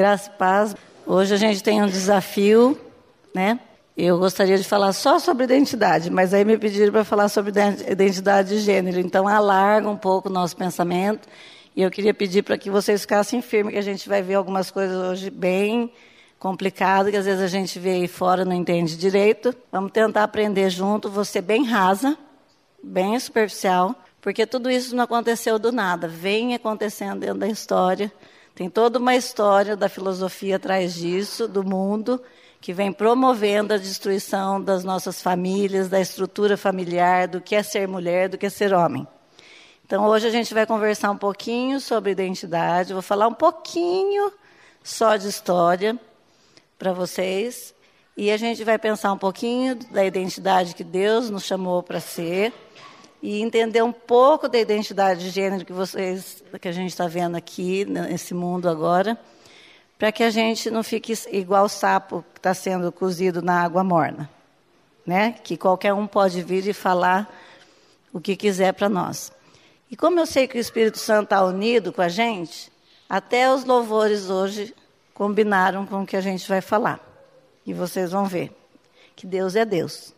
Graça 0.00 0.30
e 0.34 0.38
paz. 0.38 0.74
Hoje 1.06 1.34
a 1.34 1.36
gente 1.36 1.62
tem 1.62 1.82
um 1.82 1.86
desafio, 1.86 2.80
né? 3.34 3.60
Eu 3.94 4.18
gostaria 4.18 4.56
de 4.56 4.64
falar 4.64 4.94
só 4.94 5.18
sobre 5.18 5.44
identidade, 5.44 6.08
mas 6.08 6.32
aí 6.32 6.42
me 6.42 6.56
pediram 6.56 6.90
para 6.90 7.04
falar 7.04 7.28
sobre 7.28 7.52
identidade 7.86 8.48
de 8.48 8.60
gênero. 8.60 8.98
Então 8.98 9.28
alarga 9.28 9.86
um 9.90 9.98
pouco 9.98 10.30
o 10.30 10.32
nosso 10.32 10.56
pensamento. 10.56 11.28
E 11.76 11.82
eu 11.82 11.90
queria 11.90 12.14
pedir 12.14 12.42
para 12.42 12.56
que 12.56 12.70
vocês 12.70 13.02
ficassem 13.02 13.42
firmes, 13.42 13.74
que 13.74 13.78
a 13.78 13.82
gente 13.82 14.08
vai 14.08 14.22
ver 14.22 14.36
algumas 14.36 14.70
coisas 14.70 14.96
hoje 14.96 15.28
bem 15.28 15.92
complicadas, 16.38 17.10
que 17.10 17.18
às 17.18 17.26
vezes 17.26 17.42
a 17.42 17.48
gente 17.48 17.78
vê 17.78 17.90
aí 17.90 18.08
fora 18.08 18.42
não 18.42 18.54
entende 18.54 18.96
direito. 18.96 19.54
Vamos 19.70 19.92
tentar 19.92 20.24
aprender 20.24 20.70
junto, 20.70 21.10
você 21.10 21.42
bem 21.42 21.66
rasa, 21.66 22.16
bem 22.82 23.20
superficial, 23.20 23.94
porque 24.18 24.46
tudo 24.46 24.70
isso 24.70 24.96
não 24.96 25.04
aconteceu 25.04 25.58
do 25.58 25.70
nada, 25.70 26.08
vem 26.08 26.54
acontecendo 26.54 27.20
dentro 27.20 27.40
da 27.40 27.48
história. 27.48 28.10
Tem 28.60 28.68
toda 28.68 28.98
uma 28.98 29.16
história 29.16 29.74
da 29.74 29.88
filosofia 29.88 30.56
atrás 30.56 30.92
disso, 30.92 31.48
do 31.48 31.64
mundo, 31.64 32.20
que 32.60 32.74
vem 32.74 32.92
promovendo 32.92 33.72
a 33.72 33.78
destruição 33.78 34.60
das 34.60 34.84
nossas 34.84 35.22
famílias, 35.22 35.88
da 35.88 35.98
estrutura 35.98 36.58
familiar, 36.58 37.26
do 37.26 37.40
que 37.40 37.54
é 37.54 37.62
ser 37.62 37.88
mulher, 37.88 38.28
do 38.28 38.36
que 38.36 38.44
é 38.44 38.50
ser 38.50 38.74
homem. 38.74 39.08
Então, 39.86 40.04
hoje 40.04 40.26
a 40.26 40.30
gente 40.30 40.52
vai 40.52 40.66
conversar 40.66 41.10
um 41.10 41.16
pouquinho 41.16 41.80
sobre 41.80 42.10
identidade, 42.10 42.92
vou 42.92 43.00
falar 43.00 43.28
um 43.28 43.32
pouquinho 43.32 44.30
só 44.84 45.16
de 45.16 45.28
história 45.28 45.98
para 46.78 46.92
vocês, 46.92 47.74
e 48.14 48.30
a 48.30 48.36
gente 48.36 48.62
vai 48.62 48.78
pensar 48.78 49.10
um 49.10 49.18
pouquinho 49.18 49.74
da 49.90 50.04
identidade 50.04 50.74
que 50.74 50.84
Deus 50.84 51.30
nos 51.30 51.44
chamou 51.44 51.82
para 51.82 51.98
ser 51.98 52.52
e 53.22 53.42
entender 53.42 53.82
um 53.82 53.92
pouco 53.92 54.48
da 54.48 54.58
identidade 54.58 55.20
de 55.20 55.30
gênero 55.30 55.64
que 55.64 55.72
vocês, 55.72 56.42
que 56.60 56.68
a 56.68 56.72
gente 56.72 56.90
está 56.90 57.06
vendo 57.06 57.36
aqui 57.36 57.84
nesse 57.84 58.32
mundo 58.32 58.68
agora, 58.68 59.18
para 59.98 60.10
que 60.10 60.22
a 60.22 60.30
gente 60.30 60.70
não 60.70 60.82
fique 60.82 61.12
igual 61.30 61.66
o 61.66 61.68
sapo 61.68 62.24
que 62.32 62.38
está 62.38 62.54
sendo 62.54 62.90
cozido 62.90 63.42
na 63.42 63.62
água 63.62 63.84
morna, 63.84 64.30
né? 65.06 65.32
Que 65.44 65.56
qualquer 65.56 65.92
um 65.92 66.06
pode 66.06 66.42
vir 66.42 66.66
e 66.66 66.72
falar 66.72 67.30
o 68.12 68.20
que 68.20 68.34
quiser 68.34 68.72
para 68.72 68.88
nós. 68.88 69.30
E 69.90 69.96
como 69.96 70.18
eu 70.18 70.26
sei 70.26 70.48
que 70.48 70.56
o 70.56 70.60
Espírito 70.60 70.98
Santo 70.98 71.24
está 71.24 71.44
unido 71.44 71.92
com 71.92 72.00
a 72.00 72.08
gente, 72.08 72.72
até 73.08 73.52
os 73.52 73.64
louvores 73.64 74.30
hoje 74.30 74.74
combinaram 75.12 75.84
com 75.84 76.02
o 76.02 76.06
que 76.06 76.16
a 76.16 76.20
gente 76.20 76.48
vai 76.48 76.62
falar. 76.62 76.98
E 77.66 77.74
vocês 77.74 78.12
vão 78.12 78.24
ver 78.24 78.50
que 79.14 79.26
Deus 79.26 79.54
é 79.54 79.66
Deus. 79.66 80.14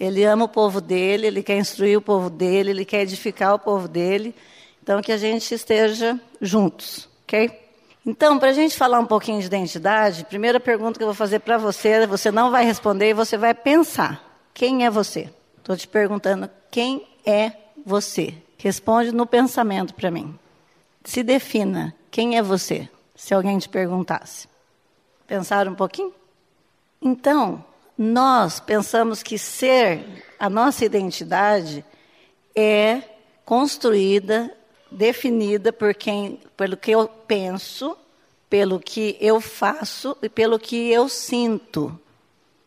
Ele 0.00 0.24
ama 0.24 0.46
o 0.46 0.48
povo 0.48 0.80
dele, 0.80 1.26
ele 1.26 1.42
quer 1.42 1.58
instruir 1.58 1.98
o 1.98 2.00
povo 2.00 2.30
dele, 2.30 2.70
ele 2.70 2.86
quer 2.86 3.02
edificar 3.02 3.54
o 3.54 3.58
povo 3.58 3.86
dele. 3.86 4.34
Então, 4.82 5.02
que 5.02 5.12
a 5.12 5.18
gente 5.18 5.54
esteja 5.54 6.18
juntos, 6.40 7.06
ok? 7.24 7.52
Então, 8.06 8.38
para 8.38 8.48
a 8.48 8.52
gente 8.54 8.74
falar 8.78 8.98
um 8.98 9.04
pouquinho 9.04 9.38
de 9.40 9.46
identidade, 9.46 10.24
primeira 10.24 10.58
pergunta 10.58 10.98
que 10.98 11.02
eu 11.02 11.08
vou 11.08 11.14
fazer 11.14 11.40
para 11.40 11.58
você, 11.58 12.06
você 12.06 12.30
não 12.30 12.50
vai 12.50 12.64
responder 12.64 13.10
e 13.10 13.14
você 13.14 13.36
vai 13.36 13.52
pensar: 13.52 14.24
quem 14.54 14.86
é 14.86 14.90
você? 14.90 15.28
Estou 15.58 15.76
te 15.76 15.86
perguntando: 15.86 16.48
quem 16.70 17.06
é 17.26 17.52
você? 17.84 18.34
Responde 18.56 19.12
no 19.12 19.26
pensamento 19.26 19.94
para 19.94 20.10
mim. 20.10 20.34
Se 21.04 21.22
defina: 21.22 21.94
quem 22.10 22.38
é 22.38 22.42
você? 22.42 22.88
Se 23.14 23.34
alguém 23.34 23.58
te 23.58 23.68
perguntasse. 23.68 24.48
Pensaram 25.26 25.72
um 25.72 25.76
pouquinho? 25.76 26.14
Então, 27.02 27.62
nós 28.02 28.60
pensamos 28.60 29.22
que 29.22 29.36
ser, 29.36 30.24
a 30.38 30.48
nossa 30.48 30.86
identidade 30.86 31.84
é 32.56 33.02
construída, 33.44 34.50
definida 34.90 35.70
por 35.70 35.94
quem, 35.94 36.40
pelo 36.56 36.78
que 36.78 36.92
eu 36.92 37.06
penso, 37.06 37.94
pelo 38.48 38.80
que 38.80 39.18
eu 39.20 39.38
faço 39.38 40.16
e 40.22 40.30
pelo 40.30 40.58
que 40.58 40.90
eu 40.90 41.10
sinto. 41.10 42.00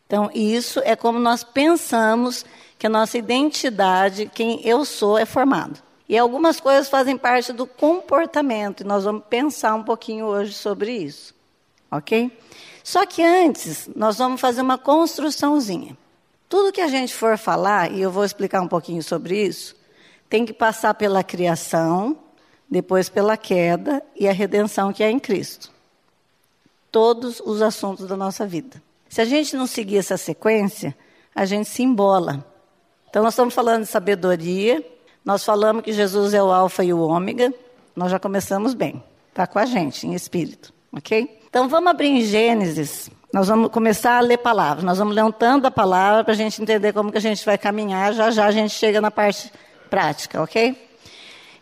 Então, 0.05 0.29
isso 0.35 0.79
é 0.83 0.95
como 0.95 1.17
nós 1.17 1.43
pensamos 1.43 2.45
que 2.77 2.85
a 2.85 2.89
nossa 2.89 3.17
identidade, 3.17 4.29
quem 4.35 4.61
eu 4.63 4.85
sou, 4.85 5.17
é 5.17 5.25
formado. 5.25 5.81
E 6.07 6.15
algumas 6.15 6.59
coisas 6.59 6.89
fazem 6.89 7.17
parte 7.17 7.51
do 7.51 7.65
comportamento, 7.65 8.81
e 8.81 8.83
nós 8.83 9.03
vamos 9.03 9.23
pensar 9.27 9.73
um 9.73 9.83
pouquinho 9.83 10.27
hoje 10.27 10.53
sobre 10.53 10.91
isso. 10.91 11.33
Ok? 11.89 12.31
Só 12.83 13.05
que 13.05 13.23
antes, 13.23 13.89
nós 13.95 14.17
vamos 14.17 14.41
fazer 14.41 14.61
uma 14.61 14.77
construçãozinha. 14.77 15.97
Tudo 16.49 16.71
que 16.71 16.81
a 16.81 16.87
gente 16.87 17.13
for 17.13 17.37
falar, 17.37 17.91
e 17.91 18.01
eu 18.01 18.11
vou 18.11 18.25
explicar 18.25 18.61
um 18.61 18.67
pouquinho 18.67 19.01
sobre 19.01 19.45
isso, 19.45 19.75
tem 20.29 20.45
que 20.45 20.53
passar 20.53 20.93
pela 20.93 21.23
criação, 21.23 22.17
depois 22.69 23.07
pela 23.07 23.37
queda 23.37 24.03
e 24.15 24.27
a 24.27 24.33
redenção 24.33 24.91
que 24.91 25.03
é 25.03 25.09
em 25.09 25.19
Cristo. 25.19 25.71
Todos 26.91 27.39
os 27.39 27.61
assuntos 27.61 28.07
da 28.07 28.17
nossa 28.17 28.45
vida. 28.45 28.81
Se 29.07 29.21
a 29.21 29.25
gente 29.25 29.55
não 29.55 29.65
seguir 29.65 29.97
essa 29.97 30.17
sequência, 30.17 30.95
a 31.33 31.45
gente 31.45 31.69
se 31.69 31.83
embola. 31.83 32.45
Então, 33.09 33.23
nós 33.23 33.33
estamos 33.33 33.53
falando 33.53 33.83
de 33.83 33.89
sabedoria, 33.89 34.85
nós 35.23 35.43
falamos 35.43 35.83
que 35.83 35.93
Jesus 35.93 36.33
é 36.33 36.43
o 36.43 36.51
Alfa 36.51 36.83
e 36.83 36.93
o 36.93 36.99
Ômega, 36.99 37.53
nós 37.95 38.11
já 38.11 38.19
começamos 38.19 38.73
bem. 38.73 39.03
Está 39.29 39.47
com 39.47 39.59
a 39.59 39.65
gente, 39.65 40.05
em 40.05 40.13
espírito, 40.13 40.73
ok? 40.91 41.42
Então 41.53 41.69
vamos 41.69 41.91
abrir 41.91 42.07
em 42.07 42.21
Gênesis. 42.23 43.11
Nós 43.31 43.47
vamos 43.47 43.69
começar 43.69 44.17
a 44.17 44.21
ler 44.21 44.39
palavras. 44.39 44.83
Nós 44.83 44.97
vamos 44.97 45.13
ler 45.13 45.23
um 45.23 45.31
tanto 45.31 45.61
da 45.61 45.69
palavra 45.69 46.23
para 46.23 46.33
a 46.33 46.35
gente 46.35 46.59
entender 46.59 46.91
como 46.93 47.11
que 47.11 47.17
a 47.19 47.21
gente 47.21 47.45
vai 47.45 47.59
caminhar. 47.59 48.11
Já 48.11 48.31
já 48.31 48.47
a 48.47 48.51
gente 48.51 48.71
chega 48.71 48.99
na 48.99 49.11
parte 49.11 49.53
prática, 49.87 50.41
ok? 50.41 50.75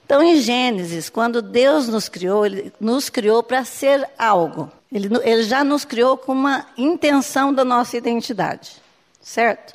Então, 0.05 0.23
em 0.23 0.37
Gênesis, 0.37 1.09
quando 1.09 1.41
Deus 1.41 1.89
nos 1.89 2.07
criou, 2.07 2.45
Ele 2.45 2.71
nos 2.79 3.09
criou 3.09 3.43
para 3.43 3.65
ser 3.65 4.09
algo. 4.17 4.71
Ele, 4.89 5.09
ele 5.23 5.43
já 5.43 5.61
nos 5.61 5.83
criou 5.83 6.15
com 6.15 6.31
uma 6.31 6.67
intenção 6.77 7.53
da 7.53 7.65
nossa 7.65 7.97
identidade, 7.97 8.81
certo? 9.21 9.73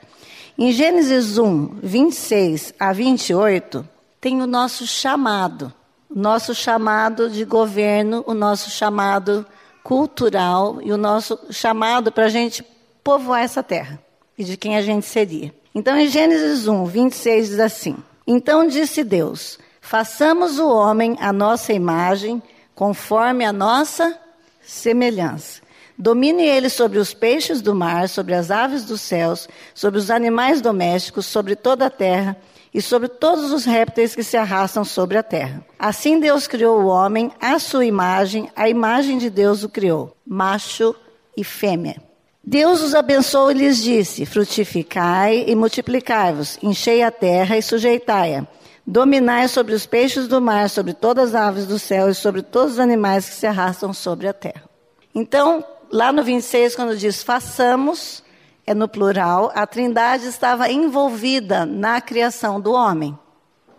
Em 0.56 0.72
Gênesis 0.72 1.37
1, 1.37 1.81
26 1.83 2.72
a 2.81 2.91
28, 2.91 3.87
tem 4.19 4.41
o 4.41 4.47
nosso 4.47 4.87
chamado. 4.87 5.71
O 6.09 6.19
nosso 6.19 6.54
chamado 6.54 7.28
de 7.28 7.44
governo, 7.44 8.25
o 8.27 8.33
nosso 8.33 8.71
chamado 8.71 9.44
cultural 9.87 10.81
e 10.83 10.91
o 10.91 10.97
nosso 10.97 11.39
chamado 11.49 12.11
para 12.11 12.25
a 12.25 12.29
gente 12.29 12.67
povoar 13.05 13.45
essa 13.45 13.63
terra 13.63 14.03
e 14.37 14.43
de 14.43 14.57
quem 14.57 14.77
a 14.77 14.83
gente 14.83 15.07
seria. 15.07 15.55
Então, 15.73 15.97
em 15.97 16.09
Gênesis 16.09 16.67
1, 16.67 16.87
26 16.87 17.49
diz 17.51 17.61
assim: 17.61 17.97
Então 18.27 18.67
disse 18.67 19.05
Deus: 19.05 19.61
Façamos 19.81 20.59
o 20.59 20.69
homem 20.69 21.17
à 21.21 21.33
nossa 21.33 21.73
imagem, 21.73 22.43
conforme 22.75 23.45
a 23.45 23.53
nossa 23.53 24.19
semelhança. 24.61 25.63
Domine 25.97 26.43
ele 26.43 26.69
sobre 26.69 26.99
os 26.99 27.15
peixes 27.15 27.63
do 27.63 27.73
mar, 27.73 28.09
sobre 28.09 28.35
as 28.35 28.51
aves 28.51 28.85
dos 28.85 29.01
céus, 29.01 29.49
sobre 29.73 30.01
os 30.01 30.11
animais 30.11 30.61
domésticos, 30.61 31.27
sobre 31.27 31.55
toda 31.55 31.87
a 31.87 31.91
terra 31.91 32.37
e 32.77 32.83
sobre 32.83 33.09
todos 33.09 33.53
os 33.53 33.65
répteis 33.65 34.15
que 34.15 34.23
se 34.23 34.37
arrastam 34.37 34.85
sobre 34.85 35.17
a 35.17 35.23
terra. 35.23 35.65
Assim 35.79 36.21
Deus 36.21 36.47
criou 36.47 36.83
o 36.83 36.89
homem 36.89 37.33
à 37.41 37.59
sua 37.59 37.87
imagem, 37.87 38.51
a 38.55 38.69
imagem 38.69 39.17
de 39.17 39.31
Deus 39.31 39.63
o 39.63 39.69
criou, 39.71 40.15
macho 40.27 40.95
e 41.35 41.43
fêmea. 41.43 41.97
Deus 42.45 42.83
os 42.83 42.95
abençoou 42.95 43.51
e 43.51 43.55
lhes 43.55 43.83
disse: 43.83 44.27
Frutificai 44.27 45.47
e 45.49 45.55
multiplicai-vos, 45.55 46.59
enchei 46.63 47.03
a 47.03 47.11
terra 47.11 47.57
e 47.57 47.63
sujeitai-a. 47.63 48.47
Dominai 48.87 49.49
sobre 49.49 49.75
os 49.75 49.87
peixes 49.87 50.29
do 50.29 50.39
mar, 50.39 50.69
sobre 50.69 50.93
todas 50.93 51.35
as 51.35 51.35
aves 51.35 51.67
do 51.67 51.79
céu 51.79 52.11
e 52.11 52.15
sobre 52.15 52.43
todos 52.43 52.75
os 52.75 52.79
animais 52.79 53.27
que 53.27 53.37
se 53.37 53.47
arrastam 53.47 53.95
sobre 53.95 54.29
a 54.29 54.35
terra. 54.35 54.69
Então, 55.15 55.65
lá 55.91 56.13
no 56.13 56.23
26, 56.23 56.77
quando 56.77 56.95
diz 56.95 57.23
façamos, 57.23 58.23
é 58.66 58.75
no 58.75 58.88
plural, 58.88 59.53
a 59.54 59.66
Trindade 59.66 60.27
estava 60.27 60.69
envolvida 60.69 61.65
na 61.65 62.00
criação 62.00 62.60
do 62.60 62.72
homem, 62.72 63.16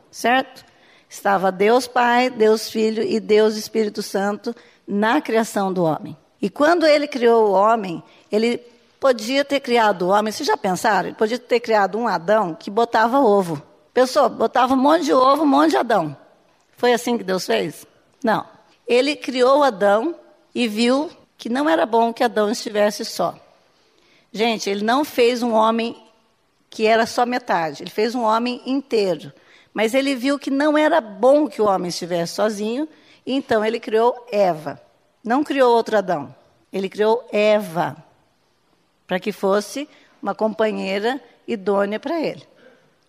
certo? 0.10 0.66
Estava 1.10 1.52
Deus 1.52 1.88
Pai, 1.88 2.30
Deus 2.30 2.70
Filho 2.70 3.04
e 3.04 3.20
Deus 3.20 3.58
Espírito 3.58 4.02
Santo 4.02 4.56
na 4.88 5.20
criação 5.20 5.74
do 5.74 5.84
homem. 5.84 6.16
E 6.42 6.50
quando 6.50 6.86
ele 6.86 7.08
criou 7.08 7.50
o 7.50 7.52
homem, 7.52 8.02
ele 8.32 8.60
podia 9.00 9.44
ter 9.44 9.60
criado 9.60 10.04
o 10.04 10.10
homem, 10.10 10.32
vocês 10.32 10.48
já 10.48 10.56
pensaram? 10.56 11.10
Ele 11.10 11.18
podia 11.18 11.38
ter 11.38 11.60
criado 11.60 11.98
um 11.98 12.08
Adão 12.08 12.56
que 12.56 12.72
botava 12.72 13.20
ovo. 13.20 13.62
Pensou, 13.94 14.30
botava 14.30 14.74
um 14.74 14.78
monte 14.78 15.06
de 15.06 15.14
ovo, 15.14 15.44
um 15.44 15.48
monte 15.48 15.72
de 15.72 15.78
Adão. 15.78 16.16
Foi 16.78 16.94
assim 16.94 17.18
que 17.18 17.24
Deus 17.24 17.46
fez? 17.46 17.86
Não. 18.24 18.46
Ele 18.88 19.16
criou 19.16 19.64
Adão 19.64 20.16
e 20.54 20.68
viu 20.68 21.10
que 21.38 21.50
não 21.50 21.68
era 21.68 21.86
bom 21.86 22.14
que 22.14 22.24
Adão 22.24 22.50
estivesse 22.50 23.04
só. 23.04 23.36
Gente, 24.38 24.70
ele 24.70 24.84
não 24.84 25.04
fez 25.04 25.42
um 25.42 25.52
homem 25.52 25.98
que 26.70 26.86
era 26.86 27.08
só 27.08 27.26
metade, 27.26 27.82
ele 27.82 27.90
fez 27.90 28.14
um 28.14 28.22
homem 28.22 28.62
inteiro. 28.68 29.34
Mas 29.74 29.96
ele 29.96 30.14
viu 30.14 30.38
que 30.38 30.52
não 30.52 30.78
era 30.78 31.02
bom 31.02 31.48
que 31.48 31.60
o 31.60 31.66
homem 31.66 31.90
estivesse 31.90 32.36
sozinho, 32.36 32.88
então 33.26 33.66
ele 33.66 33.80
criou 33.80 34.28
Eva. 34.32 34.80
Não 35.24 35.44
criou 35.44 35.76
outro 35.76 35.98
Adão, 35.98 36.36
ele 36.72 36.88
criou 36.88 37.28
Eva, 37.32 37.98
para 39.08 39.20
que 39.20 39.32
fosse 39.32 39.90
uma 40.22 40.36
companheira 40.36 41.20
idônea 41.48 42.00
para 42.00 42.22
ele. 42.22 42.48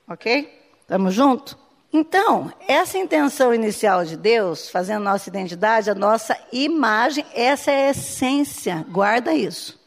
Ok? 0.08 0.50
Estamos 0.80 1.12
juntos? 1.12 1.58
Então, 1.92 2.50
essa 2.66 2.96
intenção 2.96 3.52
inicial 3.52 4.02
de 4.02 4.16
Deus, 4.16 4.70
fazendo 4.70 5.02
nossa 5.02 5.28
identidade, 5.28 5.90
a 5.90 5.94
nossa 5.94 6.34
imagem, 6.50 7.26
essa 7.34 7.70
é 7.70 7.88
a 7.88 7.90
essência, 7.90 8.86
guarda 8.88 9.34
isso. 9.34 9.77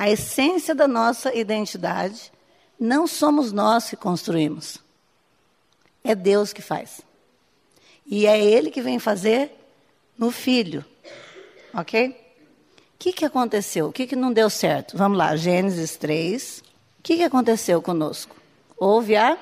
A 0.00 0.08
essência 0.08 0.74
da 0.74 0.88
nossa 0.88 1.34
identidade 1.36 2.32
não 2.78 3.06
somos 3.06 3.52
nós 3.52 3.90
que 3.90 3.96
construímos. 3.96 4.78
É 6.02 6.14
Deus 6.14 6.54
que 6.54 6.62
faz. 6.62 7.02
E 8.06 8.26
é 8.26 8.42
Ele 8.42 8.70
que 8.70 8.80
vem 8.80 8.98
fazer 8.98 9.52
no 10.16 10.30
Filho. 10.30 10.82
Ok? 11.74 12.08
O 12.08 12.14
que, 12.98 13.12
que 13.12 13.26
aconteceu? 13.26 13.88
O 13.88 13.92
que, 13.92 14.06
que 14.06 14.16
não 14.16 14.32
deu 14.32 14.48
certo? 14.48 14.96
Vamos 14.96 15.18
lá, 15.18 15.36
Gênesis 15.36 15.98
3. 15.98 16.60
O 16.60 17.02
que, 17.02 17.18
que 17.18 17.22
aconteceu 17.22 17.82
conosco? 17.82 18.34
Houve 18.78 19.16
a 19.16 19.36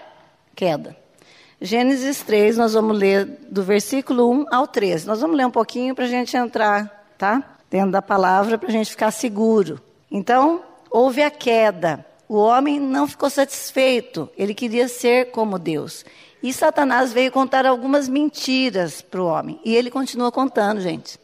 queda. 0.56 0.96
Gênesis 1.60 2.20
3, 2.24 2.56
nós 2.56 2.72
vamos 2.72 2.98
ler 2.98 3.26
do 3.48 3.62
versículo 3.62 4.28
1 4.28 4.46
ao 4.52 4.66
13. 4.66 5.06
Nós 5.06 5.20
vamos 5.20 5.36
ler 5.36 5.46
um 5.46 5.52
pouquinho 5.52 5.94
para 5.94 6.06
a 6.06 6.08
gente 6.08 6.36
entrar, 6.36 7.14
tá? 7.16 7.58
Dentro 7.70 7.92
da 7.92 8.02
palavra, 8.02 8.58
para 8.58 8.68
a 8.68 8.72
gente 8.72 8.90
ficar 8.90 9.12
seguro. 9.12 9.80
Então, 10.10 10.62
houve 10.90 11.22
a 11.22 11.30
queda. 11.30 12.04
O 12.28 12.36
homem 12.36 12.78
não 12.78 13.06
ficou 13.08 13.30
satisfeito, 13.30 14.28
ele 14.36 14.54
queria 14.54 14.86
ser 14.86 15.30
como 15.30 15.58
Deus. 15.58 16.04
E 16.42 16.52
Satanás 16.52 17.12
veio 17.12 17.32
contar 17.32 17.66
algumas 17.66 18.08
mentiras 18.08 19.00
para 19.00 19.20
o 19.20 19.26
homem. 19.26 19.58
E 19.64 19.74
ele 19.74 19.90
continua 19.90 20.30
contando, 20.30 20.80
gente. 20.80 21.18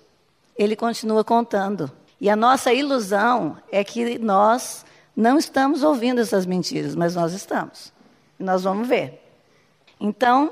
Ele 0.56 0.74
continua 0.74 1.22
contando. 1.22 1.90
E 2.20 2.28
a 2.30 2.34
nossa 2.34 2.72
ilusão 2.72 3.56
é 3.70 3.84
que 3.84 4.18
nós 4.18 4.84
não 5.16 5.38
estamos 5.38 5.82
ouvindo 5.82 6.20
essas 6.20 6.46
mentiras, 6.46 6.94
mas 6.94 7.14
nós 7.14 7.32
estamos. 7.32 7.92
Nós 8.38 8.64
vamos 8.64 8.88
ver. 8.88 9.22
Então, 10.00 10.50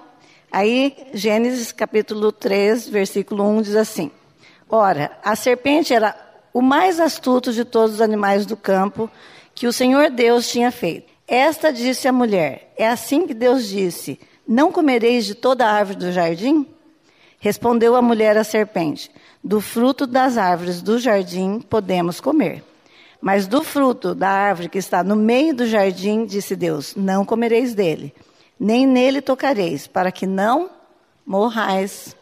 aí, 0.51 0.97
Gênesis 1.13 1.73
capítulo 1.73 2.31
3, 2.31 2.89
versículo 2.89 3.45
1 3.45 3.63
diz 3.63 3.77
assim: 3.77 4.11
Ora, 4.69 5.19
a 5.25 5.35
serpente 5.35 5.93
era 5.93 6.17
o 6.53 6.61
mais 6.61 7.01
astuto 7.01 7.53
de 7.53 7.65
todos 7.65 7.97
os 7.97 8.01
animais 8.01 8.47
do 8.47 8.57
campo 8.57 9.11
que 9.55 9.67
o 9.67 9.73
Senhor 9.73 10.11
Deus 10.11 10.49
tinha 10.49 10.71
feito. 10.71 11.13
Esta 11.27 11.73
disse 11.73 12.09
à 12.09 12.13
mulher: 12.13 12.73
É 12.77 12.89
assim 12.89 13.27
que 13.27 13.35
Deus 13.35 13.67
disse: 13.67 14.19
Não 14.47 14.73
comereis 14.73 15.25
de 15.25 15.35
toda 15.35 15.67
a 15.67 15.73
árvore 15.73 15.99
do 15.99 16.13
jardim? 16.13 16.67
Respondeu 17.39 17.97
a 17.97 18.03
mulher 18.03 18.37
à 18.37 18.45
serpente: 18.45 19.11
Do 19.43 19.61
fruto 19.61 20.07
das 20.07 20.37
árvores 20.37 20.83
do 20.83 20.99
jardim 20.99 21.61
podemos 21.61 22.21
comer. 22.21 22.63
Mas 23.21 23.47
do 23.47 23.63
fruto 23.63 24.15
da 24.15 24.29
árvore 24.29 24.69
que 24.69 24.79
está 24.79 25.05
no 25.05 25.15
meio 25.15 25.55
do 25.55 25.67
jardim, 25.67 26.27
disse 26.27 26.57
Deus: 26.57 26.95
Não 26.97 27.25
comereis 27.25 27.75
dele 27.75 28.13
nem 28.59 28.87
nele 28.87 29.21
tocareis, 29.21 29.87
para 29.87 30.13
que 30.13 30.27
não 30.27 30.71
morrais. 31.27 32.17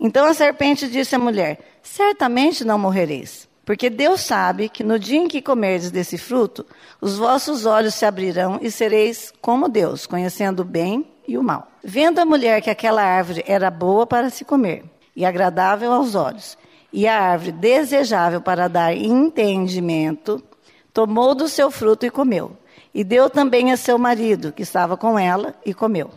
Então 0.00 0.26
a 0.26 0.34
serpente 0.34 0.88
disse 0.88 1.14
à 1.14 1.18
mulher: 1.18 1.58
Certamente 1.82 2.64
não 2.64 2.78
morrereis, 2.78 3.47
porque 3.68 3.90
Deus 3.90 4.22
sabe 4.22 4.70
que 4.70 4.82
no 4.82 4.98
dia 4.98 5.18
em 5.18 5.28
que 5.28 5.42
comerdes 5.42 5.90
desse 5.90 6.16
fruto, 6.16 6.64
os 7.02 7.18
vossos 7.18 7.66
olhos 7.66 7.94
se 7.94 8.06
abrirão 8.06 8.58
e 8.62 8.70
sereis 8.70 9.30
como 9.42 9.68
Deus, 9.68 10.06
conhecendo 10.06 10.60
o 10.60 10.64
bem 10.64 11.06
e 11.28 11.36
o 11.36 11.42
mal. 11.42 11.68
Vendo 11.84 12.18
a 12.18 12.24
mulher 12.24 12.62
que 12.62 12.70
aquela 12.70 13.02
árvore 13.02 13.44
era 13.46 13.70
boa 13.70 14.06
para 14.06 14.30
se 14.30 14.42
comer 14.42 14.86
e 15.14 15.22
agradável 15.22 15.92
aos 15.92 16.14
olhos, 16.14 16.56
e 16.90 17.06
a 17.06 17.20
árvore 17.20 17.52
desejável 17.52 18.40
para 18.40 18.68
dar 18.68 18.96
entendimento, 18.96 20.42
tomou 20.90 21.34
do 21.34 21.46
seu 21.46 21.70
fruto 21.70 22.06
e 22.06 22.10
comeu. 22.10 22.56
E 22.94 23.04
deu 23.04 23.28
também 23.28 23.70
a 23.70 23.76
seu 23.76 23.98
marido, 23.98 24.50
que 24.50 24.62
estava 24.62 24.96
com 24.96 25.18
ela, 25.18 25.54
e 25.62 25.74
comeu. 25.74 26.10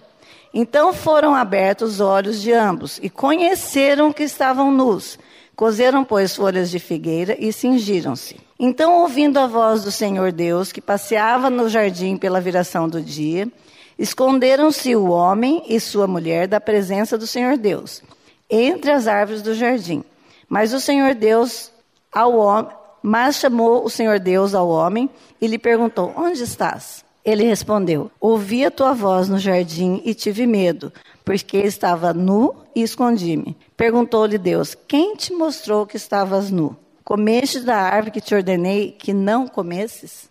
Então 0.53 0.94
foram 0.94 1.36
abertos 1.36 1.95
os 1.95 2.00
olhos 2.00 2.42
de 2.42 2.53
ambos, 2.53 2.98
e 3.03 3.09
conheceram 3.09 4.13
que 4.13 4.24
estavam 4.24 4.71
nus. 4.71 5.19
Cozeram, 5.62 6.04
pois, 6.04 6.36
folhas 6.36 6.72
de 6.72 6.80
figueira 6.80 7.38
e 7.38 7.54
cingiram-se. 7.54 8.36
Então, 8.60 9.00
ouvindo 9.02 9.38
a 9.38 9.46
voz 9.46 9.84
do 9.84 9.92
Senhor 9.92 10.31
Deus, 10.31 10.72
que 10.72 10.81
passeava 10.81 11.52
no 11.52 11.69
jardim 11.69 12.18
pela 12.18 12.42
viração 12.42 12.90
do 12.90 13.00
dia, 13.00 13.48
esconderam-se 13.96 14.96
o 14.96 15.12
homem 15.12 15.62
e 15.68 15.80
sua 15.80 16.08
mulher 16.08 16.48
da 16.48 16.60
presença 16.60 17.16
do 17.16 17.28
Senhor 17.28 17.58
Deus, 17.58 18.02
entre 18.50 18.90
as 18.90 19.06
árvores 19.06 19.44
do 19.44 19.54
jardim. 19.54 20.04
Mas 20.50 20.74
o 20.74 20.80
Senhor 20.80 21.13
Deus 21.13 21.72
ao 22.12 22.36
homem, 22.38 22.72
mas 23.04 23.36
chamou 23.36 23.86
o 23.86 23.90
Senhor 23.92 24.18
Deus 24.18 24.56
ao 24.56 24.68
homem 24.68 25.12
e 25.40 25.46
lhe 25.46 25.60
perguntou: 25.60 26.12
Onde 26.18 26.42
estás? 26.42 27.06
Ele 27.24 27.44
respondeu: 27.44 28.12
Ouvi 28.20 28.66
a 28.66 28.72
tua 28.72 28.94
voz 28.94 29.30
no 29.30 29.38
jardim 29.38 30.02
e 30.04 30.14
tive 30.14 30.48
medo, 30.48 30.92
porque 31.24 31.58
estava 31.58 32.14
nu 32.14 32.56
e 32.76 32.82
escondi-me. 32.82 33.56
Perguntou-lhe 33.78 34.38
Deus: 34.38 34.76
Quem 34.88 35.16
te 35.16 35.34
mostrou 35.34 35.86
que 35.86 35.98
estavas 35.98 36.50
nu? 36.50 36.76
Comeste 37.04 37.60
da 37.60 37.78
árvore 37.78 38.12
que 38.12 38.22
te 38.22 38.34
ordenei 38.34 38.92
que 38.92 39.14
não 39.14 39.48
comesses? 39.48 40.30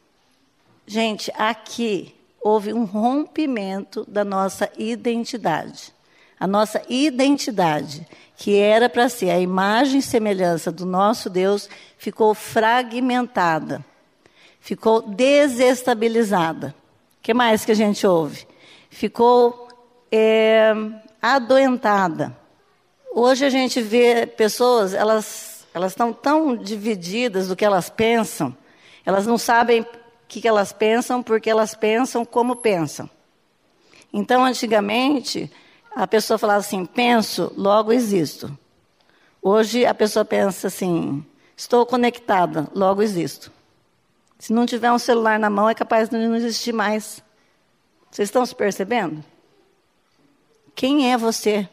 Gente, 0.87 1.33
aqui 1.37 2.15
houve 2.41 2.73
um 2.73 2.85
rompimento 2.85 4.05
da 4.09 4.25
nossa 4.25 4.69
identidade. 4.77 5.93
A 6.39 6.47
nossa 6.47 6.83
identidade, 6.89 8.07
que 8.35 8.57
era 8.57 8.89
para 8.89 9.11
ser 9.11 9.31
a 9.31 9.39
imagem 9.39 9.99
e 9.99 10.03
semelhança 10.03 10.73
do 10.73 10.87
nosso 10.87 11.29
Deus, 11.29 11.69
ficou 11.99 12.35
fragmentada, 12.35 13.85
ficou 14.59 15.03
desestabilizada. 15.03 16.75
Que 17.22 17.34
mais 17.34 17.64
que 17.64 17.72
a 17.72 17.76
gente 17.76 18.06
ouve? 18.06 18.46
Ficou 18.88 19.69
é, 20.11 20.72
adoentada. 21.20 22.37
Hoje 23.12 23.44
a 23.44 23.50
gente 23.50 23.81
vê 23.82 24.26
pessoas, 24.26 24.94
elas, 24.94 25.67
elas 25.75 25.93
estão 25.93 26.12
tão 26.12 26.56
divididas 26.56 27.49
do 27.49 27.56
que 27.56 27.64
elas 27.64 27.90
pensam, 27.90 28.56
elas 29.05 29.26
não 29.26 29.37
sabem 29.37 29.82
o 29.82 29.87
que 30.28 30.46
elas 30.46 30.72
pensam 30.72 31.22
porque 31.22 31.50
elas 31.50 31.75
pensam 31.75 32.25
como 32.25 32.56
pensam. 32.56 33.11
Então, 34.12 34.44
antigamente, 34.44 35.50
a 35.94 36.06
pessoa 36.06 36.38
falava 36.38 36.61
assim: 36.61 36.87
penso, 36.87 37.52
logo 37.56 37.93
existo. 37.93 38.56
Hoje 39.43 39.87
a 39.87 39.94
pessoa 39.94 40.25
pensa 40.25 40.69
assim: 40.69 41.25
estou 41.56 41.84
conectada, 41.84 42.69
logo 42.75 43.02
existo. 43.02 43.52
Se 44.41 44.55
não 44.55 44.65
tiver 44.65 44.91
um 44.91 44.99
celular 44.99 45.39
na 45.39 45.51
mão, 45.51 45.69
é 45.69 45.75
capaz 45.75 46.09
de 46.09 46.17
não 46.17 46.35
existir 46.35 46.73
mais. 46.73 47.23
Vocês 48.11 48.29
estão 48.29 48.45
se 48.47 48.55
percebendo? 48.55 49.23
Quem 50.75 51.13
é 51.13 51.17
você 51.19 51.69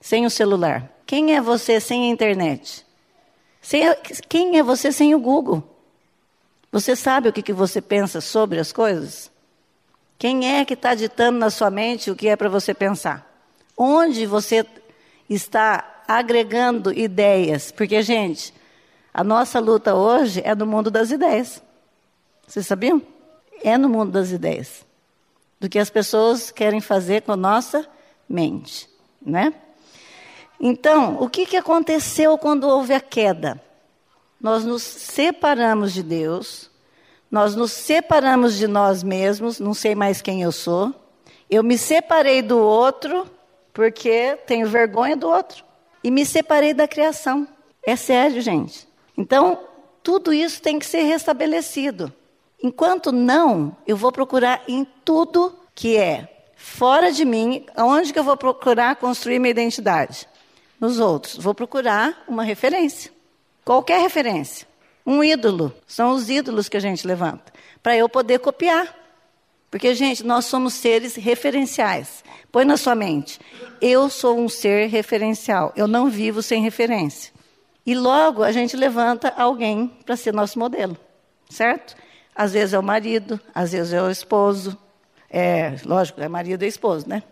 sem 0.00 0.24
o 0.24 0.30
celular? 0.30 0.90
Quem 1.04 1.36
é 1.36 1.42
você 1.42 1.78
sem 1.78 2.04
a 2.04 2.12
internet? 2.12 2.84
quem 4.28 4.58
é 4.58 4.62
você 4.62 4.90
sem 4.90 5.14
o 5.14 5.18
Google? 5.18 5.62
Você 6.72 6.96
sabe 6.96 7.28
o 7.28 7.32
que, 7.32 7.42
que 7.42 7.52
você 7.52 7.82
pensa 7.82 8.22
sobre 8.22 8.58
as 8.58 8.72
coisas? 8.72 9.30
Quem 10.18 10.56
é 10.56 10.64
que 10.64 10.72
está 10.72 10.94
ditando 10.94 11.38
na 11.38 11.50
sua 11.50 11.68
mente 11.68 12.10
o 12.10 12.16
que 12.16 12.28
é 12.28 12.36
para 12.36 12.48
você 12.48 12.72
pensar? 12.72 13.28
Onde 13.76 14.24
você 14.24 14.64
está 15.28 16.02
agregando 16.08 16.92
ideias? 16.92 17.70
Porque, 17.70 18.00
gente, 18.02 18.54
a 19.12 19.22
nossa 19.22 19.60
luta 19.60 19.94
hoje 19.94 20.40
é 20.44 20.54
no 20.54 20.64
mundo 20.64 20.90
das 20.90 21.10
ideias. 21.10 21.65
Vocês 22.46 22.66
sabiam? 22.66 23.02
É 23.62 23.76
no 23.76 23.88
mundo 23.88 24.12
das 24.12 24.30
ideias. 24.30 24.84
Do 25.58 25.68
que 25.68 25.78
as 25.78 25.90
pessoas 25.90 26.50
querem 26.50 26.80
fazer 26.80 27.22
com 27.22 27.32
a 27.32 27.36
nossa 27.36 27.86
mente, 28.28 28.88
né? 29.20 29.54
Então, 30.60 31.20
o 31.20 31.28
que, 31.28 31.46
que 31.46 31.56
aconteceu 31.56 32.36
quando 32.38 32.68
houve 32.68 32.94
a 32.94 33.00
queda? 33.00 33.60
Nós 34.40 34.64
nos 34.64 34.82
separamos 34.82 35.92
de 35.92 36.02
Deus, 36.02 36.70
nós 37.30 37.54
nos 37.54 37.72
separamos 37.72 38.56
de 38.56 38.66
nós 38.66 39.02
mesmos, 39.02 39.58
não 39.58 39.74
sei 39.74 39.94
mais 39.94 40.22
quem 40.22 40.42
eu 40.42 40.52
sou, 40.52 40.94
eu 41.50 41.62
me 41.62 41.78
separei 41.78 42.42
do 42.42 42.58
outro 42.58 43.26
porque 43.72 44.38
tenho 44.46 44.66
vergonha 44.66 45.16
do 45.16 45.28
outro. 45.28 45.64
E 46.02 46.10
me 46.10 46.24
separei 46.24 46.72
da 46.72 46.88
criação. 46.88 47.46
É 47.82 47.94
sério, 47.94 48.40
gente. 48.40 48.88
Então, 49.16 49.60
tudo 50.02 50.32
isso 50.32 50.62
tem 50.62 50.78
que 50.78 50.86
ser 50.86 51.02
restabelecido. 51.02 52.12
Enquanto 52.62 53.12
não, 53.12 53.76
eu 53.86 53.96
vou 53.96 54.10
procurar 54.10 54.62
em 54.66 54.84
tudo 55.04 55.54
que 55.74 55.96
é 55.96 56.36
fora 56.56 57.12
de 57.12 57.24
mim, 57.24 57.66
aonde 57.76 58.12
que 58.12 58.18
eu 58.18 58.24
vou 58.24 58.36
procurar 58.36 58.96
construir 58.96 59.38
minha 59.38 59.50
identidade? 59.50 60.26
Nos 60.80 60.98
outros. 60.98 61.36
Vou 61.36 61.54
procurar 61.54 62.24
uma 62.26 62.42
referência. 62.42 63.12
Qualquer 63.64 64.00
referência. 64.00 64.66
Um 65.06 65.22
ídolo. 65.22 65.72
São 65.86 66.10
os 66.10 66.28
ídolos 66.28 66.68
que 66.68 66.76
a 66.76 66.80
gente 66.80 67.06
levanta. 67.06 67.52
Para 67.82 67.96
eu 67.96 68.08
poder 68.08 68.40
copiar. 68.40 68.94
Porque, 69.70 69.94
gente, 69.94 70.24
nós 70.24 70.46
somos 70.46 70.74
seres 70.74 71.14
referenciais. 71.14 72.24
Põe 72.50 72.64
na 72.64 72.76
sua 72.76 72.94
mente. 72.94 73.40
Eu 73.80 74.08
sou 74.08 74.38
um 74.38 74.48
ser 74.48 74.88
referencial. 74.88 75.72
Eu 75.76 75.86
não 75.86 76.08
vivo 76.08 76.42
sem 76.42 76.62
referência. 76.62 77.32
E 77.84 77.94
logo 77.94 78.42
a 78.42 78.50
gente 78.52 78.76
levanta 78.76 79.32
alguém 79.36 79.88
para 80.04 80.16
ser 80.16 80.32
nosso 80.32 80.58
modelo. 80.58 80.96
Certo? 81.48 81.96
Às 82.36 82.52
vezes 82.52 82.74
é 82.74 82.78
o 82.78 82.82
marido, 82.82 83.40
às 83.54 83.72
vezes 83.72 83.92
é 83.92 84.02
o 84.02 84.10
esposo. 84.10 84.76
É, 85.30 85.76
lógico, 85.84 86.20
é 86.20 86.28
marido 86.28 86.64
e 86.64 86.68
esposo, 86.68 87.08
né? 87.08 87.22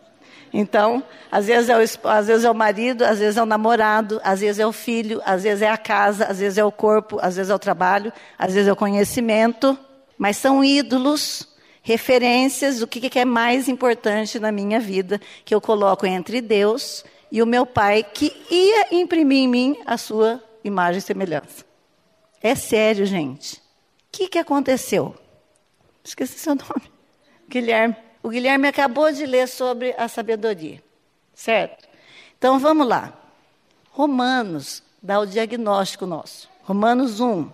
Então, 0.57 1.03
às 1.33 1.47
vezes, 1.47 1.69
é 1.69 1.77
o, 1.77 2.09
às 2.09 2.27
vezes 2.29 2.45
é 2.45 2.51
o 2.51 2.55
marido, 2.55 3.05
às 3.05 3.19
vezes 3.19 3.37
é 3.37 3.43
o 3.43 3.47
namorado, 3.47 4.21
às 4.23 4.39
vezes 4.39 4.61
é 4.61 4.67
o 4.67 4.73
filho, 4.73 5.21
às 5.25 5.43
vezes 5.43 5.63
é 5.63 5.69
a 5.69 5.77
casa, 5.77 6.27
às 6.27 6.39
vezes 6.39 6.59
é 6.59 6.65
o 6.65 6.71
corpo, 6.71 7.19
às 7.21 7.35
vezes 7.35 7.51
é 7.51 7.55
o 7.55 7.59
trabalho, 7.59 8.13
às 8.39 8.55
vezes 8.55 8.69
é 8.69 8.73
o 8.73 8.77
conhecimento. 8.77 9.77
Mas 10.17 10.37
são 10.37 10.63
ídolos, 10.65 11.49
referências 11.83 12.79
do 12.79 12.87
que 12.87 13.19
é 13.19 13.25
mais 13.25 13.69
importante 13.69 14.39
na 14.39 14.53
minha 14.53 14.79
vida, 14.79 15.21
que 15.45 15.53
eu 15.53 15.61
coloco 15.61 16.07
entre 16.07 16.41
Deus 16.41 17.05
e 17.33 17.43
o 17.43 17.47
meu 17.47 17.67
pai, 17.67 18.05
que 18.05 18.33
ia 18.49 18.95
imprimir 18.95 19.39
em 19.39 19.49
mim 19.49 19.77
a 19.85 19.97
sua 19.97 20.41
imagem 20.63 20.99
e 20.99 21.03
semelhança. 21.03 21.65
É 22.41 22.55
sério, 22.55 23.05
gente. 23.05 23.64
Que, 24.15 24.29
que 24.29 24.39
aconteceu? 24.39 25.13
Esqueci 26.05 26.39
seu 26.39 26.55
nome. 26.55 26.93
Guilherme. 27.49 27.97
O 28.23 28.29
Guilherme 28.29 28.69
acabou 28.69 29.11
de 29.11 29.27
ler 29.27 29.49
sobre 29.49 29.93
a 29.99 30.07
sabedoria, 30.07 30.81
certo? 31.35 31.89
Então 32.39 32.61
vamos 32.61 32.87
lá. 32.87 33.13
Romanos 33.91 34.85
dá 35.03 35.19
o 35.19 35.27
diagnóstico 35.27 36.07
nosso. 36.07 36.49
Romanos 36.63 37.21
1. 37.21 37.51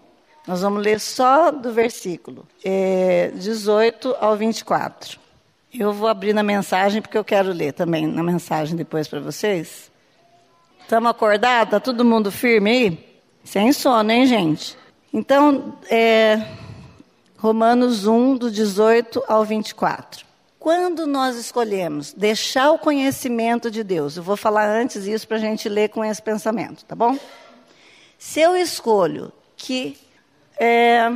Nós 0.47 0.61
vamos 0.61 0.83
ler 0.83 1.01
só 1.01 1.51
do 1.51 1.73
versículo 1.73 2.47
é, 2.63 3.29
18 3.35 4.17
ao 4.21 4.37
24. 4.37 5.19
Eu 5.73 5.95
vou 5.95 6.09
abrir 6.09 6.35
na 6.35 6.43
mensagem 6.43 7.01
porque 7.01 7.17
eu 7.17 7.25
quero 7.25 7.53
ler 7.53 7.73
também 7.73 8.07
na 8.07 8.23
mensagem 8.23 8.77
depois 8.77 9.09
para 9.09 9.21
vocês. 9.21 9.91
Estamos 10.83 11.11
acordados? 11.11 11.69
Está 11.69 11.81
todo 11.81 12.05
mundo 12.05 12.31
firme 12.31 12.71
aí? 12.71 13.21
Sem 13.45 13.73
sono, 13.73 14.11
hein, 14.13 14.27
gente? 14.27 14.77
Então, 15.13 15.77
é, 15.91 16.41
Romanos 17.37 18.07
1, 18.07 18.37
do 18.37 18.51
18 18.51 19.25
ao 19.27 19.45
24. 19.45 20.25
Quando 20.57 21.05
nós 21.05 21.37
escolhemos 21.37 22.13
deixar 22.13 22.71
o 22.71 22.79
conhecimento 22.79 23.71
de 23.73 23.83
Deus, 23.83 24.17
eu 24.17 24.23
vou 24.23 24.37
falar 24.37 24.69
antes 24.69 25.07
isso 25.07 25.27
para 25.27 25.39
a 25.39 25.41
gente 25.41 25.69
ler 25.69 25.89
com 25.89 26.05
esse 26.05 26.23
pensamento, 26.23 26.85
tá 26.85 26.95
bom? 26.95 27.19
Se 28.19 28.41
eu 28.41 28.55
escolho 28.55 29.33
que. 29.57 29.99
É, 30.57 31.11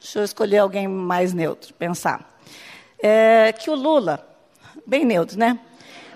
deixa 0.00 0.20
eu 0.20 0.24
escolher 0.24 0.58
alguém 0.58 0.88
mais 0.88 1.34
neutro, 1.34 1.74
pensar. 1.74 2.38
É, 2.98 3.52
que 3.52 3.68
o 3.68 3.74
Lula, 3.74 4.26
bem 4.86 5.04
neutro, 5.04 5.38
né? 5.38 5.58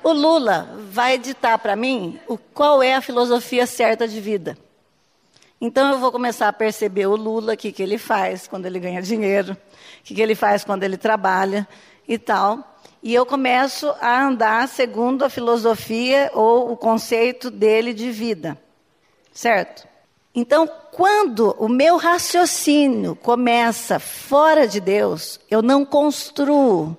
O 0.02 0.12
Lula 0.12 0.70
vai 0.92 1.18
ditar 1.18 1.58
para 1.58 1.76
mim 1.76 2.18
o, 2.26 2.38
qual 2.38 2.82
é 2.82 2.94
a 2.94 3.02
filosofia 3.02 3.66
certa 3.66 4.08
de 4.08 4.20
vida. 4.20 4.56
Então 5.60 5.92
eu 5.92 5.98
vou 5.98 6.12
começar 6.12 6.48
a 6.48 6.52
perceber 6.52 7.06
o 7.06 7.16
Lula, 7.16 7.54
o 7.54 7.56
que, 7.56 7.72
que 7.72 7.82
ele 7.82 7.96
faz 7.96 8.46
quando 8.46 8.66
ele 8.66 8.78
ganha 8.78 9.00
dinheiro, 9.00 9.52
o 9.52 10.04
que, 10.04 10.14
que 10.14 10.20
ele 10.20 10.34
faz 10.34 10.64
quando 10.64 10.82
ele 10.82 10.96
trabalha 10.96 11.66
e 12.06 12.18
tal. 12.18 12.76
E 13.02 13.14
eu 13.14 13.24
começo 13.24 13.88
a 14.00 14.26
andar 14.26 14.68
segundo 14.68 15.24
a 15.24 15.30
filosofia 15.30 16.30
ou 16.34 16.72
o 16.72 16.76
conceito 16.76 17.50
dele 17.50 17.94
de 17.94 18.10
vida. 18.10 18.58
Certo? 19.32 19.86
Então, 20.34 20.68
quando 20.92 21.54
o 21.58 21.68
meu 21.68 21.96
raciocínio 21.96 23.16
começa 23.16 23.98
fora 23.98 24.68
de 24.68 24.80
Deus, 24.80 25.40
eu 25.50 25.62
não 25.62 25.84
construo 25.84 26.96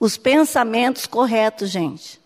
os 0.00 0.16
pensamentos 0.16 1.06
corretos, 1.06 1.68
gente. 1.68 2.18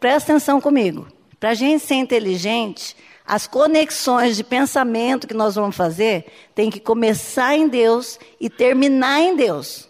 Presta 0.00 0.32
atenção 0.32 0.60
comigo. 0.60 1.06
Para 1.38 1.50
a 1.50 1.54
gente 1.54 1.84
ser 1.84 1.94
inteligente, 1.94 2.96
as 3.28 3.46
conexões 3.46 4.38
de 4.38 4.42
pensamento 4.42 5.28
que 5.28 5.34
nós 5.34 5.54
vamos 5.54 5.76
fazer 5.76 6.24
tem 6.54 6.70
que 6.70 6.80
começar 6.80 7.54
em 7.54 7.68
Deus 7.68 8.18
e 8.40 8.48
terminar 8.48 9.20
em 9.20 9.36
Deus. 9.36 9.86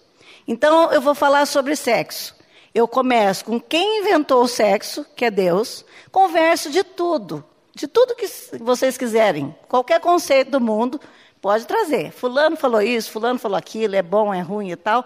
Então 0.47 0.91
eu 0.91 1.01
vou 1.01 1.15
falar 1.15 1.47
sobre 1.47 1.77
sexo. 1.77 2.35
Eu 2.75 2.89
começo 2.89 3.45
com 3.45 3.61
quem 3.61 4.01
inventou 4.01 4.43
o 4.43 4.49
sexo, 4.49 5.07
que 5.15 5.25
é 5.25 5.31
Deus, 5.31 5.85
converso 6.11 6.69
de 6.69 6.83
tudo, 6.83 7.45
de 7.75 7.87
tudo 7.87 8.17
que 8.17 8.27
vocês 8.59 8.99
quiserem, 8.99 9.55
qualquer 9.69 10.01
conceito 10.01 10.51
do 10.51 10.61
mundo, 10.61 11.01
pode 11.41 11.65
trazer. 11.65 12.11
Fulano 12.11 12.57
falou 12.57 12.83
isso, 12.83 13.13
fulano 13.13 13.39
falou 13.39 13.57
aquilo, 13.57 13.95
é 13.95 14.03
bom, 14.03 14.35
é 14.35 14.41
ruim 14.41 14.73
e 14.73 14.77
tal. 14.77 15.05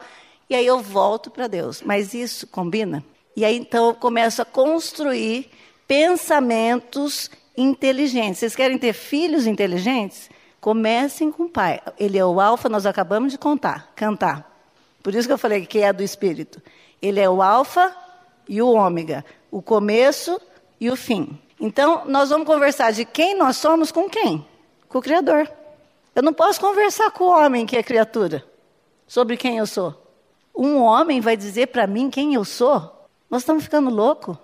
E 0.48 0.54
aí 0.54 0.66
eu 0.66 0.80
volto 0.80 1.30
para 1.30 1.46
Deus. 1.46 1.82
Mas 1.82 2.14
isso 2.14 2.46
combina? 2.46 3.04
E 3.36 3.44
aí 3.44 3.58
então 3.58 3.88
eu 3.88 3.94
começo 3.94 4.40
a 4.40 4.44
construir 4.46 5.50
pensamentos 5.86 7.30
inteligentes. 7.56 8.38
Vocês 8.38 8.56
querem 8.56 8.78
ter 8.78 8.92
filhos 8.92 9.47
inteligentes? 9.47 10.30
Comecem 10.61 11.30
com 11.30 11.44
o 11.44 11.49
pai. 11.49 11.80
Ele 11.99 12.18
é 12.18 12.25
o 12.25 12.40
alfa, 12.40 12.68
nós 12.68 12.87
acabamos 12.87 13.32
de 13.32 13.38
contar, 13.38 13.92
cantar. 13.94 14.50
Por 15.02 15.14
isso 15.14 15.26
que 15.26 15.32
eu 15.32 15.38
falei 15.38 15.66
que 15.66 15.80
é 15.80 15.92
do 15.92 16.02
Espírito. 16.02 16.62
Ele 17.00 17.18
é 17.18 17.28
o 17.28 17.42
Alfa 17.42 17.94
e 18.49 18.62
o 18.62 18.68
Ômega, 18.68 19.25
o 19.50 19.61
começo 19.61 20.40
e 20.80 20.88
o 20.88 20.97
fim. 20.97 21.37
Então, 21.61 22.04
nós 22.06 22.30
vamos 22.30 22.47
conversar 22.47 22.92
de 22.92 23.04
quem 23.04 23.37
nós 23.37 23.56
somos 23.56 23.90
com 23.90 24.09
quem? 24.09 24.47
Com 24.88 24.99
o 24.99 25.02
Criador. 25.02 25.50
Eu 26.14 26.23
não 26.23 26.32
posso 26.32 26.61
conversar 26.61 27.11
com 27.11 27.25
o 27.25 27.30
homem 27.30 27.66
que 27.66 27.76
é 27.76 27.82
criatura 27.82 28.44
sobre 29.06 29.37
quem 29.37 29.59
eu 29.59 29.66
sou. 29.66 30.00
Um 30.54 30.76
homem 30.76 31.21
vai 31.21 31.37
dizer 31.37 31.68
para 31.68 31.87
mim 31.87 32.11
quem 32.11 32.35
eu 32.35 32.44
sou? 32.44 33.09
Nós 33.28 33.42
estamos 33.42 33.64
ficando 33.64 33.90
louco. 33.90 34.38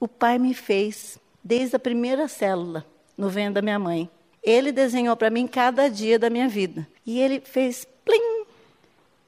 O 0.00 0.08
Pai 0.08 0.38
me 0.38 0.52
fez 0.52 1.18
desde 1.44 1.76
a 1.76 1.78
primeira 1.78 2.26
célula 2.26 2.86
no 3.16 3.28
ventre 3.28 3.54
da 3.54 3.62
minha 3.62 3.78
mãe. 3.78 4.10
Ele 4.42 4.72
desenhou 4.72 5.14
para 5.16 5.30
mim 5.30 5.46
cada 5.46 5.88
dia 5.88 6.18
da 6.18 6.30
minha 6.30 6.48
vida. 6.48 6.88
E 7.04 7.20
ele 7.20 7.40
fez 7.40 7.86
plim, 8.04 8.44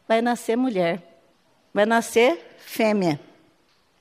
vai 0.09 0.23
nascer 0.23 0.57
mulher. 0.57 1.03
Vai 1.73 1.85
nascer 1.85 2.57
fêmea. 2.59 3.21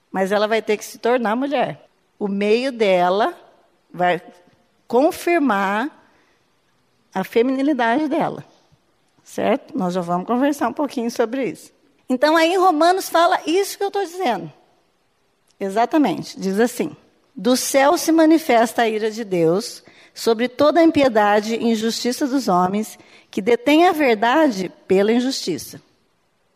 Mas 0.10 0.31
ela 0.31 0.48
vai 0.48 0.62
ter 0.62 0.77
que 0.77 0.86
se 0.86 0.98
tornar 0.98 1.36
mulher. 1.36 1.89
O 2.17 2.27
meio 2.27 2.72
dela 2.72 3.38
vai 3.91 4.22
confirmar 4.88 5.89
a 7.13 7.24
feminilidade 7.24 8.07
dela. 8.07 8.45
Certo? 9.25 9.77
Nós 9.77 9.93
já 9.93 10.00
vamos 10.00 10.25
conversar 10.25 10.69
um 10.69 10.74
pouquinho 10.74 11.12
sobre 11.12 11.50
isso. 11.50 11.74
Então, 12.07 12.38
aí 12.38 12.55
Romanos 12.55 13.10
fala 13.10 13.41
isso 13.45 13.77
que 13.77 13.84
eu 13.84 13.88
estou 13.88 14.03
dizendo. 14.03 14.51
Exatamente. 15.60 16.39
Diz 16.39 16.60
assim: 16.60 16.95
Do 17.36 17.58
céu 17.58 17.98
se 17.98 18.12
manifesta 18.12 18.84
a 18.84 18.89
ira 18.89 19.12
de 19.12 19.24
Deus 19.24 19.84
sobre 20.13 20.48
toda 20.48 20.80
a 20.80 20.84
impiedade 20.84 21.56
e 21.56 21.65
injustiça 21.65 22.25
dos 22.25 22.48
homens 22.48 22.98
que 23.30 23.42
detêm 23.42 23.88
a 23.88 23.92
verdade 23.92 24.72
pela 24.88 25.12
injustiça. 25.12 25.82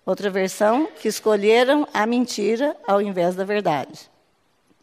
Outra 0.05 0.29
versão, 0.29 0.87
que 0.99 1.09
escolheram 1.09 1.85
a 1.93 2.05
mentira 2.05 2.75
ao 2.87 3.01
invés 3.01 3.35
da 3.35 3.43
verdade. 3.43 4.09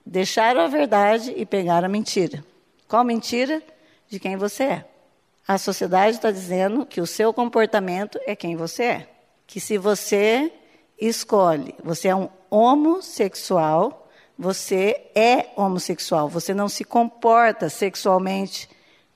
Deixaram 0.05 0.61
a 0.61 0.69
verdade 0.69 1.33
e 1.35 1.47
pegaram 1.47 1.87
a 1.87 1.91
mentira. 1.91 2.45
Qual 2.87 3.03
mentira? 3.03 3.63
De 4.09 4.21
quem 4.21 4.37
você 4.37 4.65
é. 4.65 4.85
A 5.49 5.59
sociedade 5.59 6.17
está 6.17 6.31
dizendo 6.31 6.85
que 6.85 7.01
o 7.01 7.07
seu 7.07 7.33
comportamento 7.33 8.21
é 8.27 8.37
quem 8.37 8.55
você 8.55 8.83
é. 8.83 9.09
Que 9.47 9.59
se 9.59 9.79
você 9.79 10.53
escolhe, 11.01 11.75
você 11.83 12.09
é 12.09 12.15
um 12.15 12.29
homossexual, 12.51 14.06
você 14.39 15.03
é 15.15 15.47
homossexual. 15.57 16.29
Você 16.29 16.53
não 16.53 16.69
se 16.69 16.85
comporta 16.85 17.69
sexualmente 17.69 18.69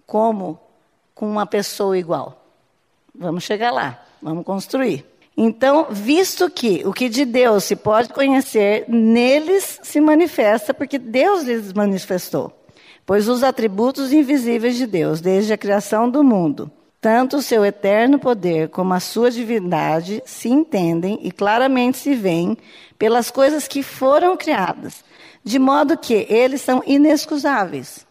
como 0.07 0.59
com 1.15 1.29
uma 1.31 1.47
pessoa 1.47 1.99
igual. 1.99 2.45
Vamos 3.15 3.45
chegar 3.45 3.71
lá, 3.71 4.03
vamos 4.23 4.45
construir. 4.45 5.05
Então, 5.37 5.87
visto 5.91 6.51
que 6.51 6.83
o 6.85 6.93
que 6.93 7.09
de 7.09 7.25
Deus 7.25 7.65
se 7.65 7.77
pode 7.77 8.09
conhecer, 8.11 8.85
neles 8.89 9.81
se 9.83 10.01
manifesta, 10.01 10.75
porque 10.75 10.99
Deus 10.99 11.43
lhes 11.43 11.73
manifestou. 11.73 12.53
Pois 13.07 13.29
os 13.29 13.43
atributos 13.43 14.13
invisíveis 14.13 14.77
de 14.77 14.87
Deus, 14.87 15.21
desde 15.21 15.53
a 15.53 15.59
criação 15.59 16.11
do 16.11 16.23
mundo, 16.23 16.71
tanto 17.01 17.39
o 17.39 17.43
seu 17.43 17.65
eterno 17.65 18.19
poder 18.19 18.69
como 18.69 18.93
a 18.93 19.01
sua 19.01 19.31
divindade, 19.31 20.23
se 20.27 20.49
entendem 20.49 21.19
e 21.23 21.33
claramente 21.33 21.97
se 21.97 22.15
veem 22.15 22.57
pelas 22.99 23.31
coisas 23.31 23.67
que 23.67 23.83
foram 23.83 24.37
criadas, 24.37 25.03
de 25.43 25.59
modo 25.59 25.97
que 25.97 26.27
eles 26.29 26.61
são 26.61 26.83
inexcusáveis. 26.87 28.07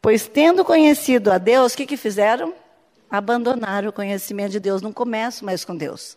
Pois, 0.00 0.26
tendo 0.26 0.64
conhecido 0.64 1.30
a 1.30 1.38
Deus, 1.38 1.72
o 1.72 1.76
que, 1.76 1.86
que 1.86 1.96
fizeram? 1.96 2.54
Abandonaram 3.10 3.88
o 3.88 3.92
conhecimento 3.92 4.52
de 4.52 4.60
Deus. 4.60 4.80
Não 4.80 4.92
começo 4.92 5.44
mais 5.44 5.64
com 5.64 5.76
Deus. 5.76 6.16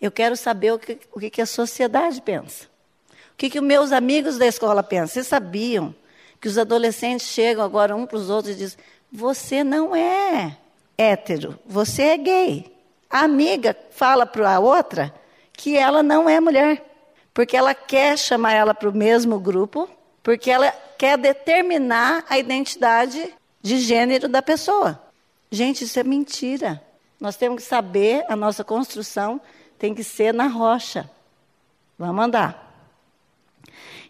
Eu 0.00 0.10
quero 0.10 0.36
saber 0.36 0.72
o 0.72 0.78
que, 0.78 0.98
o 1.12 1.18
que 1.18 1.40
a 1.40 1.46
sociedade 1.46 2.20
pensa. 2.20 2.64
O 3.32 3.36
que, 3.38 3.48
que 3.48 3.60
meus 3.60 3.92
amigos 3.92 4.36
da 4.36 4.46
escola 4.46 4.82
pensam. 4.82 5.14
Vocês 5.14 5.26
sabiam 5.26 5.94
que 6.40 6.48
os 6.48 6.58
adolescentes 6.58 7.28
chegam 7.28 7.64
agora 7.64 7.96
um 7.96 8.06
para 8.06 8.18
os 8.18 8.30
outros 8.30 8.54
e 8.54 8.58
dizem: 8.58 8.78
Você 9.10 9.64
não 9.64 9.94
é 9.94 10.56
hétero, 10.96 11.58
você 11.64 12.02
é 12.02 12.16
gay. 12.16 12.72
A 13.08 13.20
amiga 13.20 13.76
fala 13.90 14.26
para 14.26 14.56
a 14.56 14.60
outra 14.60 15.14
que 15.52 15.76
ela 15.76 16.02
não 16.02 16.28
é 16.28 16.40
mulher, 16.40 16.87
porque 17.38 17.56
ela 17.56 17.72
quer 17.72 18.18
chamar 18.18 18.52
ela 18.52 18.74
para 18.74 18.88
o 18.88 18.92
mesmo 18.92 19.38
grupo, 19.38 19.88
porque 20.24 20.50
ela 20.50 20.72
quer 20.98 21.16
determinar 21.16 22.24
a 22.28 22.36
identidade 22.36 23.32
de 23.62 23.78
gênero 23.78 24.28
da 24.28 24.42
pessoa. 24.42 25.00
Gente, 25.48 25.84
isso 25.84 26.00
é 26.00 26.02
mentira. 26.02 26.82
Nós 27.20 27.36
temos 27.36 27.62
que 27.62 27.68
saber 27.68 28.24
a 28.28 28.34
nossa 28.34 28.64
construção 28.64 29.40
tem 29.78 29.94
que 29.94 30.02
ser 30.02 30.34
na 30.34 30.48
rocha. 30.48 31.08
Vamos 31.96 32.24
andar. 32.24 32.74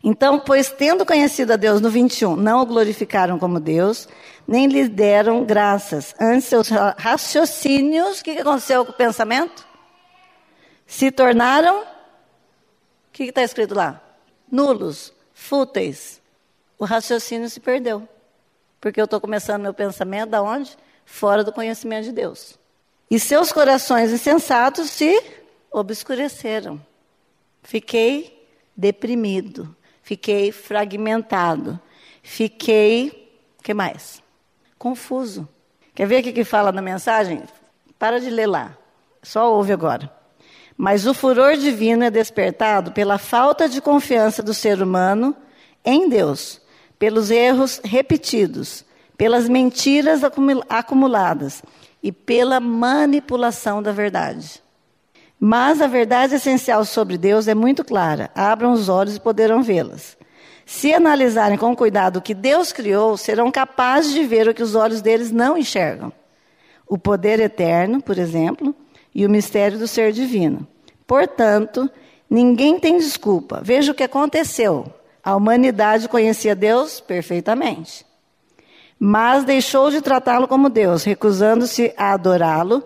Então, 0.02 0.40
pois 0.40 0.70
tendo 0.70 1.04
conhecido 1.04 1.52
a 1.52 1.56
Deus 1.56 1.82
no 1.82 1.90
21, 1.90 2.34
não 2.34 2.62
o 2.62 2.64
glorificaram 2.64 3.38
como 3.38 3.60
Deus, 3.60 4.08
nem 4.46 4.68
lhe 4.68 4.88
deram 4.88 5.44
graças. 5.44 6.14
Antes, 6.18 6.46
seus 6.46 6.70
raciocínios, 6.96 8.20
o 8.20 8.24
que 8.24 8.38
aconteceu 8.38 8.86
com 8.86 8.92
o 8.92 8.96
pensamento? 8.96 9.66
Se 10.86 11.10
tornaram, 11.10 11.97
que 13.24 13.30
está 13.30 13.42
escrito 13.42 13.74
lá? 13.74 14.02
Nulos, 14.50 15.12
fúteis. 15.34 16.20
O 16.78 16.84
raciocínio 16.84 17.48
se 17.50 17.60
perdeu. 17.60 18.08
Porque 18.80 19.00
eu 19.00 19.04
estou 19.04 19.20
começando 19.20 19.62
meu 19.62 19.74
pensamento 19.74 20.30
da 20.30 20.42
onde? 20.42 20.76
Fora 21.04 21.42
do 21.42 21.52
conhecimento 21.52 22.04
de 22.04 22.12
Deus. 22.12 22.58
E 23.10 23.18
seus 23.18 23.50
corações 23.50 24.12
insensatos 24.12 24.90
se 24.90 25.22
obscureceram. 25.70 26.80
Fiquei 27.62 28.46
deprimido, 28.76 29.74
fiquei 30.02 30.52
fragmentado, 30.52 31.80
fiquei, 32.22 33.42
que 33.62 33.74
mais? 33.74 34.22
Confuso. 34.78 35.48
Quer 35.94 36.06
ver 36.06 36.20
o 36.20 36.22
que, 36.22 36.32
que 36.32 36.44
fala 36.44 36.70
na 36.70 36.80
mensagem? 36.80 37.42
Para 37.98 38.20
de 38.20 38.30
ler 38.30 38.46
lá, 38.46 38.76
só 39.22 39.52
ouve 39.52 39.72
agora. 39.72 40.17
Mas 40.80 41.08
o 41.08 41.12
furor 41.12 41.56
divino 41.56 42.04
é 42.04 42.10
despertado 42.10 42.92
pela 42.92 43.18
falta 43.18 43.68
de 43.68 43.80
confiança 43.80 44.44
do 44.44 44.54
ser 44.54 44.80
humano 44.80 45.34
em 45.84 46.08
Deus, 46.08 46.60
pelos 46.96 47.32
erros 47.32 47.80
repetidos, 47.82 48.84
pelas 49.16 49.48
mentiras 49.48 50.20
acumuladas 50.68 51.64
e 52.00 52.12
pela 52.12 52.60
manipulação 52.60 53.82
da 53.82 53.90
verdade. 53.90 54.62
Mas 55.40 55.82
a 55.82 55.88
verdade 55.88 56.36
essencial 56.36 56.84
sobre 56.84 57.18
Deus 57.18 57.48
é 57.48 57.56
muito 57.56 57.84
clara. 57.84 58.30
Abram 58.32 58.70
os 58.72 58.88
olhos 58.88 59.16
e 59.16 59.20
poderão 59.20 59.64
vê-las. 59.64 60.16
Se 60.64 60.94
analisarem 60.94 61.58
com 61.58 61.74
cuidado 61.74 62.18
o 62.18 62.22
que 62.22 62.34
Deus 62.34 62.70
criou, 62.70 63.16
serão 63.16 63.50
capazes 63.50 64.12
de 64.12 64.22
ver 64.22 64.46
o 64.46 64.54
que 64.54 64.62
os 64.62 64.76
olhos 64.76 65.02
deles 65.02 65.32
não 65.32 65.58
enxergam. 65.58 66.12
O 66.86 66.96
poder 66.96 67.40
eterno, 67.40 68.00
por 68.00 68.16
exemplo, 68.16 68.74
e 69.18 69.26
o 69.26 69.30
mistério 69.30 69.76
do 69.80 69.88
ser 69.88 70.12
divino. 70.12 70.64
Portanto, 71.04 71.90
ninguém 72.30 72.78
tem 72.78 72.98
desculpa. 72.98 73.60
Veja 73.60 73.90
o 73.90 73.94
que 73.94 74.04
aconteceu. 74.04 74.86
A 75.24 75.34
humanidade 75.34 76.08
conhecia 76.08 76.54
Deus 76.54 77.00
perfeitamente. 77.00 78.06
Mas 78.96 79.42
deixou 79.42 79.90
de 79.90 80.00
tratá-lo 80.00 80.46
como 80.46 80.70
Deus, 80.70 81.02
recusando-se 81.02 81.92
a 81.96 82.12
adorá-lo. 82.12 82.84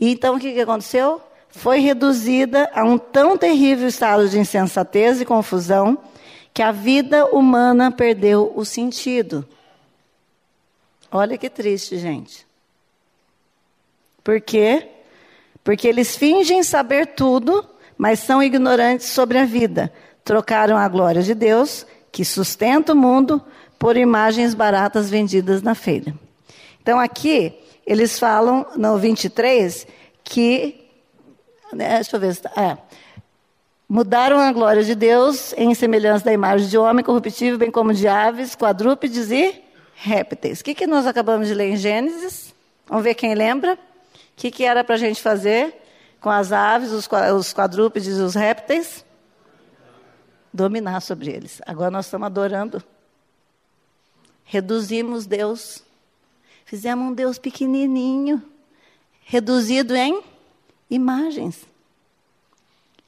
E 0.00 0.10
então 0.10 0.34
o 0.34 0.40
que 0.40 0.60
aconteceu? 0.60 1.22
foi 1.48 1.78
reduzida 1.78 2.68
a 2.74 2.84
um 2.84 2.98
tão 2.98 3.38
terrível 3.38 3.86
estado 3.86 4.28
de 4.28 4.38
insensatez 4.38 5.20
e 5.20 5.24
confusão 5.24 5.96
que 6.52 6.60
a 6.60 6.72
vida 6.72 7.26
humana 7.26 7.92
perdeu 7.92 8.52
o 8.56 8.64
sentido. 8.64 9.46
Olha 11.10 11.38
que 11.38 11.48
triste, 11.48 11.98
gente. 11.98 12.44
Por 14.24 14.40
quê? 14.40 14.97
Porque 15.68 15.86
eles 15.86 16.16
fingem 16.16 16.62
saber 16.62 17.08
tudo, 17.08 17.62
mas 17.98 18.20
são 18.20 18.42
ignorantes 18.42 19.08
sobre 19.08 19.36
a 19.36 19.44
vida. 19.44 19.92
Trocaram 20.24 20.78
a 20.78 20.88
glória 20.88 21.22
de 21.22 21.34
Deus, 21.34 21.84
que 22.10 22.24
sustenta 22.24 22.94
o 22.94 22.96
mundo, 22.96 23.44
por 23.78 23.94
imagens 23.94 24.54
baratas 24.54 25.10
vendidas 25.10 25.60
na 25.60 25.74
feira. 25.74 26.14
Então 26.80 26.98
aqui, 26.98 27.52
eles 27.86 28.18
falam 28.18 28.64
no 28.76 28.96
23 28.96 29.86
que 30.24 30.88
né, 31.74 31.96
deixa 31.96 32.16
eu 32.16 32.20
ver. 32.20 32.38
É. 32.56 32.78
Mudaram 33.86 34.38
a 34.38 34.50
glória 34.50 34.82
de 34.82 34.94
Deus 34.94 35.52
em 35.54 35.74
semelhança 35.74 36.24
da 36.24 36.32
imagem 36.32 36.66
de 36.66 36.78
homem 36.78 37.04
corruptível, 37.04 37.58
bem 37.58 37.70
como 37.70 37.92
de 37.92 38.08
aves, 38.08 38.56
quadrúpedes 38.56 39.30
e 39.30 39.62
répteis. 39.96 40.60
O 40.60 40.64
que, 40.64 40.74
que 40.74 40.86
nós 40.86 41.06
acabamos 41.06 41.46
de 41.46 41.52
ler 41.52 41.72
em 41.72 41.76
Gênesis? 41.76 42.54
Vamos 42.86 43.04
ver 43.04 43.12
quem 43.12 43.34
lembra? 43.34 43.78
O 44.38 44.40
que, 44.40 44.52
que 44.52 44.62
era 44.62 44.84
para 44.84 44.94
a 44.94 44.98
gente 44.98 45.20
fazer 45.20 45.74
com 46.20 46.30
as 46.30 46.52
aves, 46.52 46.92
os 46.92 47.52
quadrúpedes 47.52 48.16
e 48.16 48.20
os 48.20 48.36
répteis? 48.36 49.04
Dominar 50.54 51.00
sobre 51.00 51.28
eles. 51.28 51.60
Agora 51.66 51.90
nós 51.90 52.06
estamos 52.06 52.26
adorando. 52.26 52.80
Reduzimos 54.44 55.26
Deus. 55.26 55.82
Fizemos 56.64 57.10
um 57.10 57.12
Deus 57.12 57.36
pequenininho, 57.36 58.40
reduzido 59.24 59.96
em 59.96 60.22
imagens. 60.88 61.66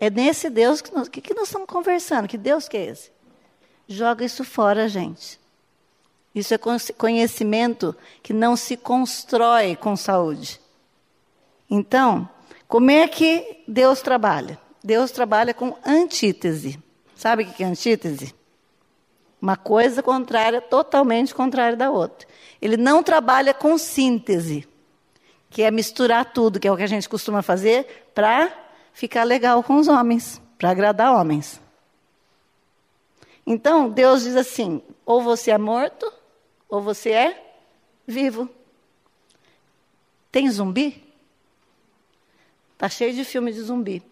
É 0.00 0.10
nesse 0.10 0.50
Deus 0.50 0.80
que 0.80 0.92
nós, 0.92 1.08
que, 1.08 1.20
que 1.20 1.32
nós 1.32 1.44
estamos 1.44 1.68
conversando. 1.68 2.26
Que 2.26 2.36
Deus 2.36 2.68
que 2.68 2.76
é 2.76 2.86
esse? 2.86 3.12
Joga 3.86 4.24
isso 4.24 4.42
fora, 4.42 4.88
gente. 4.88 5.38
Isso 6.34 6.52
é 6.52 6.58
conhecimento 6.58 7.94
que 8.20 8.32
não 8.32 8.56
se 8.56 8.76
constrói 8.76 9.76
com 9.76 9.94
saúde. 9.94 10.60
Então, 11.70 12.28
como 12.66 12.90
é 12.90 13.06
que 13.06 13.62
Deus 13.68 14.02
trabalha? 14.02 14.58
Deus 14.82 15.10
trabalha 15.10 15.54
com 15.54 15.76
antítese. 15.86 16.82
Sabe 17.14 17.44
o 17.44 17.46
que 17.46 17.62
é 17.62 17.66
antítese? 17.66 18.34
Uma 19.40 19.56
coisa 19.56 20.02
contrária, 20.02 20.60
totalmente 20.60 21.34
contrária 21.34 21.76
da 21.76 21.90
outra. 21.90 22.26
Ele 22.60 22.76
não 22.76 23.02
trabalha 23.02 23.54
com 23.54 23.78
síntese 23.78 24.68
que 25.50 25.62
é 25.62 25.70
misturar 25.70 26.32
tudo, 26.32 26.60
que 26.60 26.68
é 26.68 26.72
o 26.72 26.76
que 26.76 26.84
a 26.84 26.86
gente 26.86 27.08
costuma 27.08 27.42
fazer, 27.42 28.10
para 28.14 28.52
ficar 28.92 29.24
legal 29.24 29.62
com 29.64 29.76
os 29.76 29.88
homens, 29.88 30.40
para 30.56 30.70
agradar 30.70 31.12
homens. 31.12 31.60
Então, 33.44 33.90
Deus 33.90 34.22
diz 34.22 34.36
assim: 34.36 34.80
ou 35.04 35.20
você 35.20 35.50
é 35.50 35.58
morto, 35.58 36.10
ou 36.68 36.80
você 36.80 37.10
é 37.10 37.54
vivo. 38.06 38.48
Tem 40.30 40.48
zumbi? 40.48 41.09
Tá 42.80 42.88
cheio 42.88 43.12
de 43.12 43.26
filme 43.26 43.52
de 43.52 43.60
zumbi. 43.60 44.02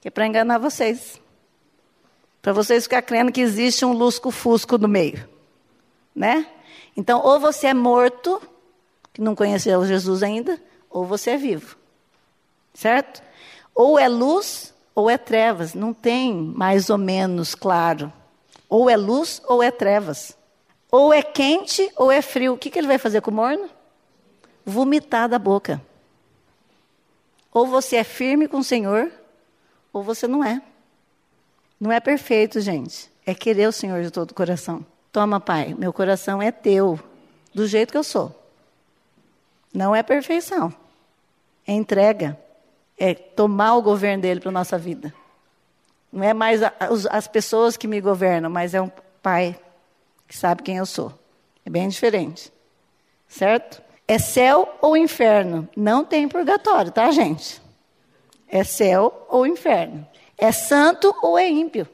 Que 0.00 0.08
é 0.08 0.10
para 0.10 0.26
enganar 0.26 0.58
vocês. 0.58 1.20
Para 2.42 2.52
vocês 2.52 2.82
ficar 2.82 3.02
crendo 3.02 3.30
que 3.30 3.40
existe 3.40 3.84
um 3.84 3.92
lusco-fusco 3.92 4.76
no 4.76 4.88
meio. 4.88 5.28
Né? 6.12 6.44
Então, 6.96 7.20
ou 7.24 7.38
você 7.38 7.68
é 7.68 7.72
morto, 7.74 8.42
que 9.12 9.20
não 9.20 9.36
conheceu 9.36 9.86
Jesus 9.86 10.24
ainda, 10.24 10.60
ou 10.90 11.04
você 11.04 11.30
é 11.30 11.36
vivo. 11.36 11.76
Certo? 12.74 13.22
Ou 13.72 13.96
é 13.96 14.08
luz 14.08 14.74
ou 14.92 15.08
é 15.08 15.16
trevas. 15.16 15.72
Não 15.72 15.94
tem 15.94 16.34
mais 16.34 16.90
ou 16.90 16.98
menos 16.98 17.54
claro. 17.54 18.12
Ou 18.68 18.90
é 18.90 18.96
luz 18.96 19.40
ou 19.46 19.62
é 19.62 19.70
trevas. 19.70 20.36
Ou 20.90 21.14
é 21.14 21.22
quente 21.22 21.88
ou 21.94 22.10
é 22.10 22.20
frio. 22.20 22.54
O 22.54 22.58
que, 22.58 22.70
que 22.70 22.78
ele 22.80 22.88
vai 22.88 22.98
fazer 22.98 23.20
com 23.20 23.30
o 23.30 23.34
morno? 23.34 23.70
Vomitar 24.66 25.28
da 25.28 25.38
boca. 25.38 25.80
Ou 27.54 27.68
você 27.68 27.96
é 27.96 28.04
firme 28.04 28.48
com 28.48 28.58
o 28.58 28.64
Senhor, 28.64 29.12
ou 29.92 30.02
você 30.02 30.26
não 30.26 30.44
é. 30.44 30.60
Não 31.78 31.92
é 31.92 32.00
perfeito, 32.00 32.60
gente. 32.60 33.08
É 33.24 33.32
querer 33.32 33.68
o 33.68 33.72
Senhor 33.72 34.02
de 34.02 34.10
todo 34.10 34.32
o 34.32 34.34
coração. 34.34 34.84
Toma, 35.12 35.38
Pai, 35.38 35.72
meu 35.78 35.92
coração 35.92 36.42
é 36.42 36.50
teu, 36.50 36.98
do 37.54 37.64
jeito 37.68 37.92
que 37.92 37.96
eu 37.96 38.02
sou. 38.02 38.34
Não 39.72 39.94
é 39.94 40.02
perfeição. 40.02 40.74
É 41.64 41.72
entrega. 41.72 42.36
É 42.98 43.14
tomar 43.14 43.76
o 43.76 43.82
governo 43.82 44.22
dele 44.22 44.40
para 44.40 44.48
a 44.48 44.52
nossa 44.52 44.76
vida. 44.76 45.14
Não 46.12 46.24
é 46.24 46.34
mais 46.34 46.62
a, 46.62 46.72
as 47.10 47.28
pessoas 47.28 47.76
que 47.76 47.86
me 47.86 48.00
governam, 48.00 48.50
mas 48.50 48.74
é 48.74 48.82
um 48.82 48.90
pai 49.22 49.58
que 50.26 50.36
sabe 50.36 50.62
quem 50.62 50.78
eu 50.78 50.86
sou. 50.86 51.12
É 51.64 51.70
bem 51.70 51.88
diferente. 51.88 52.52
Certo? 53.28 53.80
É 54.06 54.18
céu 54.18 54.76
ou 54.80 54.96
inferno. 54.96 55.68
Não 55.76 56.04
tem 56.04 56.28
purgatório, 56.28 56.92
tá, 56.92 57.10
gente? 57.10 57.60
É 58.48 58.62
céu 58.62 59.26
ou 59.28 59.46
inferno. 59.46 60.06
É 60.36 60.52
santo 60.52 61.14
ou 61.22 61.38
é 61.38 61.48
ímpio. 61.48 61.88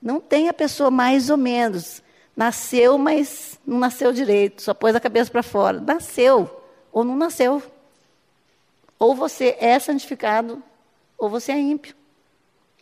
Não 0.00 0.20
tem 0.20 0.48
a 0.48 0.54
pessoa 0.54 0.90
mais 0.90 1.30
ou 1.30 1.36
menos. 1.36 2.02
Nasceu, 2.36 2.98
mas 2.98 3.58
não 3.66 3.78
nasceu 3.78 4.12
direito, 4.12 4.62
só 4.62 4.74
pôs 4.74 4.94
a 4.94 5.00
cabeça 5.00 5.30
para 5.30 5.42
fora. 5.42 5.80
Nasceu 5.80 6.50
ou 6.92 7.04
não 7.04 7.16
nasceu. 7.16 7.62
Ou 8.98 9.14
você 9.14 9.56
é 9.58 9.78
santificado, 9.78 10.62
ou 11.18 11.28
você 11.28 11.52
é 11.52 11.58
ímpio. 11.58 11.94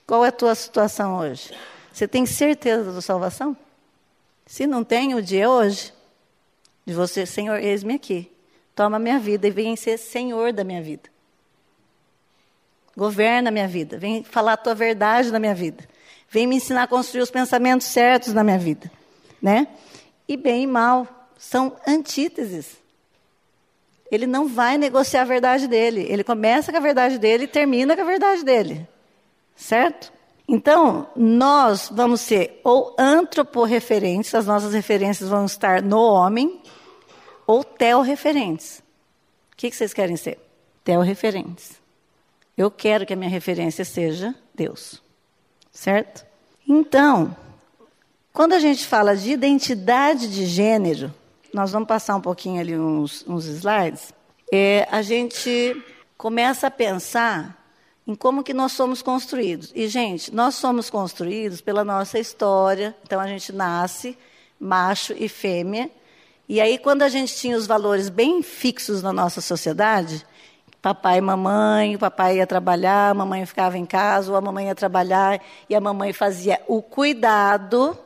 Qual 0.07 0.25
é 0.25 0.29
a 0.29 0.33
tua 0.33 0.55
situação 0.55 1.19
hoje? 1.19 1.53
Você 1.93 2.07
tem 2.07 2.27
certeza 2.27 2.93
da 2.93 3.01
salvação? 3.01 3.57
Se 4.47 4.67
não 4.67 4.85
tem, 4.85 5.15
o 5.15 5.23
dia 5.23 5.45
é 5.45 5.49
hoje. 5.49 5.93
De 6.85 6.93
você, 6.93 7.25
Senhor, 7.25 7.59
eis-me 7.59 7.95
aqui. 7.95 8.31
Toma 8.75 8.99
minha 8.99 9.19
vida 9.19 9.47
e 9.47 9.51
vem 9.51 9.77
ser 9.77 9.99
Senhor 9.99 10.53
da 10.53 10.65
minha 10.65 10.83
vida. 10.83 11.09
Governa 12.97 13.51
minha 13.51 13.69
vida. 13.69 13.99
Vem 13.99 14.23
falar 14.25 14.55
a 14.55 14.57
tua 14.57 14.75
verdade 14.75 15.31
na 15.31 15.39
minha 15.39 15.55
vida. 15.55 15.85
Vem 16.29 16.47
me 16.47 16.57
ensinar 16.57 16.85
a 16.85 16.87
construir 16.87 17.23
os 17.23 17.31
pensamentos 17.31 17.87
certos 17.87 18.33
na 18.33 18.43
minha 18.43 18.59
vida. 18.59 18.91
Né? 19.41 19.69
E 20.29 20.37
bem 20.37 20.63
e 20.63 20.67
mal 20.67 21.07
são 21.37 21.77
antíteses. 21.87 22.77
Ele 24.11 24.27
não 24.27 24.49
vai 24.49 24.79
negociar 24.79 25.23
a 25.23 25.27
verdade 25.27 25.67
dele. 25.67 26.07
Ele 26.09 26.25
começa 26.25 26.71
com 26.71 26.79
a 26.79 26.81
verdade 26.81 27.19
dele 27.19 27.45
e 27.45 27.49
termina 27.49 27.95
com 27.95 28.03
a 28.03 28.07
verdade 28.07 28.45
dele. 28.45 28.87
Certo? 29.57 30.13
Então, 30.47 31.09
nós 31.17 31.91
vamos 31.93 32.21
ser 32.21 32.61
ou 32.63 32.95
antroporreferentes, 32.99 34.35
as 34.35 34.47
nossas 34.47 34.75
referências 34.75 35.29
vão 35.29 35.47
estar 35.47 35.81
no 35.81 35.99
homem, 35.99 36.61
ou 37.47 37.63
teorreferentes. 37.63 38.83
O 39.53 39.57
que, 39.57 39.71
vocês 39.71 39.93
querem 39.93 40.17
ser? 40.17 40.39
Teorreferentes. 40.83 41.81
Eu 42.57 42.71
quero 42.71 43.07
que 43.07 43.13
a 43.13 43.17
minha 43.17 43.31
referência 43.31 43.85
seja 43.85 44.35
Deus. 44.55 45.03
Certo? 45.73 46.25
Então, 46.69 47.37
quando 48.33 48.53
a 48.53 48.59
gente 48.59 48.87
fala 48.87 49.17
de 49.17 49.31
identidade 49.31 50.29
de 50.29 50.47
gênero, 50.47 51.13
nós 51.53 51.73
vamos 51.73 51.89
passar 51.89 52.17
um 52.17 52.21
pouquinho 52.21 52.61
ali 52.61 52.77
uns, 52.77 53.25
uns 53.29 53.47
slides, 53.47 54.13
é, 54.53 54.89
a 54.91 55.03
gente 55.03 55.83
começa 56.17 56.67
a 56.67 56.71
pensar 56.71 57.65
em 58.07 58.15
como 58.15 58.43
que 58.43 58.53
nós 58.53 58.73
somos 58.73 59.03
construídos. 59.03 59.73
E, 59.75 59.89
gente, 59.89 60.35
nós 60.35 60.57
somos 60.57 60.91
construídos 60.91 61.61
pela 61.61 61.85
nossa 61.85 62.19
história. 62.19 62.95
Então, 63.03 63.21
a 63.21 63.27
gente 63.27 63.53
nasce 63.53 64.17
macho 64.61 65.15
e 65.17 65.29
fêmea. 65.29 65.91
E 66.49 66.61
aí, 66.61 66.77
quando 66.77 67.03
a 67.03 67.09
gente 67.09 67.35
tinha 67.35 67.57
os 67.57 67.67
valores 67.67 68.09
bem 68.09 68.43
fixos 68.43 69.03
na 69.03 69.13
nossa 69.13 69.41
sociedade, 69.41 70.25
papai 70.83 71.17
e 71.17 71.21
mamãe, 71.23 71.97
o 71.97 71.99
papai 71.99 72.37
ia 72.37 72.47
trabalhar, 72.47 73.11
a 73.11 73.15
mamãe 73.15 73.47
ficava 73.47 73.79
em 73.79 73.87
casa, 73.87 74.31
ou 74.31 74.37
a 74.37 74.41
mamãe 74.41 74.67
ia 74.67 74.75
trabalhar, 74.75 75.41
e 75.71 75.75
a 75.75 75.81
mamãe 75.81 76.13
fazia 76.13 76.61
o 76.69 76.83
cuidado, 76.83 77.97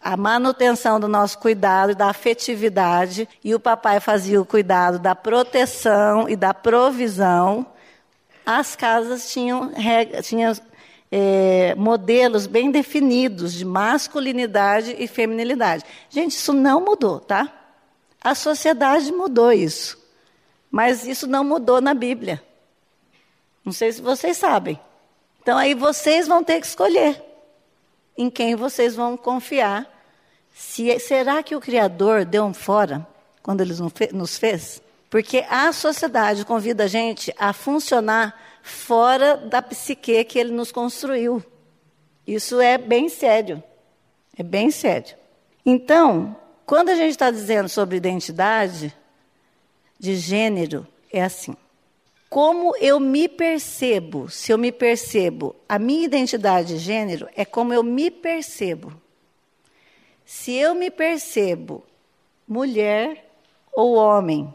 a 0.00 0.16
manutenção 0.16 0.98
do 0.98 1.06
nosso 1.06 1.38
cuidado 1.38 1.94
da 1.94 2.08
afetividade, 2.08 3.28
e 3.44 3.54
o 3.54 3.60
papai 3.60 4.00
fazia 4.00 4.40
o 4.40 4.46
cuidado 4.46 4.98
da 4.98 5.14
proteção 5.14 6.26
e 6.30 6.34
da 6.34 6.54
provisão. 6.54 7.66
As 8.46 8.74
casas 8.74 9.30
tinham, 9.30 9.70
tinham 10.22 10.54
é, 11.14 11.74
modelos 11.74 12.46
bem 12.46 12.70
definidos 12.70 13.52
de 13.52 13.66
masculinidade 13.66 14.96
e 14.98 15.06
feminilidade. 15.06 15.84
Gente, 16.08 16.32
isso 16.32 16.54
não 16.54 16.80
mudou, 16.80 17.20
tá? 17.20 17.52
A 18.18 18.34
sociedade 18.34 19.12
mudou 19.12 19.52
isso. 19.52 20.00
Mas 20.70 21.06
isso 21.06 21.26
não 21.26 21.44
mudou 21.44 21.82
na 21.82 21.92
Bíblia. 21.92 22.42
Não 23.62 23.74
sei 23.74 23.92
se 23.92 24.00
vocês 24.00 24.38
sabem. 24.38 24.80
Então 25.42 25.58
aí 25.58 25.74
vocês 25.74 26.26
vão 26.26 26.42
ter 26.42 26.58
que 26.58 26.66
escolher 26.66 27.22
em 28.16 28.30
quem 28.30 28.54
vocês 28.54 28.96
vão 28.96 29.14
confiar. 29.14 29.86
Se, 30.54 30.98
será 30.98 31.42
que 31.42 31.54
o 31.54 31.60
Criador 31.60 32.24
deu 32.24 32.44
um 32.44 32.54
fora 32.54 33.06
quando 33.42 33.60
ele 33.60 33.74
nos 34.14 34.38
fez? 34.38 34.80
Porque 35.10 35.44
a 35.50 35.70
sociedade 35.74 36.46
convida 36.46 36.84
a 36.84 36.86
gente 36.88 37.34
a 37.38 37.52
funcionar 37.52 38.34
fora 38.62 39.36
da 39.36 39.60
psique 39.60 40.24
que 40.24 40.38
ele 40.38 40.52
nos 40.52 40.70
construiu. 40.70 41.44
Isso 42.26 42.60
é 42.60 42.78
bem 42.78 43.08
sério. 43.08 43.62
É 44.38 44.42
bem 44.42 44.70
sério. 44.70 45.16
Então, 45.66 46.36
quando 46.64 46.88
a 46.88 46.94
gente 46.94 47.10
está 47.10 47.30
dizendo 47.30 47.68
sobre 47.68 47.96
identidade 47.96 48.94
de 49.98 50.14
gênero, 50.14 50.86
é 51.12 51.22
assim. 51.22 51.54
Como 52.30 52.74
eu 52.78 52.98
me 52.98 53.28
percebo, 53.28 54.30
se 54.30 54.52
eu 54.52 54.56
me 54.56 54.72
percebo, 54.72 55.54
a 55.68 55.78
minha 55.78 56.04
identidade 56.04 56.68
de 56.68 56.78
gênero 56.78 57.28
é 57.36 57.44
como 57.44 57.74
eu 57.74 57.82
me 57.82 58.10
percebo. 58.10 58.92
Se 60.24 60.54
eu 60.54 60.74
me 60.74 60.90
percebo 60.90 61.84
mulher 62.48 63.30
ou 63.72 63.96
homem, 63.96 64.52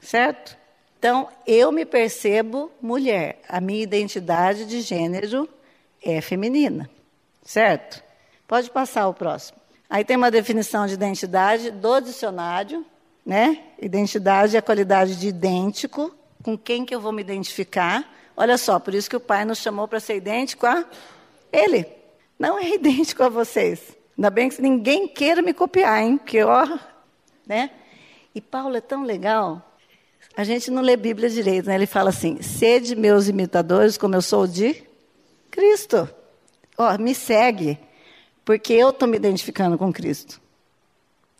certo? 0.00 0.58
Então, 1.04 1.28
eu 1.46 1.70
me 1.70 1.84
percebo 1.84 2.72
mulher. 2.80 3.38
A 3.46 3.60
minha 3.60 3.82
identidade 3.82 4.64
de 4.64 4.80
gênero 4.80 5.46
é 6.02 6.18
feminina, 6.22 6.88
certo? 7.42 8.02
Pode 8.48 8.70
passar 8.70 9.06
o 9.08 9.12
próximo. 9.12 9.58
Aí 9.90 10.02
tem 10.02 10.16
uma 10.16 10.30
definição 10.30 10.86
de 10.86 10.94
identidade 10.94 11.70
do 11.70 12.00
dicionário, 12.00 12.86
né? 13.22 13.64
Identidade 13.78 14.56
é 14.56 14.60
a 14.60 14.62
qualidade 14.62 15.16
de 15.16 15.28
idêntico, 15.28 16.10
com 16.42 16.56
quem 16.56 16.86
que 16.86 16.94
eu 16.94 17.00
vou 17.02 17.12
me 17.12 17.20
identificar. 17.20 18.10
Olha 18.34 18.56
só, 18.56 18.78
por 18.78 18.94
isso 18.94 19.10
que 19.10 19.16
o 19.16 19.20
pai 19.20 19.44
nos 19.44 19.58
chamou 19.58 19.86
para 19.86 20.00
ser 20.00 20.16
idêntico 20.16 20.64
a 20.66 20.86
ele. 21.52 21.86
Não 22.38 22.58
é 22.58 22.70
idêntico 22.80 23.22
a 23.22 23.28
vocês. 23.28 23.94
Ainda 24.16 24.30
bem 24.30 24.48
que 24.48 24.62
ninguém 24.62 25.06
queira 25.06 25.42
me 25.42 25.52
copiar, 25.52 26.02
hein? 26.02 26.16
Porque, 26.16 26.42
ó, 26.42 26.66
né? 27.46 27.72
E 28.34 28.40
Paulo 28.40 28.74
é 28.74 28.80
tão 28.80 29.02
legal 29.02 29.73
a 30.36 30.44
gente 30.44 30.70
não 30.70 30.82
lê 30.82 30.96
Bíblia 30.96 31.30
direito, 31.30 31.66
né? 31.66 31.74
Ele 31.74 31.86
fala 31.86 32.10
assim: 32.10 32.42
sede 32.42 32.96
meus 32.96 33.28
imitadores, 33.28 33.96
como 33.96 34.14
eu 34.14 34.22
sou 34.22 34.46
de 34.46 34.82
Cristo. 35.50 36.08
Ó, 36.76 36.98
me 36.98 37.14
segue, 37.14 37.78
porque 38.44 38.72
eu 38.72 38.90
estou 38.90 39.06
me 39.06 39.16
identificando 39.16 39.78
com 39.78 39.92
Cristo. 39.92 40.40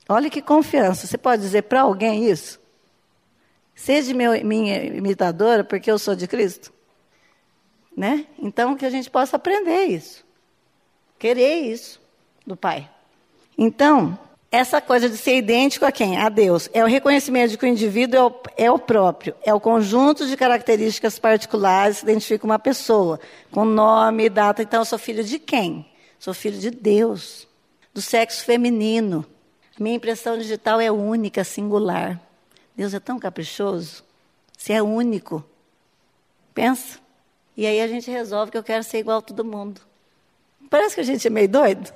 Olha 0.08 0.30
que 0.30 0.40
confiança. 0.40 1.06
Você 1.06 1.18
pode 1.18 1.42
dizer 1.42 1.62
para 1.62 1.82
alguém 1.82 2.28
isso? 2.30 2.60
Sede 3.74 4.14
meu, 4.14 4.32
minha 4.44 4.84
imitadora, 4.84 5.64
porque 5.64 5.90
eu 5.90 5.98
sou 5.98 6.14
de 6.14 6.28
Cristo? 6.28 6.72
Né? 7.96 8.26
Então, 8.38 8.76
que 8.76 8.86
a 8.86 8.90
gente 8.90 9.10
possa 9.10 9.36
aprender 9.36 9.86
isso. 9.86 10.24
Querer 11.18 11.60
isso 11.60 12.00
do 12.46 12.56
Pai. 12.56 12.88
Então, 13.56 14.18
essa 14.54 14.80
coisa 14.80 15.10
de 15.10 15.16
ser 15.16 15.36
idêntico 15.36 15.84
a 15.84 15.90
quem? 15.90 16.16
A 16.16 16.28
Deus. 16.28 16.70
É 16.72 16.84
o 16.84 16.86
reconhecimento 16.86 17.50
de 17.50 17.58
que 17.58 17.64
o 17.64 17.68
indivíduo 17.68 18.16
é 18.16 18.22
o, 18.22 18.34
é 18.56 18.70
o 18.70 18.78
próprio. 18.78 19.34
É 19.42 19.52
o 19.52 19.58
conjunto 19.58 20.28
de 20.28 20.36
características 20.36 21.18
particulares 21.18 21.98
que 21.98 22.04
identifica 22.04 22.44
uma 22.44 22.58
pessoa, 22.58 23.18
com 23.50 23.64
nome, 23.64 24.28
data. 24.28 24.62
Então, 24.62 24.82
eu 24.82 24.84
sou 24.84 24.96
filho 24.96 25.24
de 25.24 25.40
quem? 25.40 25.84
Sou 26.20 26.32
filho 26.32 26.56
de 26.56 26.70
Deus, 26.70 27.48
do 27.92 28.00
sexo 28.00 28.44
feminino. 28.44 29.26
Minha 29.76 29.96
impressão 29.96 30.38
digital 30.38 30.80
é 30.80 30.88
única, 30.88 31.42
singular. 31.42 32.20
Deus 32.76 32.94
é 32.94 33.00
tão 33.00 33.18
caprichoso. 33.18 34.04
Se 34.56 34.72
é 34.72 34.80
único. 34.80 35.44
Pensa. 36.54 37.00
E 37.56 37.66
aí 37.66 37.80
a 37.80 37.88
gente 37.88 38.08
resolve 38.08 38.52
que 38.52 38.58
eu 38.58 38.62
quero 38.62 38.84
ser 38.84 38.98
igual 38.98 39.18
a 39.18 39.22
todo 39.22 39.44
mundo. 39.44 39.80
Parece 40.70 40.94
que 40.94 41.00
a 41.00 41.04
gente 41.04 41.26
é 41.26 41.30
meio 41.30 41.48
doido, 41.48 41.92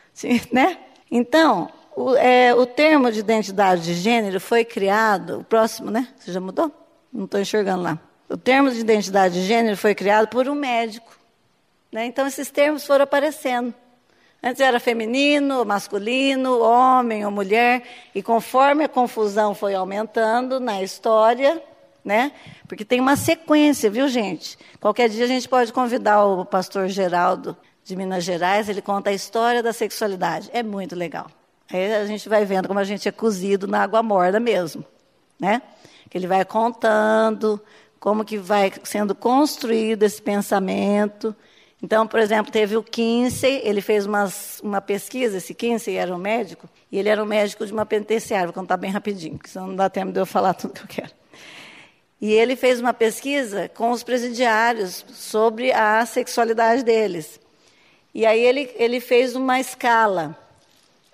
né? 0.52 0.78
Então, 1.10 1.70
o, 1.96 2.14
é, 2.16 2.54
o 2.54 2.66
termo 2.66 3.10
de 3.10 3.20
identidade 3.20 3.82
de 3.82 3.94
gênero 3.94 4.40
foi 4.40 4.64
criado, 4.64 5.40
o 5.40 5.44
próximo, 5.44 5.90
né? 5.90 6.08
Você 6.18 6.32
já 6.32 6.40
mudou? 6.40 6.70
Não 7.12 7.26
estou 7.26 7.40
enxergando 7.40 7.82
lá. 7.82 7.98
O 8.28 8.36
termo 8.36 8.70
de 8.70 8.78
identidade 8.78 9.34
de 9.34 9.46
gênero 9.46 9.76
foi 9.76 9.94
criado 9.94 10.28
por 10.28 10.48
um 10.48 10.54
médico. 10.54 11.14
Né? 11.92 12.06
Então, 12.06 12.26
esses 12.26 12.50
termos 12.50 12.86
foram 12.86 13.04
aparecendo. 13.04 13.74
Antes 14.42 14.60
era 14.60 14.80
feminino, 14.80 15.64
masculino, 15.64 16.58
homem 16.60 17.24
ou 17.24 17.30
mulher, 17.30 17.82
e 18.14 18.22
conforme 18.22 18.84
a 18.84 18.88
confusão 18.88 19.54
foi 19.54 19.74
aumentando 19.74 20.58
na 20.58 20.82
história, 20.82 21.62
né? 22.04 22.32
Porque 22.66 22.84
tem 22.84 23.00
uma 23.00 23.14
sequência, 23.14 23.88
viu, 23.88 24.08
gente? 24.08 24.58
Qualquer 24.80 25.08
dia 25.08 25.26
a 25.26 25.28
gente 25.28 25.48
pode 25.48 25.72
convidar 25.72 26.24
o 26.24 26.44
pastor 26.44 26.88
Geraldo 26.88 27.56
de 27.84 27.94
Minas 27.94 28.24
Gerais, 28.24 28.68
ele 28.68 28.82
conta 28.82 29.10
a 29.10 29.12
história 29.12 29.62
da 29.62 29.72
sexualidade. 29.72 30.50
É 30.52 30.62
muito 30.62 30.96
legal. 30.96 31.30
Aí 31.72 31.94
a 31.94 32.04
gente 32.04 32.28
vai 32.28 32.44
vendo 32.44 32.68
como 32.68 32.78
a 32.78 32.84
gente 32.84 33.08
é 33.08 33.12
cozido 33.12 33.66
na 33.66 33.82
água 33.82 34.02
morna 34.02 34.38
mesmo, 34.38 34.84
né? 35.40 35.62
Que 36.10 36.18
ele 36.18 36.26
vai 36.26 36.44
contando 36.44 37.58
como 37.98 38.24
que 38.24 38.36
vai 38.36 38.70
sendo 38.84 39.14
construído 39.14 40.02
esse 40.02 40.20
pensamento. 40.20 41.34
Então, 41.82 42.06
por 42.06 42.20
exemplo, 42.20 42.52
teve 42.52 42.76
o 42.76 42.82
Kinsey, 42.82 43.62
ele 43.64 43.80
fez 43.80 44.04
umas, 44.04 44.60
uma 44.60 44.80
pesquisa, 44.80 45.38
esse 45.38 45.54
Kinsey 45.54 45.96
era 45.96 46.14
um 46.14 46.18
médico, 46.18 46.68
e 46.90 46.98
ele 46.98 47.08
era 47.08 47.22
um 47.22 47.26
médico 47.26 47.64
de 47.66 47.72
uma 47.72 47.86
penitenciária, 47.86 48.46
vou 48.46 48.54
contar 48.54 48.76
bem 48.76 48.90
rapidinho, 48.90 49.36
porque 49.38 49.50
senão 49.50 49.68
não 49.68 49.76
dá 49.76 49.88
tempo 49.88 50.12
de 50.12 50.20
eu 50.20 50.26
falar 50.26 50.54
tudo 50.54 50.74
que 50.74 50.82
eu 50.82 50.86
quero. 50.86 51.12
E 52.20 52.32
ele 52.32 52.54
fez 52.54 52.80
uma 52.80 52.92
pesquisa 52.92 53.68
com 53.70 53.90
os 53.90 54.04
presidiários 54.04 55.04
sobre 55.12 55.72
a 55.72 56.04
sexualidade 56.06 56.84
deles. 56.84 57.40
E 58.14 58.26
aí 58.26 58.40
ele, 58.40 58.70
ele 58.76 59.00
fez 59.00 59.34
uma 59.34 59.58
escala 59.58 60.36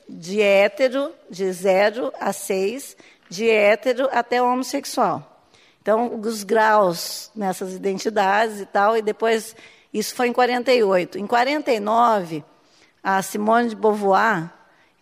de 0.09 0.41
hétero, 0.41 1.13
de 1.29 1.51
0 1.53 2.13
a 2.19 2.33
6, 2.33 2.97
de 3.29 3.49
hétero 3.49 4.09
até 4.11 4.43
homossexual. 4.43 5.39
Então, 5.83 6.21
os 6.21 6.43
graus 6.43 7.31
nessas 7.35 7.75
identidades 7.75 8.61
e 8.61 8.67
tal, 8.67 8.97
e 8.97 9.03
depois, 9.03 9.55
isso 9.93 10.15
foi 10.15 10.29
em 10.29 10.33
48. 10.33 11.19
Em 11.19 11.27
49, 11.27 12.45
a 13.03 13.23
Simone 13.23 13.71
de 13.71 13.77
Beauvoir, 13.77 14.51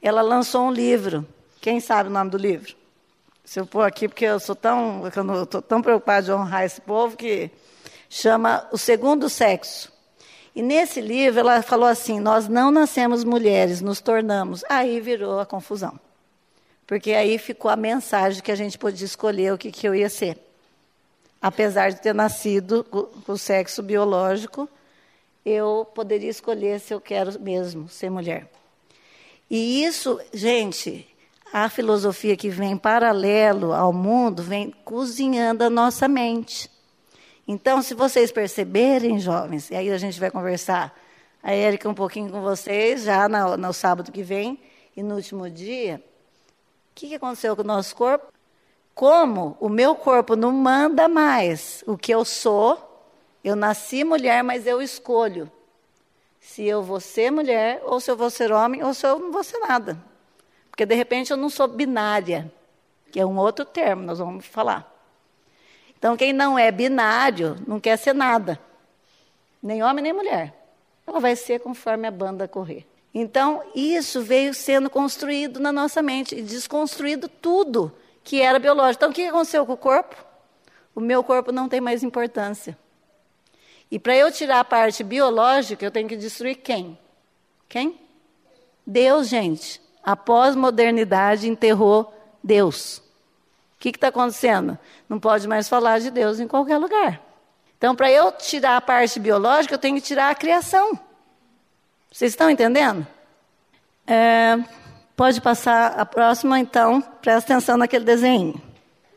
ela 0.00 0.22
lançou 0.22 0.66
um 0.66 0.70
livro. 0.70 1.26
Quem 1.60 1.80
sabe 1.80 2.08
o 2.08 2.12
nome 2.12 2.30
do 2.30 2.38
livro? 2.38 2.74
Se 3.44 3.60
eu 3.60 3.66
pôr 3.66 3.82
aqui, 3.82 4.08
porque 4.08 4.24
eu 4.24 4.40
sou 4.40 4.54
tão, 4.54 5.02
eu 5.04 5.42
estou 5.44 5.62
tão 5.62 5.80
preocupada 5.80 6.22
de 6.22 6.32
honrar 6.32 6.64
esse 6.64 6.80
povo, 6.80 7.16
que 7.16 7.50
chama 8.08 8.66
O 8.72 8.78
Segundo 8.78 9.28
Sexo. 9.28 9.95
E 10.56 10.62
nesse 10.62 11.02
livro 11.02 11.40
ela 11.40 11.60
falou 11.60 11.86
assim: 11.86 12.18
Nós 12.18 12.48
não 12.48 12.70
nascemos 12.70 13.22
mulheres, 13.24 13.82
nos 13.82 14.00
tornamos. 14.00 14.64
Aí 14.70 14.98
virou 15.00 15.38
a 15.38 15.44
confusão. 15.44 16.00
Porque 16.86 17.12
aí 17.12 17.36
ficou 17.36 17.70
a 17.70 17.76
mensagem 17.76 18.42
que 18.42 18.50
a 18.50 18.56
gente 18.56 18.78
podia 18.78 19.04
escolher 19.04 19.52
o 19.52 19.58
que, 19.58 19.70
que 19.70 19.86
eu 19.86 19.94
ia 19.94 20.08
ser. 20.08 20.38
Apesar 21.42 21.90
de 21.90 22.00
ter 22.00 22.14
nascido 22.14 22.82
com 22.84 23.32
o 23.32 23.36
sexo 23.36 23.82
biológico, 23.82 24.66
eu 25.44 25.86
poderia 25.94 26.30
escolher 26.30 26.80
se 26.80 26.94
eu 26.94 27.02
quero 27.02 27.38
mesmo 27.38 27.86
ser 27.90 28.08
mulher. 28.08 28.50
E 29.50 29.84
isso, 29.84 30.18
gente, 30.32 31.06
a 31.52 31.68
filosofia 31.68 32.34
que 32.34 32.48
vem 32.48 32.78
paralelo 32.78 33.74
ao 33.74 33.92
mundo 33.92 34.42
vem 34.42 34.72
cozinhando 34.84 35.64
a 35.64 35.70
nossa 35.70 36.08
mente. 36.08 36.70
Então, 37.46 37.80
se 37.80 37.94
vocês 37.94 38.32
perceberem, 38.32 39.18
jovens, 39.20 39.70
e 39.70 39.76
aí 39.76 39.90
a 39.90 39.98
gente 39.98 40.18
vai 40.18 40.30
conversar, 40.30 40.96
a 41.42 41.52
Érica 41.52 41.88
um 41.88 41.94
pouquinho 41.94 42.30
com 42.30 42.40
vocês, 42.40 43.04
já 43.04 43.28
no, 43.28 43.56
no 43.56 43.72
sábado 43.72 44.10
que 44.10 44.22
vem, 44.22 44.58
e 44.96 45.02
no 45.02 45.14
último 45.14 45.48
dia, 45.48 46.02
o 46.90 46.94
que, 46.94 47.08
que 47.08 47.14
aconteceu 47.14 47.54
com 47.54 47.62
o 47.62 47.66
nosso 47.66 47.94
corpo? 47.94 48.32
Como 48.94 49.56
o 49.60 49.68
meu 49.68 49.94
corpo 49.94 50.34
não 50.34 50.50
manda 50.50 51.06
mais 51.06 51.84
o 51.86 51.96
que 51.96 52.12
eu 52.12 52.24
sou, 52.24 52.82
eu 53.44 53.54
nasci 53.54 54.02
mulher, 54.02 54.42
mas 54.42 54.66
eu 54.66 54.82
escolho 54.82 55.52
se 56.40 56.64
eu 56.64 56.82
vou 56.82 56.98
ser 56.98 57.30
mulher, 57.30 57.80
ou 57.84 58.00
se 58.00 58.10
eu 58.10 58.16
vou 58.16 58.30
ser 58.30 58.50
homem, 58.50 58.82
ou 58.82 58.94
se 58.94 59.06
eu 59.06 59.18
não 59.18 59.30
vou 59.30 59.44
ser 59.44 59.58
nada. 59.58 60.02
Porque 60.70 60.86
de 60.86 60.94
repente 60.94 61.30
eu 61.30 61.36
não 61.36 61.50
sou 61.50 61.68
binária, 61.68 62.50
que 63.12 63.20
é 63.20 63.26
um 63.26 63.36
outro 63.36 63.64
termo, 63.64 64.02
nós 64.02 64.18
vamos 64.18 64.46
falar. 64.46 64.95
Então, 66.06 66.16
quem 66.16 66.32
não 66.32 66.56
é 66.56 66.70
binário 66.70 67.56
não 67.66 67.80
quer 67.80 67.96
ser 67.96 68.14
nada, 68.14 68.60
nem 69.60 69.82
homem 69.82 70.04
nem 70.04 70.12
mulher. 70.12 70.54
Ela 71.04 71.18
vai 71.18 71.34
ser 71.34 71.58
conforme 71.58 72.06
a 72.06 72.12
banda 72.12 72.46
correr. 72.46 72.86
Então, 73.12 73.60
isso 73.74 74.22
veio 74.22 74.54
sendo 74.54 74.88
construído 74.88 75.58
na 75.58 75.72
nossa 75.72 76.00
mente 76.00 76.36
e 76.36 76.42
desconstruído 76.42 77.28
tudo 77.28 77.92
que 78.22 78.40
era 78.40 78.60
biológico. 78.60 78.98
Então, 78.98 79.10
o 79.10 79.12
que 79.12 79.26
aconteceu 79.26 79.66
com 79.66 79.72
o 79.72 79.76
corpo? 79.76 80.14
O 80.94 81.00
meu 81.00 81.24
corpo 81.24 81.50
não 81.50 81.68
tem 81.68 81.80
mais 81.80 82.04
importância. 82.04 82.78
E 83.90 83.98
para 83.98 84.14
eu 84.16 84.30
tirar 84.30 84.60
a 84.60 84.64
parte 84.64 85.02
biológica, 85.02 85.84
eu 85.84 85.90
tenho 85.90 86.08
que 86.08 86.16
destruir 86.16 86.58
quem? 86.58 86.96
Quem? 87.68 87.98
Deus, 88.86 89.26
gente. 89.26 89.82
A 90.04 90.14
pós-modernidade 90.14 91.48
enterrou 91.48 92.14
Deus. 92.44 93.02
Que 93.92 93.96
está 93.96 94.08
acontecendo? 94.08 94.76
Não 95.08 95.20
pode 95.20 95.46
mais 95.46 95.68
falar 95.68 96.00
de 96.00 96.10
Deus 96.10 96.40
em 96.40 96.48
qualquer 96.48 96.76
lugar. 96.76 97.22
Então, 97.78 97.94
para 97.94 98.10
eu 98.10 98.32
tirar 98.32 98.76
a 98.76 98.80
parte 98.80 99.20
biológica, 99.20 99.74
eu 99.74 99.78
tenho 99.78 99.94
que 99.94 100.00
tirar 100.00 100.30
a 100.30 100.34
criação. 100.34 100.98
Vocês 102.10 102.32
estão 102.32 102.50
entendendo? 102.50 103.06
É, 104.04 104.58
pode 105.14 105.40
passar 105.40 105.92
a 105.98 106.04
próxima, 106.04 106.58
então, 106.58 107.00
presta 107.22 107.52
atenção 107.52 107.76
naquele 107.76 108.04
desenho. 108.04 108.60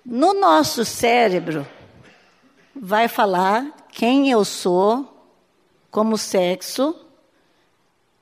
No 0.05 0.33
nosso 0.33 0.85
cérebro, 0.85 1.65
vai 2.75 3.07
falar 3.07 3.65
quem 3.89 4.29
eu 4.29 4.45
sou 4.45 5.27
como 5.89 6.15
sexo, 6.15 6.95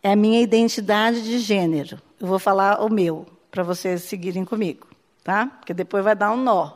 é 0.01 0.13
a 0.13 0.15
minha 0.15 0.41
identidade 0.41 1.23
de 1.23 1.39
gênero. 1.39 2.01
Eu 2.19 2.27
vou 2.27 2.39
falar 2.39 2.81
o 2.81 2.89
meu, 2.89 3.25
para 3.51 3.63
vocês 3.63 4.03
seguirem 4.03 4.45
comigo, 4.45 4.86
tá? 5.27 5.45
Porque 5.59 5.73
depois 5.73 6.05
vai 6.05 6.15
dar 6.15 6.31
um 6.31 6.37
nó. 6.37 6.71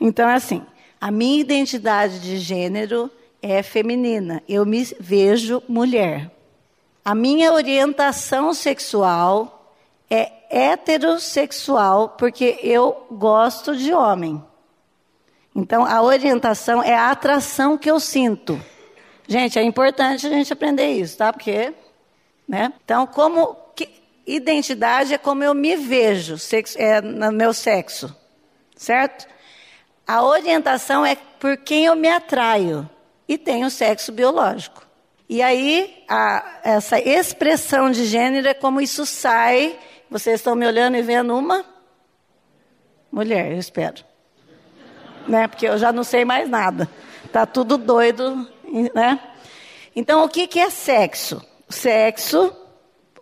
Então, 0.00 0.28
é 0.28 0.34
assim: 0.34 0.64
a 1.00 1.10
minha 1.10 1.40
identidade 1.40 2.20
de 2.20 2.38
gênero 2.38 3.10
é 3.42 3.64
feminina. 3.64 4.40
Eu 4.48 4.64
me 4.64 4.84
vejo 5.00 5.60
mulher. 5.68 6.30
A 7.04 7.16
minha 7.16 7.52
orientação 7.52 8.54
sexual 8.54 9.74
é 10.08 10.30
heterossexual, 10.48 12.10
porque 12.10 12.60
eu 12.62 13.08
gosto 13.10 13.76
de 13.76 13.92
homem. 13.92 14.40
Então, 15.52 15.84
a 15.84 16.00
orientação 16.00 16.80
é 16.80 16.94
a 16.94 17.10
atração 17.10 17.76
que 17.76 17.90
eu 17.90 17.98
sinto. 17.98 18.60
Gente, 19.26 19.58
é 19.58 19.64
importante 19.64 20.28
a 20.28 20.30
gente 20.30 20.52
aprender 20.52 20.92
isso, 20.92 21.18
tá? 21.18 21.32
Porque, 21.32 21.74
né? 22.46 22.72
Então, 22.84 23.04
como 23.04 23.63
identidade 24.26 25.14
é 25.14 25.18
como 25.18 25.44
eu 25.44 25.54
me 25.54 25.76
vejo 25.76 26.38
sexo, 26.38 26.80
é, 26.80 27.00
no 27.00 27.32
meu 27.32 27.52
sexo, 27.52 28.14
certo? 28.76 29.26
A 30.06 30.22
orientação 30.22 31.04
é 31.04 31.16
por 31.38 31.56
quem 31.56 31.86
eu 31.86 31.96
me 31.96 32.08
atraio 32.08 32.88
e 33.28 33.38
tenho 33.38 33.70
sexo 33.70 34.12
biológico. 34.12 34.84
E 35.28 35.40
aí, 35.40 36.04
a, 36.08 36.60
essa 36.62 37.00
expressão 37.00 37.90
de 37.90 38.04
gênero 38.04 38.46
é 38.46 38.54
como 38.54 38.80
isso 38.80 39.06
sai. 39.06 39.78
Vocês 40.10 40.36
estão 40.36 40.54
me 40.54 40.66
olhando 40.66 40.96
e 40.96 41.02
vendo 41.02 41.36
uma 41.36 41.64
mulher, 43.10 43.52
eu 43.52 43.58
espero. 43.58 44.04
Né? 45.26 45.48
Porque 45.48 45.66
eu 45.66 45.78
já 45.78 45.90
não 45.92 46.04
sei 46.04 46.24
mais 46.24 46.48
nada. 46.48 46.88
Tá 47.32 47.46
tudo 47.46 47.78
doido, 47.78 48.46
né? 48.94 49.18
Então, 49.96 50.24
o 50.24 50.28
que, 50.28 50.46
que 50.46 50.60
é 50.60 50.68
sexo? 50.68 51.42
Sexo, 51.68 52.54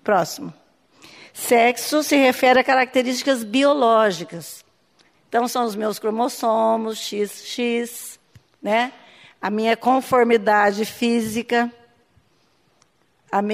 próximo. 0.02 0.52
Sexo 1.46 2.02
se 2.02 2.16
refere 2.16 2.60
a 2.60 2.64
características 2.64 3.42
biológicas. 3.44 4.64
Então, 5.28 5.48
são 5.48 5.64
os 5.64 5.74
meus 5.74 5.98
cromossomos, 5.98 6.98
XX, 6.98 8.18
né? 8.60 8.92
A 9.40 9.50
minha 9.50 9.76
conformidade 9.76 10.84
física 10.84 11.72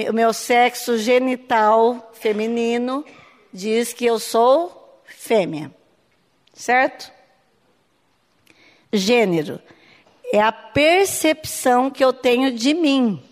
o 0.09 0.13
meu 0.13 0.33
sexo 0.33 0.97
genital 0.97 2.11
feminino 2.13 3.05
diz 3.53 3.93
que 3.93 4.05
eu 4.05 4.19
sou 4.19 5.01
fêmea. 5.05 5.71
Certo? 6.53 7.09
Gênero 8.91 9.61
é 10.33 10.41
a 10.41 10.51
percepção 10.51 11.89
que 11.89 12.03
eu 12.03 12.11
tenho 12.11 12.51
de 12.51 12.73
mim. 12.73 13.23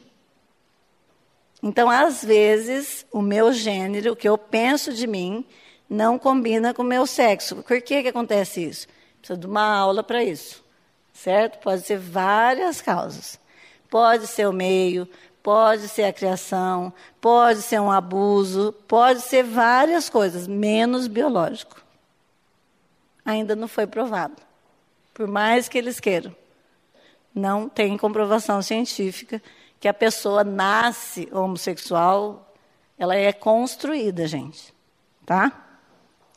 Então, 1.62 1.90
às 1.90 2.24
vezes, 2.24 3.06
o 3.12 3.22
meu 3.22 3.52
gênero, 3.52 4.14
o 4.14 4.16
que 4.16 4.30
eu 4.30 4.38
penso 4.38 4.94
de 4.94 5.08
mim, 5.08 5.46
não 5.90 6.20
combina 6.20 6.74
com 6.74 6.84
o 6.84 6.86
meu 6.86 7.06
sexo. 7.08 7.58
Por 7.58 7.82
que, 7.82 8.04
que 8.04 8.08
acontece 8.10 8.64
isso? 8.64 8.88
Precisa 9.20 9.40
de 9.40 9.48
uma 9.48 9.64
aula 9.64 10.04
para 10.04 10.24
isso. 10.24 10.64
Certo? 11.14 11.60
Pode 11.60 11.82
ser 11.82 11.98
várias 11.98 12.82
causas. 12.82 13.40
Pode 13.90 14.28
ser 14.28 14.48
o 14.48 14.54
meio, 14.54 15.08
pode 15.42 15.88
ser 15.88 16.04
a 16.04 16.14
criação, 16.14 16.94
pode 17.22 17.62
ser 17.62 17.80
um 17.80 17.90
abuso, 17.90 18.74
pode 18.88 19.22
ser 19.22 19.44
várias 19.44 20.10
coisas, 20.10 20.46
menos 20.46 21.08
biológico. 21.08 21.82
Ainda 23.26 23.56
não 23.56 23.68
foi 23.68 23.88
provado. 23.88 24.36
Por 25.14 25.28
mais 25.28 25.68
que 25.68 25.78
eles 25.78 26.00
queiram. 26.00 26.36
Não 27.34 27.70
tem 27.70 27.98
comprovação 27.98 28.62
científica 28.62 29.42
que 29.80 29.88
a 29.88 29.94
pessoa 29.94 30.44
nasce 30.44 31.30
homossexual, 31.32 32.54
ela 32.98 33.16
é 33.16 33.32
construída, 33.32 34.28
gente. 34.28 34.74
Tá? 35.26 35.52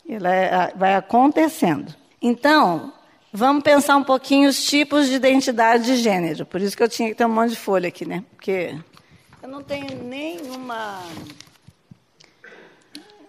Ela 0.08 0.34
é, 0.34 0.74
vai 0.74 0.94
acontecendo. 0.94 1.94
Então, 2.20 2.92
vamos 3.32 3.62
pensar 3.62 3.96
um 3.96 4.04
pouquinho 4.04 4.48
os 4.48 4.64
tipos 4.64 5.08
de 5.08 5.14
identidade 5.14 5.84
de 5.84 5.96
gênero. 5.96 6.44
Por 6.44 6.60
isso 6.60 6.76
que 6.76 6.82
eu 6.82 6.88
tinha 6.88 7.08
que 7.08 7.14
ter 7.14 7.24
um 7.24 7.30
monte 7.30 7.50
de 7.50 7.56
folha 7.56 7.88
aqui, 7.88 8.04
né? 8.04 8.24
Porque 8.32 8.76
eu 9.42 9.48
não 9.48 9.62
tenho 9.62 10.02
nenhuma. 10.04 11.02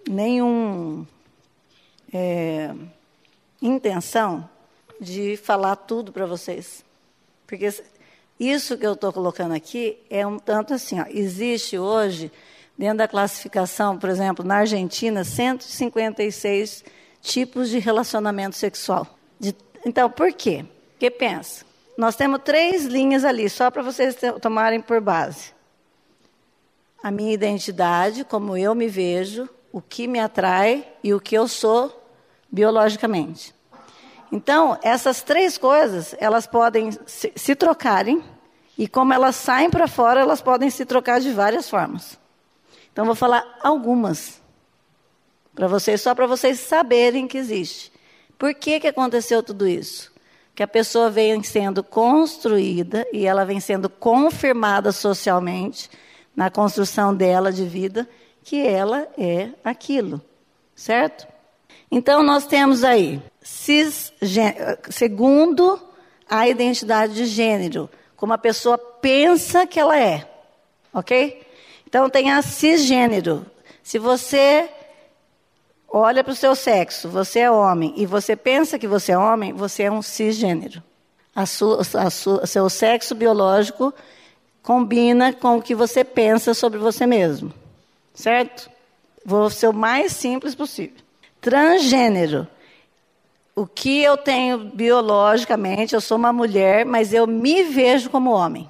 nenhum. 0.08 1.06
É, 2.14 2.74
intenção 3.62 4.50
de 5.00 5.38
falar 5.38 5.76
tudo 5.78 6.12
para 6.12 6.26
vocês. 6.26 6.84
Porque 7.48 7.70
isso 8.50 8.78
que 8.78 8.86
eu 8.86 8.94
estou 8.94 9.14
colocando 9.14 9.54
aqui 9.54 9.98
é 10.10 10.26
um 10.26 10.40
tanto 10.40 10.74
assim: 10.74 11.00
ó, 11.00 11.06
existe 11.10 11.78
hoje, 11.78 12.32
dentro 12.78 12.98
da 12.98 13.08
classificação, 13.08 13.98
por 13.98 14.10
exemplo, 14.10 14.46
na 14.46 14.58
Argentina, 14.58 15.24
156 15.24 16.84
tipos 17.22 17.70
de 17.70 17.80
relacionamento 17.80 18.56
sexual. 18.56 19.08
De, 19.40 19.56
então, 19.86 20.10
por 20.10 20.34
quê? 20.34 20.66
Porque 20.92 21.12
pensa, 21.12 21.66
nós 21.98 22.16
temos 22.16 22.42
três 22.44 22.86
linhas 22.86 23.24
ali, 23.24 23.50
só 23.50 23.70
para 23.70 23.84
vocês 23.84 24.16
tomarem 24.42 24.82
por 24.82 25.00
base 25.00 25.62
a 27.02 27.10
minha 27.10 27.34
identidade, 27.34 28.24
como 28.24 28.56
eu 28.56 28.76
me 28.76 28.88
vejo, 28.88 29.50
o 29.72 29.82
que 29.82 30.08
me 30.08 30.20
atrai 30.20 30.88
e 31.04 31.14
o 31.14 31.20
que 31.20 31.36
eu 31.36 31.48
sou 31.48 32.04
biologicamente. 32.52 33.56
Então, 34.32 34.78
essas 34.82 35.22
três 35.22 35.58
coisas, 35.58 36.16
elas 36.18 36.48
podem 36.48 36.92
se, 37.06 37.34
se 37.36 37.56
trocarem, 37.56 38.24
e 38.78 38.88
como 38.88 39.14
elas 39.14 39.36
saem 39.36 39.70
para 39.70 39.88
fora, 39.88 40.22
elas 40.22 40.42
podem 40.42 40.70
se 40.70 40.86
trocar 40.86 41.20
de 41.20 41.32
várias 41.32 41.70
formas. 41.70 42.18
Então, 42.92 43.06
vou 43.06 43.16
falar 43.16 43.60
algumas 43.62 44.42
para 45.54 45.68
vocês, 45.68 46.02
só 46.02 46.16
para 46.16 46.26
vocês 46.26 46.60
saberem 46.60 47.28
que 47.28 47.38
existe. 47.38 47.92
Por 48.38 48.54
que, 48.54 48.80
que 48.80 48.88
aconteceu 48.88 49.44
tudo 49.44 49.68
isso? 49.68 50.12
Que 50.56 50.64
a 50.64 50.68
pessoa 50.68 51.10
vem 51.10 51.44
sendo 51.44 51.84
construída 51.84 53.06
e 53.12 53.26
ela 53.26 53.46
vem 53.46 53.60
sendo 53.60 53.90
confirmada 53.90 54.92
socialmente 54.92 55.90
na 56.36 56.50
construção 56.50 57.14
dela 57.14 57.52
de 57.52 57.66
vida, 57.66 58.08
que 58.44 58.66
ela 58.66 59.08
é 59.18 59.50
aquilo, 59.64 60.22
certo? 60.74 61.31
Então 61.92 62.24
nós 62.24 62.46
temos 62.46 62.86
aí, 62.86 63.22
cis, 63.42 64.14
segundo 64.90 65.78
a 66.30 66.48
identidade 66.48 67.14
de 67.14 67.26
gênero, 67.26 67.90
como 68.16 68.32
a 68.32 68.38
pessoa 68.38 68.78
pensa 68.78 69.68
que 69.68 69.78
ela 69.78 70.00
é. 70.00 70.26
ok? 70.94 71.46
Então 71.86 72.10
tem 72.10 72.32
a 72.32 72.42
cisgênero. 72.42 73.46
Se 73.84 74.00
você 74.00 74.70
olha 75.90 76.24
para 76.24 76.32
o 76.32 76.36
seu 76.36 76.56
sexo, 76.56 77.10
você 77.10 77.40
é 77.40 77.52
homem, 77.52 77.94
e 77.98 78.06
você 78.06 78.36
pensa 78.38 78.80
que 78.80 78.88
você 78.88 79.12
é 79.12 79.18
homem, 79.18 79.52
você 79.52 79.84
é 79.84 79.92
um 79.92 80.02
cisgênero. 80.02 80.82
A 81.36 81.46
sua, 81.46 81.82
a 81.82 82.10
sua, 82.10 82.48
seu 82.48 82.70
sexo 82.70 83.14
biológico 83.14 83.94
combina 84.64 85.34
com 85.34 85.58
o 85.58 85.62
que 85.62 85.76
você 85.76 86.06
pensa 86.06 86.54
sobre 86.54 86.80
você 86.80 87.06
mesmo. 87.06 87.54
Certo? 88.14 88.70
Vou 89.26 89.50
ser 89.50 89.68
o 89.68 89.74
mais 89.74 90.14
simples 90.14 90.56
possível. 90.56 91.11
Transgênero. 91.42 92.48
O 93.56 93.66
que 93.66 94.02
eu 94.02 94.16
tenho 94.16 94.60
biologicamente, 94.60 95.96
eu 95.96 96.00
sou 96.00 96.18
uma 96.18 96.32
mulher, 96.32 96.86
mas 96.86 97.14
eu 97.14 97.26
me 97.26 97.64
vejo 97.64 98.10
como 98.10 98.32
homem. 98.32 98.70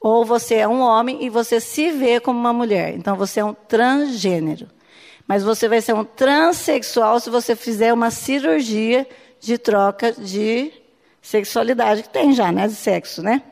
Ou 0.00 0.24
você 0.24 0.56
é 0.56 0.68
um 0.68 0.80
homem 0.80 1.24
e 1.24 1.28
você 1.28 1.60
se 1.60 1.90
vê 1.90 2.20
como 2.20 2.38
uma 2.38 2.52
mulher. 2.52 2.94
Então 2.94 3.16
você 3.16 3.40
é 3.40 3.44
um 3.44 3.52
transgênero. 3.52 4.68
Mas 5.26 5.42
você 5.42 5.68
vai 5.68 5.80
ser 5.80 5.94
um 5.94 6.04
transexual 6.04 7.18
se 7.18 7.30
você 7.30 7.56
fizer 7.56 7.92
uma 7.92 8.10
cirurgia 8.10 9.06
de 9.40 9.58
troca 9.58 10.12
de 10.12 10.72
sexualidade, 11.20 12.02
que 12.02 12.10
tem 12.10 12.32
já, 12.32 12.52
né? 12.52 12.68
De 12.68 12.74
sexo, 12.74 13.22
né? 13.22 13.42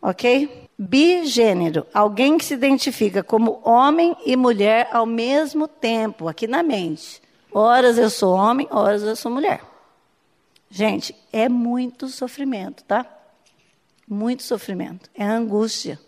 Ok? 0.00 0.66
Bigênero, 0.78 1.86
alguém 1.92 2.38
que 2.38 2.44
se 2.44 2.54
identifica 2.54 3.22
como 3.22 3.60
homem 3.64 4.16
e 4.24 4.36
mulher 4.36 4.88
ao 4.92 5.04
mesmo 5.04 5.68
tempo, 5.68 6.28
aqui 6.28 6.46
na 6.46 6.62
mente. 6.62 7.20
Horas 7.52 7.98
eu 7.98 8.10
sou 8.10 8.34
homem, 8.34 8.68
horas 8.70 9.02
eu 9.02 9.16
sou 9.16 9.30
mulher. 9.30 9.62
Gente, 10.70 11.14
é 11.32 11.48
muito 11.48 12.08
sofrimento, 12.08 12.84
tá? 12.84 13.06
Muito 14.06 14.42
sofrimento. 14.42 15.08
É 15.14 15.24
angústia. 15.24 15.98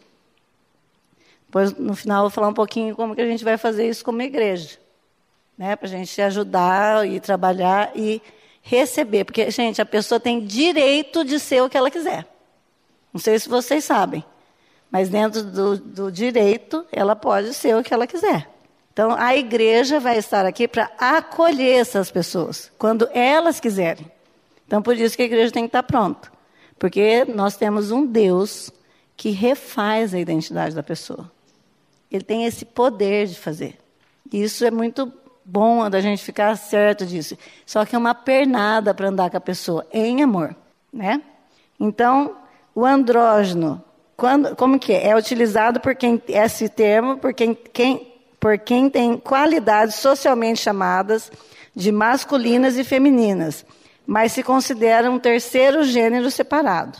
Depois, 1.47 1.73
no 1.73 1.97
final, 1.97 2.19
eu 2.19 2.23
vou 2.23 2.31
falar 2.31 2.49
um 2.49 2.55
pouquinho 2.55 2.95
como 2.95 3.15
que 3.15 3.21
a 3.21 3.27
gente 3.27 3.43
vai 3.43 3.57
fazer 3.57 3.89
isso 3.89 4.05
como 4.05 4.23
igreja. 4.23 4.79
Né? 5.57 5.75
Para 5.77 5.87
a 5.87 5.91
gente 5.91 6.21
ajudar 6.23 7.09
e 7.09 7.19
trabalhar 7.19 7.91
e 7.97 8.23
receber. 8.63 9.25
Porque, 9.25 9.51
gente, 9.51 9.81
a 9.81 9.87
pessoa 9.87 10.21
tem 10.21 10.45
direito 10.45 11.25
de 11.25 11.41
ser 11.41 11.63
o 11.63 11.69
que 11.69 11.77
ela 11.77 11.91
quiser. 11.91 12.27
Não 13.13 13.21
sei 13.21 13.39
se 13.39 13.49
vocês 13.49 13.85
sabem. 13.85 14.25
Mas 14.91 15.09
dentro 15.09 15.43
do, 15.43 15.77
do 15.79 16.13
direito, 16.13 16.87
ela 16.93 17.17
pode 17.17 17.55
ser 17.55 17.77
o 17.77 17.83
que 17.83 17.93
ela 17.93 18.07
quiser. 18.07 18.49
Então, 19.01 19.17
a 19.19 19.35
igreja 19.35 19.99
vai 19.99 20.19
estar 20.19 20.45
aqui 20.45 20.69
para 20.69 20.91
acolher 20.99 21.81
essas 21.81 22.11
pessoas, 22.11 22.71
quando 22.77 23.09
elas 23.15 23.59
quiserem. 23.59 24.05
Então, 24.67 24.83
por 24.83 24.95
isso 24.95 25.17
que 25.17 25.23
a 25.23 25.25
igreja 25.25 25.51
tem 25.51 25.63
que 25.63 25.69
estar 25.69 25.83
pronta. 25.83 26.31
Porque 26.79 27.25
nós 27.25 27.57
temos 27.57 27.91
um 27.91 28.05
Deus 28.05 28.71
que 29.17 29.31
refaz 29.31 30.13
a 30.13 30.21
identidade 30.21 30.75
da 30.75 30.83
pessoa. 30.83 31.33
Ele 32.13 32.23
tem 32.23 32.45
esse 32.45 32.67
poder 32.67 33.27
de 33.27 33.37
fazer. 33.37 33.79
E 34.31 34.43
isso 34.43 34.67
é 34.67 34.71
muito 34.71 35.11
bom 35.47 35.89
da 35.89 36.03
gente 36.03 36.23
ficar 36.23 36.55
certo 36.57 37.07
disso. 37.07 37.39
Só 37.65 37.87
que 37.87 37.97
é 37.97 37.99
uma 37.99 38.15
pernada 38.15 38.93
para 38.93 39.09
andar 39.09 39.31
com 39.31 39.37
a 39.39 39.41
pessoa, 39.41 39.87
em 39.91 40.23
amor. 40.23 40.55
Né? 40.93 41.23
Então, 41.81 42.37
o 42.75 42.85
andrógeno 42.85 43.83
quando, 44.21 44.55
como 44.55 44.79
que 44.79 44.93
é? 44.93 45.09
É 45.09 45.17
utilizado 45.17 45.81
por 45.81 45.95
quem 45.95 46.21
esse 46.29 46.69
termo 46.69 47.17
por 47.17 47.33
quem, 47.33 47.55
quem, 47.55 48.10
por 48.41 48.59
quem 48.59 48.89
tem 48.89 49.19
qualidades 49.19 49.97
socialmente 49.97 50.61
chamadas 50.61 51.31
de 51.77 51.93
masculinas 51.93 52.79
e 52.79 52.83
femininas, 52.83 53.65
mas 54.07 54.33
se 54.33 54.43
considera 54.43 55.11
um 55.11 55.19
terceiro 55.19 55.85
gênero 55.85 56.31
separado. 56.31 56.99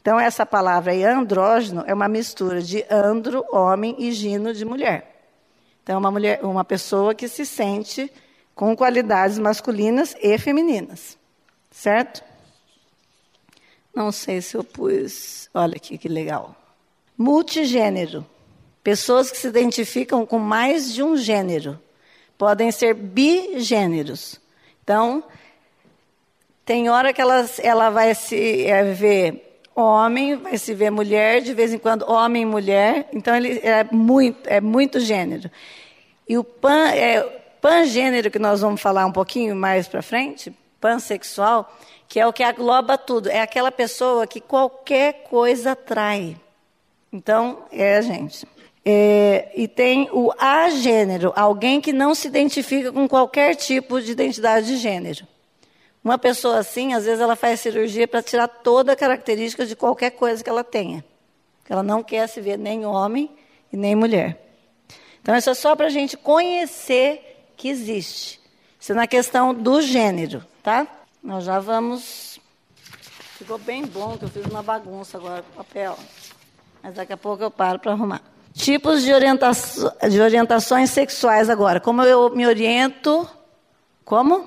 Então 0.00 0.20
essa 0.20 0.46
palavra 0.46 0.92
aí, 0.92 1.02
andrógeno, 1.04 1.82
é 1.86 1.92
uma 1.92 2.06
mistura 2.06 2.62
de 2.62 2.84
andro, 2.90 3.44
homem, 3.50 3.96
e 3.98 4.12
gino, 4.12 4.52
de 4.52 4.64
mulher. 4.64 5.30
Então 5.82 5.96
é 5.96 5.98
uma 5.98 6.10
mulher, 6.10 6.40
uma 6.44 6.64
pessoa 6.64 7.14
que 7.14 7.26
se 7.28 7.44
sente 7.44 8.12
com 8.54 8.76
qualidades 8.76 9.38
masculinas 9.38 10.14
e 10.22 10.36
femininas, 10.36 11.16
certo? 11.70 12.22
Não 13.94 14.12
sei 14.12 14.40
se 14.40 14.56
eu 14.56 14.62
pus. 14.62 15.48
Olha 15.52 15.76
aqui 15.76 15.98
que 15.98 16.08
legal. 16.08 16.54
Multigênero. 17.16 18.24
Pessoas 18.88 19.30
que 19.30 19.36
se 19.36 19.46
identificam 19.46 20.24
com 20.24 20.38
mais 20.38 20.94
de 20.94 21.02
um 21.02 21.14
gênero. 21.14 21.78
Podem 22.38 22.72
ser 22.72 22.94
bigêneros. 22.94 24.40
Então, 24.82 25.22
tem 26.64 26.88
hora 26.88 27.12
que 27.12 27.20
ela, 27.20 27.46
ela 27.58 27.90
vai 27.90 28.14
se 28.14 28.64
é, 28.64 28.84
ver 28.84 29.60
homem, 29.76 30.36
vai 30.36 30.56
se 30.56 30.72
ver 30.72 30.88
mulher, 30.88 31.42
de 31.42 31.52
vez 31.52 31.74
em 31.74 31.76
quando 31.76 32.10
homem 32.10 32.44
e 32.44 32.46
mulher. 32.46 33.10
Então, 33.12 33.36
ele 33.36 33.60
é 33.62 33.84
muito, 33.92 34.48
é 34.48 34.58
muito 34.58 35.00
gênero. 35.00 35.50
E 36.26 36.38
o 36.38 36.42
pan, 36.42 36.88
é, 36.88 37.20
pangênero, 37.60 38.30
que 38.30 38.38
nós 38.38 38.62
vamos 38.62 38.80
falar 38.80 39.04
um 39.04 39.12
pouquinho 39.12 39.54
mais 39.54 39.86
para 39.86 40.00
frente, 40.00 40.50
pansexual, 40.80 41.76
que 42.08 42.18
é 42.18 42.26
o 42.26 42.32
que 42.32 42.42
agloba 42.42 42.96
tudo. 42.96 43.28
É 43.28 43.42
aquela 43.42 43.70
pessoa 43.70 44.26
que 44.26 44.40
qualquer 44.40 45.24
coisa 45.24 45.72
atrai. 45.72 46.38
Então, 47.12 47.64
é 47.70 47.98
a 47.98 48.00
gente. 48.00 48.46
É, 48.90 49.52
e 49.54 49.68
tem 49.68 50.08
o 50.12 50.32
agênero, 50.38 51.30
alguém 51.36 51.78
que 51.78 51.92
não 51.92 52.14
se 52.14 52.26
identifica 52.26 52.90
com 52.90 53.06
qualquer 53.06 53.54
tipo 53.54 54.00
de 54.00 54.12
identidade 54.12 54.66
de 54.66 54.78
gênero. 54.78 55.26
Uma 56.02 56.16
pessoa 56.16 56.56
assim, 56.56 56.94
às 56.94 57.04
vezes, 57.04 57.20
ela 57.20 57.36
faz 57.36 57.60
cirurgia 57.60 58.08
para 58.08 58.22
tirar 58.22 58.48
toda 58.48 58.92
a 58.92 58.96
característica 58.96 59.66
de 59.66 59.76
qualquer 59.76 60.12
coisa 60.12 60.42
que 60.42 60.48
ela 60.48 60.64
tenha. 60.64 61.04
Ela 61.68 61.82
não 61.82 62.02
quer 62.02 62.26
se 62.30 62.40
ver 62.40 62.56
nem 62.56 62.86
homem 62.86 63.30
e 63.70 63.76
nem 63.76 63.94
mulher. 63.94 64.42
Então, 65.20 65.36
isso 65.36 65.50
é 65.50 65.54
só 65.54 65.76
para 65.76 65.88
a 65.88 65.90
gente 65.90 66.16
conhecer 66.16 67.50
que 67.58 67.68
existe. 67.68 68.40
Isso 68.80 68.92
é 68.92 68.94
na 68.94 69.06
questão 69.06 69.52
do 69.52 69.82
gênero, 69.82 70.42
tá? 70.62 70.86
Nós 71.22 71.44
já 71.44 71.60
vamos. 71.60 72.40
Ficou 73.36 73.58
bem 73.58 73.84
bom, 73.84 74.16
que 74.16 74.24
eu 74.24 74.30
fiz 74.30 74.46
uma 74.46 74.62
bagunça 74.62 75.18
agora 75.18 75.42
com 75.42 75.60
o 75.60 75.62
papel. 75.62 75.98
Mas 76.82 76.94
daqui 76.94 77.12
a 77.12 77.18
pouco 77.18 77.42
eu 77.42 77.50
paro 77.50 77.78
para 77.78 77.92
arrumar. 77.92 78.37
Tipos 78.58 79.04
de, 79.04 79.14
orienta 79.14 79.52
de 80.10 80.20
orientações 80.20 80.90
sexuais 80.90 81.48
agora. 81.48 81.78
Como 81.78 82.02
eu 82.02 82.28
me 82.34 82.44
oriento? 82.44 83.26
Como? 84.04 84.46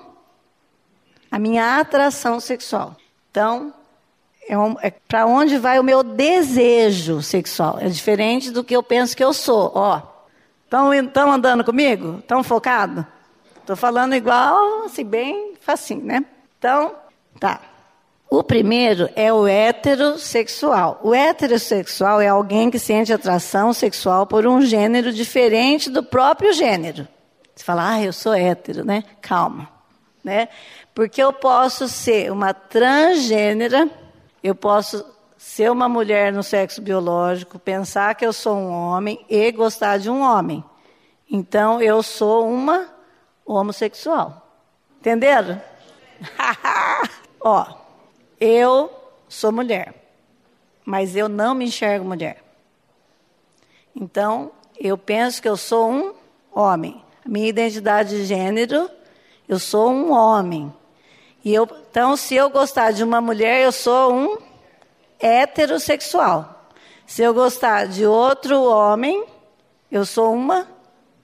A 1.32 1.40
minha 1.40 1.80
atração 1.80 2.38
sexual. 2.42 2.98
Então, 3.32 3.74
é, 4.50 4.58
um, 4.58 4.76
é 4.82 4.92
para 4.92 5.26
onde 5.26 5.58
vai 5.58 5.80
o 5.80 5.84
meu 5.84 6.04
desejo 6.04 7.22
sexual. 7.22 7.78
É 7.80 7.88
diferente 7.88 8.52
do 8.52 8.66
que 8.66 8.76
eu 8.76 8.84
penso 8.84 9.16
que 9.16 9.24
eu 9.24 9.32
sou. 9.32 9.72
Ó, 9.74 10.02
estão 10.66 11.32
andando 11.32 11.64
comigo? 11.64 12.20
Estão 12.20 12.44
focados? 12.44 13.06
Estou 13.62 13.78
falando 13.78 14.14
igual, 14.14 14.84
assim, 14.84 15.06
bem 15.06 15.54
facinho, 15.62 16.04
né? 16.04 16.26
Então, 16.60 16.94
tá. 17.40 17.62
O 18.34 18.42
primeiro 18.42 19.10
é 19.14 19.34
o 19.34 19.46
heterossexual. 19.46 21.02
O 21.04 21.14
heterossexual 21.14 22.22
é 22.22 22.30
alguém 22.30 22.72
que 22.72 22.80
sente 22.80 23.12
atração 23.12 23.74
sexual 23.74 24.26
por 24.26 24.48
um 24.48 24.62
gênero 24.62 25.12
diferente 25.12 25.90
do 25.90 26.02
próprio 26.02 26.54
gênero. 26.54 27.06
Você 27.54 27.66
fala, 27.66 27.96
ah, 27.96 28.02
eu 28.02 28.14
sou 28.14 28.34
hétero, 28.34 28.86
né? 28.86 29.04
Calma. 29.22 29.70
Né? 30.24 30.48
Porque 30.96 31.22
eu 31.22 31.34
posso 31.34 31.90
ser 31.90 32.32
uma 32.32 32.54
transgênera, 32.54 33.90
eu 34.42 34.56
posso 34.56 35.06
ser 35.38 35.70
uma 35.70 35.90
mulher 35.90 36.32
no 36.32 36.42
sexo 36.42 36.82
biológico, 36.82 37.60
pensar 37.60 38.16
que 38.16 38.26
eu 38.26 38.32
sou 38.32 38.56
um 38.56 38.72
homem 38.72 39.26
e 39.30 39.52
gostar 39.52 39.98
de 39.98 40.10
um 40.10 40.22
homem. 40.22 40.64
Então, 41.30 41.82
eu 41.82 42.02
sou 42.02 42.48
uma 42.48 42.88
homossexual. 43.46 44.50
Entenderam? 45.02 45.62
Ó, 47.42 47.81
eu 48.42 48.92
sou 49.30 49.52
mulher, 49.52 49.94
mas 50.84 51.16
eu 51.16 51.30
não 51.30 51.54
me 51.54 51.66
enxergo 51.66 52.04
mulher. 52.04 52.44
Então, 53.96 54.52
eu 54.80 54.98
penso 54.98 55.40
que 55.40 55.48
eu 55.48 55.56
sou 55.56 55.92
um 55.92 56.14
homem. 56.52 57.04
A 57.24 57.30
minha 57.30 57.48
identidade 57.48 58.10
de 58.10 58.26
gênero, 58.26 58.90
eu 59.48 59.60
sou 59.60 59.92
um 59.92 60.12
homem. 60.12 60.74
E 61.46 61.54
eu, 61.54 61.68
então, 61.90 62.18
se 62.18 62.34
eu 62.36 62.50
gostar 62.50 62.92
de 62.92 63.04
uma 63.04 63.22
mulher, 63.22 63.64
eu 63.64 63.72
sou 63.72 64.12
um 64.12 64.38
heterossexual. 65.20 66.72
Se 67.06 67.22
eu 67.22 67.36
gostar 67.36 67.86
de 67.86 68.08
outro 68.08 68.64
homem, 68.64 69.24
eu 69.92 70.04
sou 70.04 70.34
uma 70.34 70.68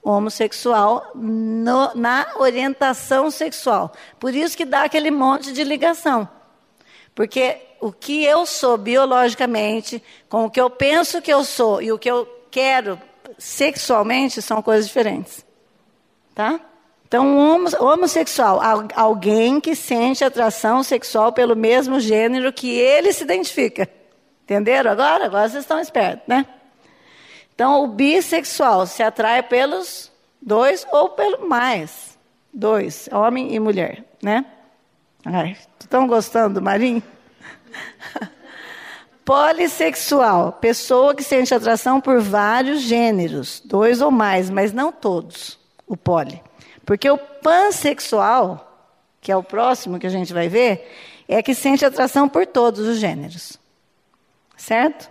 homossexual 0.02 1.10
no, 1.16 1.94
na 1.96 2.28
orientação 2.36 3.28
sexual. 3.28 3.92
Por 4.20 4.32
isso 4.34 4.56
que 4.56 4.64
dá 4.64 4.84
aquele 4.84 5.10
monte 5.10 5.52
de 5.52 5.64
ligação. 5.64 6.28
Porque 7.18 7.56
o 7.80 7.90
que 7.90 8.24
eu 8.24 8.46
sou 8.46 8.78
biologicamente, 8.78 10.00
com 10.28 10.44
o 10.44 10.50
que 10.50 10.60
eu 10.60 10.70
penso 10.70 11.20
que 11.20 11.32
eu 11.32 11.42
sou 11.42 11.82
e 11.82 11.90
o 11.90 11.98
que 11.98 12.08
eu 12.08 12.24
quero 12.48 12.96
sexualmente 13.36 14.40
são 14.40 14.62
coisas 14.62 14.86
diferentes. 14.86 15.44
Tá? 16.32 16.60
Então, 17.08 17.36
homossexual, 17.80 18.60
alguém 18.94 19.58
que 19.58 19.74
sente 19.74 20.22
atração 20.22 20.84
sexual 20.84 21.32
pelo 21.32 21.56
mesmo 21.56 21.98
gênero 21.98 22.52
que 22.52 22.78
ele 22.78 23.12
se 23.12 23.24
identifica. 23.24 23.90
Entenderam 24.44 24.92
agora? 24.92 25.24
Agora 25.24 25.48
vocês 25.48 25.64
estão 25.64 25.80
espertos, 25.80 26.22
né? 26.28 26.46
Então, 27.52 27.82
o 27.82 27.88
bissexual 27.88 28.86
se 28.86 29.02
atrai 29.02 29.42
pelos 29.42 30.08
dois 30.40 30.86
ou 30.92 31.08
pelo 31.08 31.48
mais. 31.48 32.16
Dois, 32.54 33.08
homem 33.10 33.52
e 33.52 33.58
mulher, 33.58 34.04
né? 34.22 34.46
Estão 35.80 36.06
gostando 36.06 36.54
do 36.54 36.62
Marim? 36.62 37.02
Polissexual, 39.24 40.52
pessoa 40.52 41.14
que 41.14 41.22
sente 41.22 41.54
atração 41.54 42.00
por 42.00 42.20
vários 42.20 42.80
gêneros, 42.80 43.60
dois 43.64 44.00
ou 44.00 44.10
mais, 44.10 44.48
mas 44.48 44.72
não 44.72 44.90
todos, 44.90 45.58
o 45.86 45.96
poli. 45.96 46.42
Porque 46.86 47.10
o 47.10 47.18
pansexual, 47.18 48.90
que 49.20 49.30
é 49.30 49.36
o 49.36 49.42
próximo 49.42 49.98
que 49.98 50.06
a 50.06 50.10
gente 50.10 50.32
vai 50.32 50.48
ver, 50.48 50.90
é 51.28 51.42
que 51.42 51.54
sente 51.54 51.84
atração 51.84 52.26
por 52.26 52.46
todos 52.46 52.86
os 52.86 52.96
gêneros. 52.98 53.58
Certo? 54.56 55.10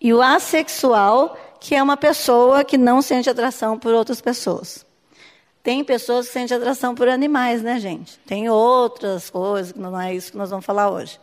E 0.00 0.12
o 0.12 0.20
assexual, 0.20 1.38
que 1.60 1.76
é 1.76 1.82
uma 1.82 1.96
pessoa 1.96 2.64
que 2.64 2.76
não 2.76 3.00
sente 3.00 3.30
atração 3.30 3.78
por 3.78 3.94
outras 3.94 4.20
pessoas. 4.20 4.84
Tem 5.62 5.84
pessoas 5.84 6.26
que 6.26 6.32
sentem 6.32 6.56
atração 6.56 6.94
por 6.94 7.08
animais, 7.08 7.62
né, 7.62 7.78
gente? 7.78 8.18
Tem 8.26 8.48
outras 8.48 9.28
coisas, 9.28 9.74
não 9.74 10.00
é 10.00 10.14
isso 10.14 10.32
que 10.32 10.38
nós 10.38 10.50
vamos 10.50 10.64
falar 10.64 10.90
hoje. 10.90 11.20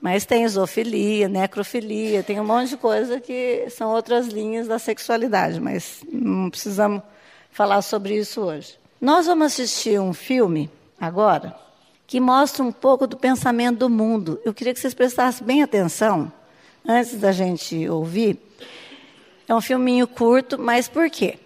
Mas 0.00 0.24
tem 0.24 0.46
zoofilia, 0.48 1.28
necrofilia, 1.28 2.22
tem 2.22 2.40
um 2.40 2.44
monte 2.44 2.70
de 2.70 2.76
coisa 2.76 3.20
que 3.20 3.68
são 3.70 3.90
outras 3.92 4.28
linhas 4.28 4.66
da 4.66 4.78
sexualidade, 4.78 5.60
mas 5.60 6.00
não 6.10 6.48
precisamos 6.48 7.02
falar 7.50 7.82
sobre 7.82 8.16
isso 8.16 8.40
hoje. 8.40 8.78
Nós 9.00 9.26
vamos 9.26 9.46
assistir 9.46 10.00
um 10.00 10.14
filme 10.14 10.70
agora 10.98 11.54
que 12.06 12.20
mostra 12.20 12.62
um 12.62 12.72
pouco 12.72 13.06
do 13.06 13.16
pensamento 13.16 13.78
do 13.78 13.90
mundo. 13.90 14.40
Eu 14.44 14.54
queria 14.54 14.72
que 14.72 14.80
vocês 14.80 14.94
prestassem 14.94 15.46
bem 15.46 15.62
atenção 15.62 16.32
antes 16.86 17.16
da 17.16 17.32
gente 17.32 17.88
ouvir. 17.88 18.38
É 19.48 19.54
um 19.54 19.60
filminho 19.60 20.06
curto, 20.06 20.58
mas 20.58 20.88
por 20.88 21.10
quê? 21.10 21.38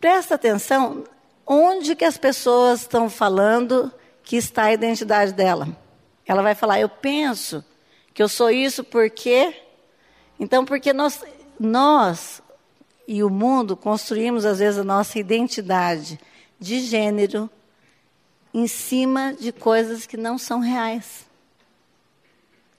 Presta 0.00 0.34
atenção 0.34 1.04
onde 1.46 1.94
que 1.94 2.04
as 2.04 2.16
pessoas 2.16 2.82
estão 2.82 3.10
falando 3.10 3.92
que 4.22 4.36
está 4.36 4.64
a 4.64 4.72
identidade 4.72 5.32
dela. 5.32 5.68
Ela 6.26 6.42
vai 6.42 6.54
falar, 6.54 6.80
eu 6.80 6.88
penso 6.88 7.64
que 8.14 8.22
eu 8.22 8.28
sou 8.28 8.50
isso 8.50 8.84
porque... 8.84 9.54
Então, 10.38 10.64
porque 10.64 10.92
nós, 10.92 11.22
nós 11.58 12.42
e 13.06 13.22
o 13.22 13.30
mundo 13.30 13.76
construímos, 13.76 14.44
às 14.44 14.58
vezes, 14.58 14.78
a 14.78 14.84
nossa 14.84 15.18
identidade 15.18 16.18
de 16.58 16.80
gênero 16.80 17.50
em 18.54 18.66
cima 18.66 19.34
de 19.34 19.52
coisas 19.52 20.06
que 20.06 20.16
não 20.16 20.38
são 20.38 20.60
reais. 20.60 21.26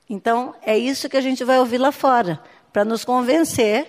Então, 0.09 0.55
é 0.61 0.77
isso 0.77 1.09
que 1.09 1.17
a 1.17 1.21
gente 1.21 1.43
vai 1.43 1.59
ouvir 1.59 1.77
lá 1.77 1.91
fora, 1.91 2.41
para 2.71 2.85
nos 2.85 3.03
convencer 3.03 3.87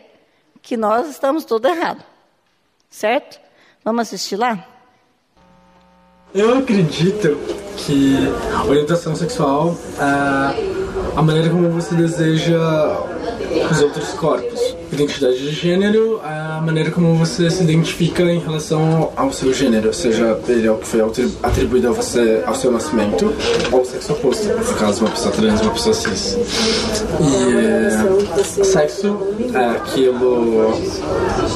que 0.63 0.77
nós 0.77 1.09
estamos 1.09 1.45
tudo 1.45 1.69
errado. 1.69 2.05
Certo? 2.89 3.41
Vamos 3.85 4.03
assistir 4.03 4.37
lá? 4.37 4.67
Eu 6.35 6.59
acredito 6.59 7.37
que 7.77 8.17
orientação 8.67 9.15
sexual 9.15 9.77
é 10.01 10.84
a 11.17 11.23
maneira 11.23 11.49
como 11.51 11.69
você 11.71 11.95
deseja 11.95 12.59
os 13.71 13.81
outros 13.81 14.09
corpos 14.11 14.75
identidade 14.95 15.39
de 15.39 15.51
gênero 15.51 16.21
a 16.25 16.61
maneira 16.61 16.91
como 16.91 17.15
você 17.17 17.51
se 17.51 17.63
identifica 17.63 18.23
em 18.23 18.39
relação 18.39 19.13
ao 19.17 19.33
seu 19.33 19.53
gênero, 19.53 19.93
seja 19.93 20.39
ele 20.49 20.67
é 20.67 20.71
o 20.71 20.77
que 20.77 20.87
foi 20.87 21.01
atribuído 21.43 21.89
a 21.89 21.93
você 21.93 22.43
ao 22.47 22.55
seu 22.55 22.71
nascimento 22.71 23.33
ou 23.73 23.83
o 23.83 23.85
sexo 23.85 24.13
oposto, 24.13 24.47
no 24.47 24.75
caso 24.75 25.01
uma 25.01 25.11
pessoa 25.11 25.35
trans, 25.35 25.61
uma 25.61 25.73
pessoa 25.73 25.95
cis. 25.95 26.39
E 27.21 28.41
é, 28.41 28.65
sexo 28.65 29.19
é 29.53 29.65
aquilo 29.77 30.73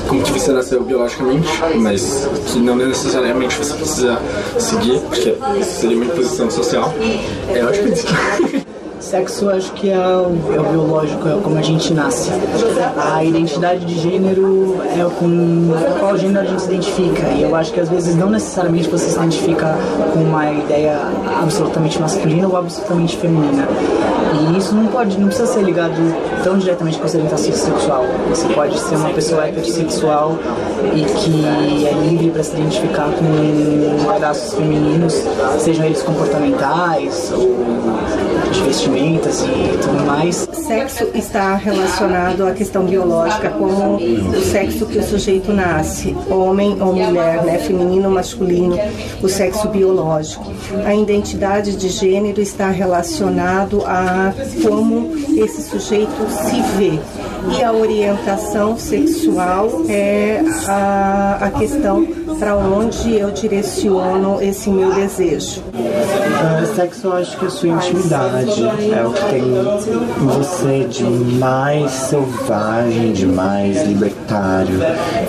como 0.08 0.22
que 0.22 0.32
você 0.32 0.52
nasceu 0.52 0.82
biologicamente, 0.82 1.48
mas 1.76 2.28
que 2.46 2.58
não 2.58 2.76
necessariamente 2.76 3.56
você 3.56 3.74
precisa 3.74 4.18
seguir, 4.58 4.98
porque 5.00 5.36
isso 5.60 5.80
seria 5.80 5.96
uma 5.96 6.06
imposição 6.06 6.50
social. 6.50 6.92
É, 7.54 7.60
eu 7.60 7.68
acho 7.68 7.82
que 7.82 7.88
é 7.88 7.92
isso. 7.92 8.06
Sexo 9.00 9.48
acho 9.48 9.72
que 9.72 9.90
é 9.90 9.96
o, 9.96 10.52
é 10.52 10.60
o, 10.60 10.64
biológico, 10.64 11.28
é 11.28 11.40
como 11.40 11.56
a 11.56 11.62
gente 11.62 11.94
nasce. 11.94 12.30
A 12.96 13.24
identidade 13.24 13.84
de 13.84 13.98
gênero 13.98 14.76
é 14.82 15.02
com 15.18 15.70
qual 15.98 16.16
gênero 16.18 16.40
a 16.40 16.44
gente 16.44 16.62
se 16.62 16.68
identifica. 16.68 17.28
E 17.28 17.42
eu 17.42 17.54
acho 17.54 17.72
que 17.72 17.80
às 17.80 17.88
vezes 17.88 18.16
não 18.16 18.28
necessariamente 18.28 18.88
você 18.88 19.10
se 19.10 19.16
identifica 19.16 19.76
com 20.12 20.20
uma 20.20 20.50
ideia 20.50 20.98
absolutamente 21.40 22.00
masculina 22.00 22.48
ou 22.48 22.56
absolutamente 22.56 23.16
feminina. 23.16 23.66
E 24.34 24.47
isso 24.68 24.76
não 24.76 24.86
pode, 24.88 25.18
não 25.18 25.28
precisa 25.28 25.50
ser 25.50 25.62
ligado 25.62 25.94
tão 26.44 26.58
diretamente 26.58 26.98
com 26.98 27.04
a 27.06 27.08
sua 27.08 27.20
orientação 27.20 27.52
sexual. 27.52 28.04
Você 28.28 28.48
pode 28.48 28.78
ser 28.78 28.96
uma 28.96 29.10
pessoa 29.10 29.48
heterossexual 29.48 30.38
e 30.94 31.04
que 31.04 31.86
é 31.86 31.92
livre 32.06 32.30
para 32.30 32.42
se 32.42 32.54
identificar 32.54 33.08
com 33.12 34.12
pedaços 34.12 34.52
femininos, 34.52 35.14
sejam 35.58 35.86
eles 35.86 36.02
comportamentais 36.02 37.32
ou 37.32 37.56
de 38.52 38.60
vestimentas 38.62 39.42
e 39.42 39.78
tudo 39.78 40.04
mais. 40.04 40.47
Sexo 40.68 41.08
está 41.14 41.54
relacionado 41.54 42.46
à 42.46 42.52
questão 42.52 42.84
biológica, 42.84 43.48
como 43.48 43.96
o 43.96 44.42
sexo 44.42 44.84
que 44.84 44.98
o 44.98 45.02
sujeito 45.02 45.50
nasce, 45.50 46.14
homem 46.28 46.76
ou 46.78 46.92
mulher, 46.92 47.42
né? 47.42 47.56
feminino 47.56 48.08
ou 48.08 48.14
masculino, 48.14 48.76
o 49.22 49.28
sexo 49.30 49.66
biológico. 49.68 50.52
A 50.84 50.94
identidade 50.94 51.74
de 51.74 51.88
gênero 51.88 52.42
está 52.42 52.68
relacionado 52.68 53.82
a 53.86 54.34
como 54.62 55.10
esse 55.42 55.62
sujeito 55.62 56.28
se 56.30 56.60
vê. 56.76 56.98
E 57.56 57.62
a 57.62 57.72
orientação 57.72 58.76
sexual 58.76 59.86
é 59.88 60.42
a, 60.66 61.38
a 61.46 61.50
questão 61.52 62.06
para 62.38 62.56
onde 62.56 63.14
eu 63.14 63.30
direciono 63.30 64.40
esse 64.40 64.70
meu 64.70 64.92
desejo. 64.92 65.62
Uh, 65.74 66.74
sexo, 66.74 67.06
eu 67.08 67.12
acho 67.14 67.36
que 67.38 67.44
é 67.44 67.48
a 67.48 67.50
sua 67.50 67.68
intimidade, 67.68 68.62
é 68.92 69.06
o 69.06 69.12
que 69.12 69.24
tem 69.30 69.42
em 69.42 70.26
você 70.26 70.86
de 70.88 71.04
mais 71.04 71.90
selvagem, 71.90 73.12
de 73.12 73.26
mais 73.26 73.84
libertário, 73.84 74.78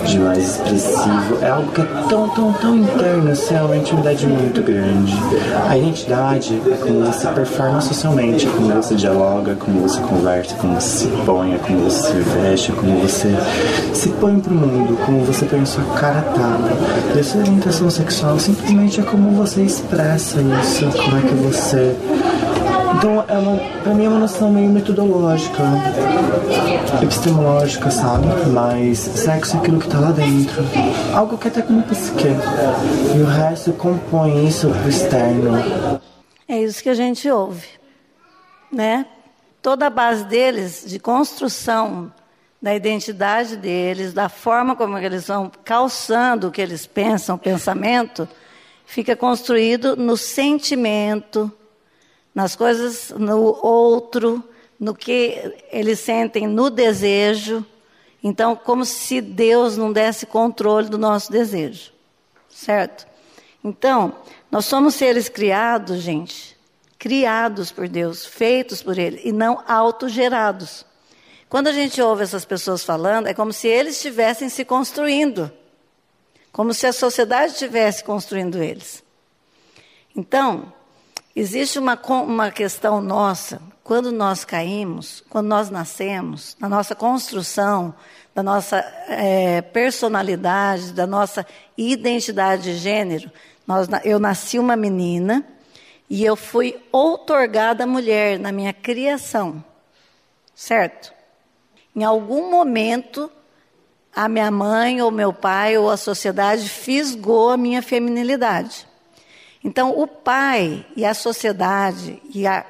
de 0.04 0.18
mais 0.18 0.38
expressivo. 0.38 1.38
É 1.42 1.50
algo 1.50 1.70
que 1.72 1.80
é 1.80 1.84
tão, 2.08 2.28
tão, 2.28 2.52
tão 2.52 2.76
interno, 2.76 3.30
assim, 3.30 3.54
é 3.54 3.62
uma 3.62 3.76
intimidade 3.76 4.26
muito 4.26 4.62
grande. 4.62 5.14
A 5.68 5.76
identidade 5.76 6.60
é 6.66 6.76
como 6.76 7.04
você 7.06 7.26
performa 7.28 7.80
socialmente, 7.80 8.46
é 8.46 8.50
como 8.50 8.72
você 8.72 8.94
dialoga, 8.94 9.56
como 9.56 9.80
você 9.80 10.00
conversa, 10.00 10.54
como 10.56 10.80
você 10.80 10.98
se 10.98 11.08
põe, 11.24 11.54
é 11.54 11.58
como 11.58 11.80
você 11.80 12.08
se 12.08 12.18
veste, 12.18 12.72
é 12.72 12.74
como 12.74 13.00
você 13.00 13.34
se 13.94 14.08
põe 14.10 14.38
pro 14.40 14.54
mundo, 14.54 14.98
como 15.04 15.24
você 15.24 15.44
põe 15.46 15.64
sua 15.64 15.84
cara 15.94 16.22
tapa. 16.22 16.89
E 17.14 17.38
a 17.38 17.40
orientação 17.40 17.90
sexual 17.90 18.38
simplesmente 18.38 19.00
é 19.00 19.02
como 19.02 19.30
você 19.30 19.62
expressa 19.62 20.40
isso, 20.40 20.86
como 20.86 21.18
é 21.18 21.20
que 21.22 21.34
você 21.34 21.96
então, 23.00 23.24
é 23.28 23.38
uma, 23.38 23.56
pra 23.82 23.94
mim 23.94 24.04
é 24.04 24.08
uma 24.10 24.18
noção 24.18 24.52
meio 24.52 24.68
metodológica, 24.68 25.62
epistemológica, 27.02 27.90
sabe? 27.90 28.26
Mas 28.52 28.98
sexo 28.98 29.56
é 29.56 29.60
aquilo 29.60 29.80
que 29.80 29.88
tá 29.88 29.98
lá 30.00 30.10
dentro. 30.10 30.62
Algo 31.14 31.38
que 31.38 31.48
até 31.48 31.62
como 31.62 31.82
psique. 31.84 32.26
E 33.16 33.22
o 33.22 33.24
resto 33.24 33.72
compõe 33.72 34.46
isso 34.46 34.68
pro 34.68 34.90
externo. 34.90 36.00
É 36.46 36.60
isso 36.60 36.82
que 36.82 36.90
a 36.90 36.94
gente 36.94 37.30
ouve, 37.30 37.68
né? 38.70 39.06
Toda 39.62 39.86
a 39.86 39.90
base 39.90 40.24
deles 40.24 40.84
de 40.86 40.98
construção 40.98 42.12
da 42.60 42.74
identidade 42.74 43.56
deles, 43.56 44.12
da 44.12 44.28
forma 44.28 44.76
como 44.76 44.98
eles 44.98 45.26
vão 45.26 45.50
calçando 45.64 46.48
o 46.48 46.50
que 46.50 46.60
eles 46.60 46.86
pensam, 46.86 47.36
o 47.36 47.38
pensamento, 47.38 48.28
fica 48.84 49.16
construído 49.16 49.96
no 49.96 50.16
sentimento, 50.16 51.50
nas 52.34 52.54
coisas, 52.54 53.10
no 53.10 53.58
outro, 53.64 54.44
no 54.78 54.94
que 54.94 55.54
eles 55.70 56.00
sentem 56.00 56.46
no 56.46 56.68
desejo. 56.68 57.64
Então, 58.22 58.54
como 58.54 58.84
se 58.84 59.20
Deus 59.20 59.76
não 59.76 59.92
desse 59.92 60.26
controle 60.26 60.88
do 60.88 60.98
nosso 60.98 61.32
desejo. 61.32 61.92
Certo? 62.48 63.06
Então, 63.64 64.16
nós 64.50 64.66
somos 64.66 64.94
seres 64.94 65.28
criados, 65.28 66.02
gente, 66.02 66.58
criados 66.98 67.72
por 67.72 67.88
Deus, 67.88 68.26
feitos 68.26 68.82
por 68.82 68.98
Ele, 68.98 69.20
e 69.24 69.32
não 69.32 69.62
autogerados. 69.66 70.84
Quando 71.50 71.66
a 71.66 71.72
gente 71.72 72.00
ouve 72.00 72.22
essas 72.22 72.46
pessoas 72.46 72.82
falando, 72.82 73.26
é 73.26 73.34
como 73.34 73.52
se 73.52 73.68
eles 73.68 73.96
estivessem 73.96 74.48
se 74.48 74.64
construindo, 74.64 75.52
como 76.50 76.72
se 76.72 76.86
a 76.86 76.92
sociedade 76.94 77.52
estivesse 77.52 78.02
construindo 78.02 78.62
eles. 78.62 79.04
Então, 80.16 80.72
Existe 81.34 81.78
uma, 81.78 81.98
uma 82.22 82.50
questão 82.50 83.00
nossa, 83.00 83.62
quando 83.84 84.10
nós 84.10 84.44
caímos, 84.44 85.22
quando 85.30 85.46
nós 85.46 85.70
nascemos, 85.70 86.56
na 86.58 86.68
nossa 86.68 86.94
construção, 86.94 87.94
da 88.34 88.42
nossa 88.42 88.78
é, 89.08 89.62
personalidade, 89.62 90.92
da 90.92 91.06
nossa 91.06 91.46
identidade 91.78 92.64
de 92.64 92.74
gênero. 92.74 93.30
Nós, 93.64 93.88
eu 94.04 94.18
nasci 94.18 94.58
uma 94.58 94.74
menina 94.74 95.44
e 96.08 96.24
eu 96.24 96.34
fui 96.34 96.80
outorgada 96.90 97.86
mulher 97.86 98.36
na 98.36 98.50
minha 98.50 98.72
criação, 98.72 99.64
certo? 100.52 101.12
Em 101.94 102.04
algum 102.04 102.50
momento 102.50 103.30
a 104.14 104.28
minha 104.28 104.50
mãe 104.50 105.00
ou 105.00 105.10
meu 105.10 105.32
pai 105.32 105.78
ou 105.78 105.88
a 105.88 105.96
sociedade 105.96 106.68
fisgou 106.68 107.50
a 107.50 107.56
minha 107.56 107.80
feminilidade. 107.80 108.86
Então, 109.62 109.98
o 109.98 110.06
pai 110.06 110.84
e 110.96 111.04
a 111.04 111.14
sociedade 111.14 112.20
e 112.34 112.46
a, 112.46 112.64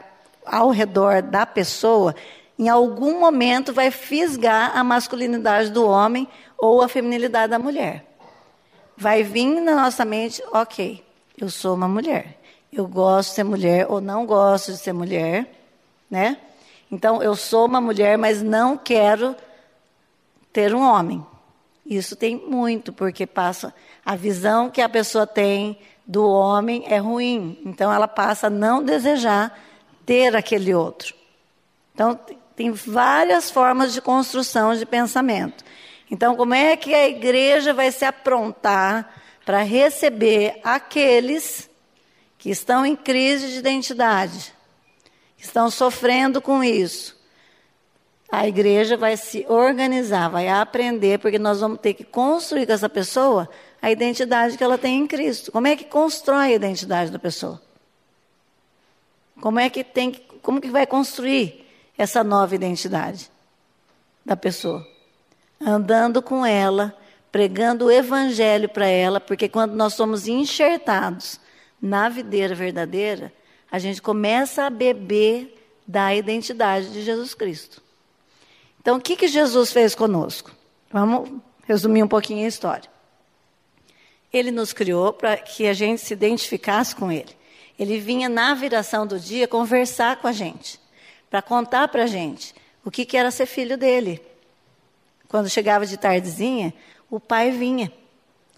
ao 0.45 0.71
redor 0.71 1.23
da 1.23 1.47
pessoa, 1.47 2.14
em 2.59 2.68
algum 2.68 3.21
momento 3.21 3.73
vai 3.73 3.91
fisgar 3.91 4.77
a 4.77 4.83
masculinidade 4.83 5.71
do 5.71 5.87
homem 5.87 6.29
ou 6.59 6.83
a 6.83 6.89
feminilidade 6.89 7.51
da 7.51 7.59
mulher. 7.59 8.05
Vai 8.97 9.23
vir 9.23 9.61
na 9.61 9.75
nossa 9.75 10.05
mente, 10.05 10.43
ok, 10.53 11.03
eu 11.39 11.49
sou 11.49 11.75
uma 11.75 11.89
mulher. 11.89 12.39
Eu 12.73 12.87
gosto 12.87 13.31
de 13.31 13.35
ser 13.37 13.45
mulher 13.45 13.87
ou 13.89 14.01
não 14.01 14.27
gosto 14.27 14.73
de 14.73 14.79
ser 14.79 14.93
mulher, 14.93 15.51
né? 16.11 16.37
Então, 16.91 17.22
eu 17.22 17.36
sou 17.36 17.66
uma 17.66 17.80
mulher, 17.80 18.18
mas 18.18 18.43
não 18.43 18.76
quero 18.76 19.36
ter 20.53 20.74
um 20.74 20.82
homem. 20.82 21.24
Isso 21.86 22.14
tem 22.14 22.36
muito, 22.36 22.93
porque 22.93 23.26
passa 23.26 23.74
a 24.05 24.14
visão 24.14 24.70
que 24.70 24.80
a 24.80 24.88
pessoa 24.88 25.26
tem 25.26 25.78
do 26.07 26.28
homem 26.28 26.84
é 26.86 26.99
ruim. 26.99 27.61
Então 27.64 27.93
ela 27.93 28.09
passa 28.09 28.49
a 28.49 28.51
não 28.51 28.82
desejar 28.82 29.57
ter 30.05 30.34
aquele 30.34 30.74
outro. 30.74 31.14
Então 31.95 32.18
tem 32.57 32.70
várias 32.72 33.51
formas 33.51 33.93
de 33.93 34.01
construção 34.01 34.74
de 34.74 34.84
pensamento. 34.84 35.64
Então, 36.11 36.34
como 36.34 36.53
é 36.53 36.76
que 36.76 36.93
a 36.93 37.09
igreja 37.09 37.72
vai 37.72 37.93
se 37.93 38.05
aprontar 38.05 39.09
para 39.45 39.62
receber 39.62 40.61
aqueles 40.64 41.70
que 42.36 42.51
estão 42.51 42.84
em 42.84 42.97
crise 42.97 43.49
de 43.49 43.59
identidade, 43.59 44.53
estão 45.41 45.70
sofrendo 45.70 46.41
com 46.41 46.62
isso? 46.62 47.18
A 48.30 48.47
igreja 48.47 48.97
vai 48.97 49.16
se 49.16 49.45
organizar, 49.49 50.28
vai 50.28 50.49
aprender, 50.49 51.18
porque 51.18 51.38
nós 51.38 51.61
vamos 51.61 51.80
ter 51.80 51.95
que 51.95 52.05
construir 52.05 52.66
com 52.66 52.72
essa 52.72 52.88
pessoa 52.88 53.49
a 53.82 53.91
identidade 53.91 54.57
que 54.57 54.62
ela 54.62 54.78
tem 54.78 55.01
em 55.01 55.07
Cristo. 55.07 55.51
Como 55.51 55.66
é 55.66 55.74
que 55.74 55.84
constrói 55.84 56.53
a 56.53 56.55
identidade 56.55 57.11
da 57.11 57.18
pessoa? 57.18 57.61
Como 59.41 59.59
é 59.59 59.68
que 59.68 59.82
tem, 59.82 60.12
como 60.43 60.61
que 60.61 60.70
vai 60.70 60.86
construir 60.86 61.66
essa 61.99 62.22
nova 62.22 62.55
identidade 62.55 63.30
da 64.24 64.36
pessoa? 64.36 64.86
Andando 65.61 66.22
com 66.22 66.47
ela, 66.47 66.97
pregando 67.32 67.86
o 67.86 67.91
evangelho 67.91 68.68
para 68.68 68.86
ela, 68.86 69.20
porque 69.20 69.49
quando 69.49 69.74
nós 69.74 69.95
somos 69.95 70.28
enxertados 70.28 71.41
na 71.80 72.09
videira 72.09 72.55
verdadeira, 72.55 73.32
a 73.71 73.79
gente 73.79 74.03
começa 74.03 74.64
a 74.64 74.71
beber 74.71 75.57
da 75.87 76.14
identidade 76.14 76.93
de 76.93 77.03
Jesus 77.03 77.35
Cristo. 77.35 77.83
Então, 78.81 78.97
o 78.97 79.01
que, 79.01 79.16
que 79.16 79.29
Jesus 79.29 79.73
fez 79.73 79.95
conosco? 79.95 80.51
Vamos 80.91 81.31
resumir 81.66 82.03
um 82.03 82.09
pouquinho 82.09 82.45
a 82.45 82.49
história. 82.49 82.89
Ele 84.33 84.51
nos 84.51 84.73
criou 84.73 85.12
para 85.12 85.37
que 85.37 85.66
a 85.66 85.73
gente 85.73 86.01
se 86.01 86.12
identificasse 86.12 86.95
com 86.95 87.11
Ele. 87.11 87.37
Ele 87.79 87.99
vinha 87.99 88.29
na 88.29 88.55
viração 88.55 89.07
do 89.07 89.18
dia 89.18 89.49
conversar 89.49 90.16
com 90.16 90.27
a 90.27 90.33
gente, 90.33 90.81
para 91.29 91.43
contar 91.43 91.89
para 91.89 92.05
a 92.05 92.07
gente 92.07 92.55
o 92.85 92.91
que, 92.91 93.05
que 93.05 93.16
era 93.16 93.31
ser 93.31 93.47
filho 93.47 93.77
dele. 93.77 94.23
Quando 95.29 95.49
chegava 95.49 95.87
de 95.87 95.97
tardezinha, 95.97 96.75
o 97.11 97.21
pai 97.21 97.51
vinha 97.51 97.93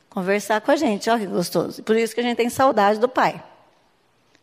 conversar 0.08 0.60
com 0.60 0.70
a 0.70 0.76
gente. 0.76 1.08
Olha 1.08 1.20
que 1.20 1.26
gostoso. 1.26 1.82
Por 1.82 1.96
isso 1.96 2.14
que 2.14 2.20
a 2.20 2.24
gente 2.24 2.36
tem 2.36 2.48
saudade 2.48 2.98
do 2.98 3.08
pai. 3.08 3.42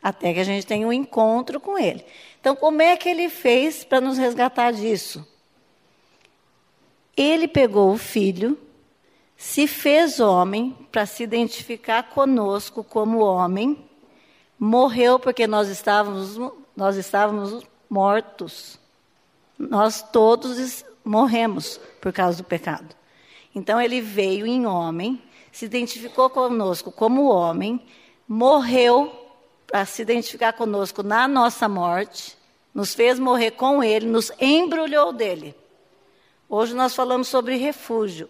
Até 0.02 0.34
que 0.34 0.40
a 0.40 0.44
gente 0.44 0.66
tenha 0.66 0.88
um 0.88 0.94
encontro 0.94 1.60
com 1.60 1.78
ele. 1.78 2.06
Então, 2.40 2.56
como 2.56 2.82
é 2.82 2.96
que 2.96 3.10
ele 3.10 3.30
fez 3.30 3.84
para 3.84 4.00
nos 4.00 4.18
resgatar 4.18 4.72
disso? 4.72 5.28
Ele 7.18 7.48
pegou 7.48 7.92
o 7.92 7.98
filho, 7.98 8.58
se 9.36 9.68
fez 9.68 10.20
homem 10.20 10.76
para 10.90 11.06
se 11.06 11.24
identificar 11.24 12.04
conosco 12.04 12.84
como 12.84 13.20
homem, 13.20 13.78
morreu 14.58 15.20
porque 15.20 15.46
nós 15.46 15.68
estávamos, 15.68 16.40
nós 16.76 16.96
estávamos 16.96 17.66
mortos. 17.90 18.80
Nós 19.58 20.02
todos 20.02 20.86
morremos 21.04 21.80
por 22.00 22.14
causa 22.14 22.38
do 22.38 22.44
pecado. 22.46 22.96
Então 23.54 23.82
ele 23.82 24.00
veio 24.00 24.46
em 24.46 24.66
homem, 24.66 25.22
se 25.52 25.66
identificou 25.66 26.30
conosco 26.30 26.92
como 26.92 27.26
homem, 27.26 27.82
morreu 28.28 29.29
para 29.70 29.86
se 29.86 30.02
identificar 30.02 30.54
conosco 30.54 31.04
na 31.04 31.28
nossa 31.28 31.70
morte, 31.70 32.36
nos 32.74 32.94
fez 32.96 33.20
morrer 33.20 33.52
com 33.52 33.84
ele, 33.84 34.08
nos 34.08 34.32
embrulhou 34.40 35.14
dele. 35.14 35.56
Hoje 36.50 36.74
nós 36.74 36.96
falamos 36.96 37.28
sobre 37.28 37.56
refúgio. 37.56 38.28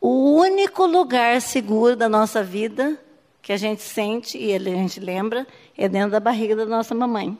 O 0.00 0.34
único 0.36 0.86
lugar 0.86 1.40
seguro 1.40 1.96
da 1.96 2.08
nossa 2.08 2.44
vida 2.44 2.98
que 3.42 3.52
a 3.52 3.56
gente 3.56 3.82
sente 3.82 4.38
e 4.38 4.54
a 4.54 4.58
gente 4.58 5.00
lembra 5.00 5.46
é 5.76 5.88
dentro 5.88 6.10
da 6.10 6.20
barriga 6.20 6.54
da 6.54 6.64
nossa 6.64 6.94
mamãe. 6.94 7.36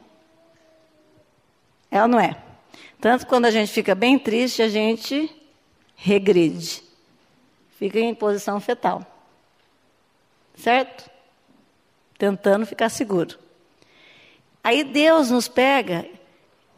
É 1.91 2.03
ou 2.03 2.09
não 2.09 2.19
é? 2.19 2.37
Tanto 3.01 3.27
quando 3.27 3.45
a 3.45 3.51
gente 3.51 3.71
fica 3.71 3.95
bem 3.95 4.19
triste, 4.19 4.63
a 4.63 4.69
gente 4.69 5.31
regride. 5.95 6.83
Fica 7.79 8.01
em 8.01 8.15
posição 8.15 8.59
fetal. 8.59 9.07
Certo? 10.57 11.16
Tentando 12.19 12.67
ficar 12.67 12.89
seguro. 12.89 13.39
Aí 14.62 14.83
Deus 14.83 15.31
nos 15.31 15.49
pega 15.49 16.07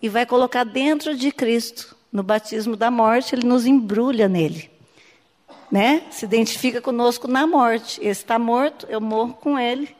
e 0.00 0.08
vai 0.08 0.26
colocar 0.26 0.64
dentro 0.64 1.16
de 1.16 1.32
Cristo 1.32 1.96
no 2.12 2.22
batismo 2.22 2.76
da 2.76 2.90
morte, 2.90 3.34
ele 3.34 3.46
nos 3.46 3.66
embrulha 3.66 4.28
nele. 4.28 4.70
Né? 5.70 6.06
Se 6.10 6.24
identifica 6.24 6.80
conosco 6.80 7.28
na 7.28 7.46
morte. 7.46 8.00
Ele 8.00 8.10
está 8.10 8.38
morto, 8.38 8.86
eu 8.88 9.00
morro 9.00 9.34
com 9.34 9.58
ele. 9.58 9.94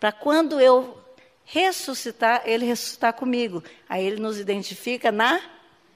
Para 0.00 0.12
quando 0.12 0.58
eu 0.58 0.98
ressuscitar, 1.44 2.42
ele 2.46 2.64
ressuscitar 2.64 3.12
comigo. 3.12 3.62
Aí 3.88 4.04
ele 4.04 4.20
nos 4.20 4.38
identifica 4.38 5.12
na 5.12 5.40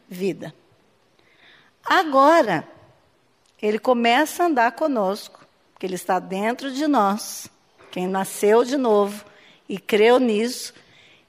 vida. 0.08 0.54
Agora, 1.82 2.68
ele 3.60 3.78
começa 3.78 4.42
a 4.42 4.46
andar 4.46 4.72
conosco, 4.72 5.46
porque 5.72 5.86
ele 5.86 5.94
está 5.94 6.18
dentro 6.18 6.70
de 6.70 6.86
nós. 6.86 7.50
Quem 7.90 8.06
nasceu 8.06 8.64
de 8.64 8.76
novo 8.76 9.24
e 9.68 9.78
creu 9.78 10.18
nisso. 10.18 10.72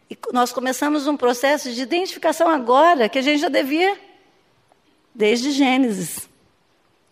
E 0.09 0.17
nós 0.31 0.51
começamos 0.51 1.07
um 1.07 1.15
processo 1.15 1.71
de 1.71 1.81
identificação 1.81 2.49
agora 2.49 3.07
que 3.09 3.19
a 3.19 3.21
gente 3.21 3.41
já 3.41 3.49
devia 3.49 3.97
desde 5.13 5.51
Gênesis. 5.51 6.27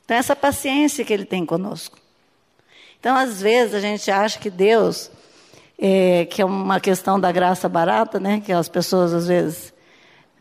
Então, 0.06 0.16
essa 0.16 0.36
paciência 0.36 1.04
que 1.04 1.12
ele 1.12 1.26
tem 1.26 1.46
conosco. 1.46 1.98
Então, 3.00 3.16
às 3.16 3.42
vezes, 3.42 3.76
a 3.76 3.80
gente 3.80 4.10
acha 4.10 4.40
que 4.40 4.50
Deus, 4.50 5.12
é, 5.78 6.26
que 6.26 6.42
é 6.42 6.46
uma 6.46 6.80
questão 6.80 7.20
da 7.20 7.32
graça 7.32 7.68
barata, 7.68 8.20
né? 8.20 8.42
Que 8.44 8.52
as 8.52 8.70
pessoas, 8.70 9.14
às 9.14 9.28
vezes, 9.28 9.74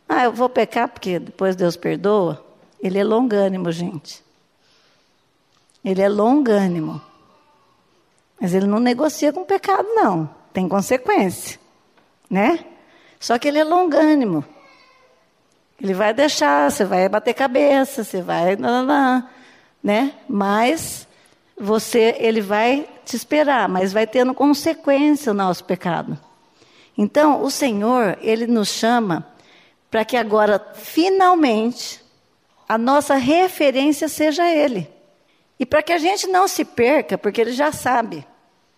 ah, 0.09 0.24
eu 0.24 0.32
vou 0.32 0.48
pecar 0.48 0.88
porque 0.88 1.18
depois 1.18 1.57
Deus 1.57 1.76
perdoa. 1.76 2.44
Ele 2.80 2.98
é 2.98 3.04
longânimo, 3.04 3.70
gente. 3.72 4.24
Ele 5.84 6.00
é 6.00 6.09
longânimo. 6.09 7.02
Mas 8.41 8.55
ele 8.55 8.66
não 8.66 8.78
negocia 8.78 9.32
com 9.32 9.41
o 9.41 9.47
pecado, 9.47 9.87
não. 9.95 10.28
Tem 10.53 10.68
consequência. 10.68 11.59
Né? 12.28 12.64
Só 13.18 13.39
que 13.39 13.49
ele 13.49 13.59
é 13.59 13.64
longânimo. 13.64 14.45
Ele 15.80 15.95
vai 15.95 16.14
deixar, 16.14 16.70
você 16.70 16.84
vai 16.84 17.09
bater 17.09 17.34
cabeça, 17.34 18.03
você 18.03 18.22
vai, 18.22 18.57
né? 19.82 20.12
Mas 20.28 21.07
você, 21.59 22.16
ele 22.18 22.41
vai 22.41 22.89
te 23.05 23.14
esperar, 23.14 23.68
mas 23.68 23.93
vai 23.93 24.07
tendo 24.07 24.34
consequência 24.34 25.32
o 25.32 25.34
nosso 25.34 25.64
pecado. 25.64 26.18
Então, 26.97 27.43
o 27.43 27.51
Senhor, 27.51 28.16
ele 28.22 28.47
nos 28.47 28.68
chama 28.68 29.26
para 29.91 30.05
que 30.05 30.16
agora, 30.16 30.59
finalmente, 30.74 32.03
a 32.68 32.76
nossa 32.76 33.14
referência 33.14 34.09
seja 34.09 34.51
Ele. 34.51 34.89
E 35.59 35.64
para 35.64 35.82
que 35.82 35.92
a 35.92 35.98
gente 35.98 36.26
não 36.26 36.46
se 36.46 36.64
perca, 36.64 37.16
porque 37.16 37.40
Ele 37.40 37.52
já 37.52 37.72
sabe. 37.72 38.18
O 38.18 38.24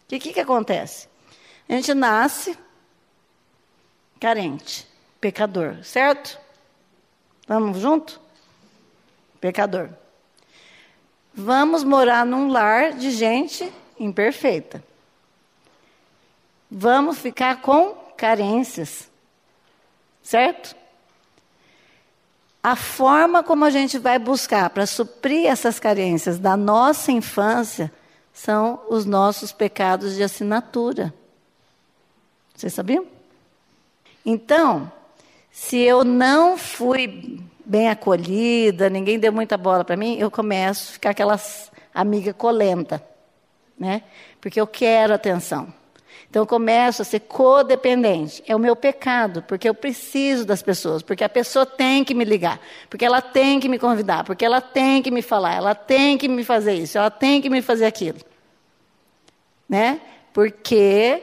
que, 0.09 0.19
que, 0.19 0.33
que 0.33 0.41
acontece? 0.41 1.09
A 1.69 1.73
gente 1.75 1.93
nasce 1.93 2.57
carente, 4.19 4.87
pecador, 5.21 5.85
certo? 5.85 6.39
Vamos 7.47 7.79
junto? 7.79 8.21
Pecador. 9.41 9.91
Vamos 11.35 11.85
morar 11.85 12.27
num 12.27 12.49
lar 12.49 12.93
de 12.93 13.11
gente 13.11 13.73
imperfeita. 13.99 14.83
Vamos 16.71 17.19
ficar 17.19 17.61
com 17.61 17.95
carências. 18.17 19.09
Certo? 20.23 20.77
A 22.63 22.75
forma 22.75 23.43
como 23.43 23.65
a 23.65 23.71
gente 23.71 23.99
vai 23.99 24.19
buscar 24.19 24.71
para 24.71 24.87
suprir 24.87 25.47
essas 25.47 25.79
carências 25.79 26.39
da 26.39 26.57
nossa 26.57 27.13
infância 27.13 27.93
são 28.33 28.81
os 28.89 29.05
nossos 29.05 29.53
pecados 29.53 30.15
de 30.15 30.23
assinatura. 30.23 31.15
Vocês 32.55 32.75
sabiam? 32.75 33.07
Então, 34.25 34.91
se 35.51 35.79
eu 35.79 36.05
não 36.05 36.59
fui 36.59 37.41
bem 37.65 37.89
acolhida, 37.89 38.91
ninguém 38.91 39.19
deu 39.19 39.33
muita 39.33 39.57
bola 39.57 39.85
para 39.85 39.97
mim, 39.97 40.17
eu 40.19 40.31
começo 40.31 40.91
a 40.91 40.93
ficar 40.93 41.11
aquelas 41.11 41.71
amiga 41.95 42.33
colenta, 42.33 43.03
né? 43.79 44.03
Porque 44.41 44.61
eu 44.61 44.67
quero 44.67 45.13
atenção. 45.13 45.73
Então 46.31 46.43
eu 46.43 46.47
começo 46.47 47.01
a 47.01 47.05
ser 47.05 47.21
codependente. 47.21 48.43
É 48.47 48.55
o 48.55 48.59
meu 48.59 48.77
pecado, 48.77 49.43
porque 49.49 49.69
eu 49.69 49.75
preciso 49.75 50.45
das 50.45 50.63
pessoas, 50.63 51.03
porque 51.03 51.25
a 51.25 51.29
pessoa 51.29 51.65
tem 51.65 52.05
que 52.05 52.15
me 52.15 52.25
ligar, 52.25 52.61
porque 52.91 53.05
ela 53.05 53.23
tem 53.23 53.59
que 53.59 53.69
me 53.69 53.79
convidar, 53.79 54.25
porque 54.25 54.45
ela 54.45 54.61
tem 54.61 55.03
que 55.03 55.11
me 55.11 55.23
falar, 55.23 55.55
ela 55.55 55.75
tem 55.75 56.19
que 56.19 56.29
me 56.29 56.45
fazer 56.45 56.75
isso, 56.75 56.99
ela 56.99 57.11
tem 57.11 57.41
que 57.41 57.49
me 57.49 57.63
fazer 57.63 57.87
aquilo. 57.87 58.19
Né? 59.67 60.01
Porque 60.33 61.23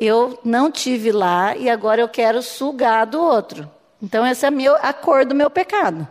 eu 0.00 0.38
não 0.44 0.70
tive 0.70 1.10
lá 1.10 1.56
e 1.56 1.68
agora 1.68 2.00
eu 2.00 2.08
quero 2.08 2.40
sugar 2.40 3.04
do 3.04 3.20
outro. 3.20 3.68
Então 4.00 4.24
essa 4.24 4.46
é 4.46 4.50
a 4.80 4.92
cor 4.92 5.24
do 5.24 5.34
meu 5.34 5.50
pecado. 5.50 6.06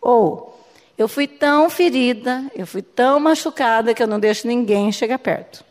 Ou 0.00 0.58
eu 0.96 1.08
fui 1.08 1.26
tão 1.26 1.68
ferida, 1.68 2.44
eu 2.54 2.66
fui 2.66 2.80
tão 2.80 3.20
machucada 3.20 3.92
que 3.92 4.02
eu 4.02 4.06
não 4.06 4.18
deixo 4.18 4.46
ninguém 4.46 4.90
chegar 4.90 5.18
perto. 5.18 5.64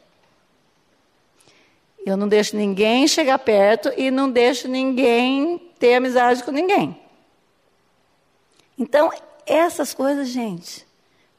Eu 2.05 2.17
não 2.17 2.27
deixo 2.27 2.55
ninguém 2.55 3.07
chegar 3.07 3.39
perto 3.39 3.91
e 3.95 4.11
não 4.11 4.29
deixo 4.29 4.67
ninguém 4.67 5.57
ter 5.79 5.95
amizade 5.95 6.43
com 6.43 6.51
ninguém. 6.51 6.99
Então, 8.77 9.09
essas 9.45 9.93
coisas, 9.93 10.27
gente, 10.27 10.85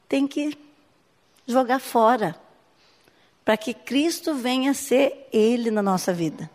tem 0.09 0.27
que 0.27 0.57
jogar 1.45 1.79
fora. 1.79 2.35
Para 3.43 3.57
que 3.57 3.75
Cristo 3.75 4.33
venha 4.33 4.73
ser 4.73 5.27
Ele 5.31 5.69
na 5.69 5.83
nossa 5.83 6.11
vida. 6.11 6.49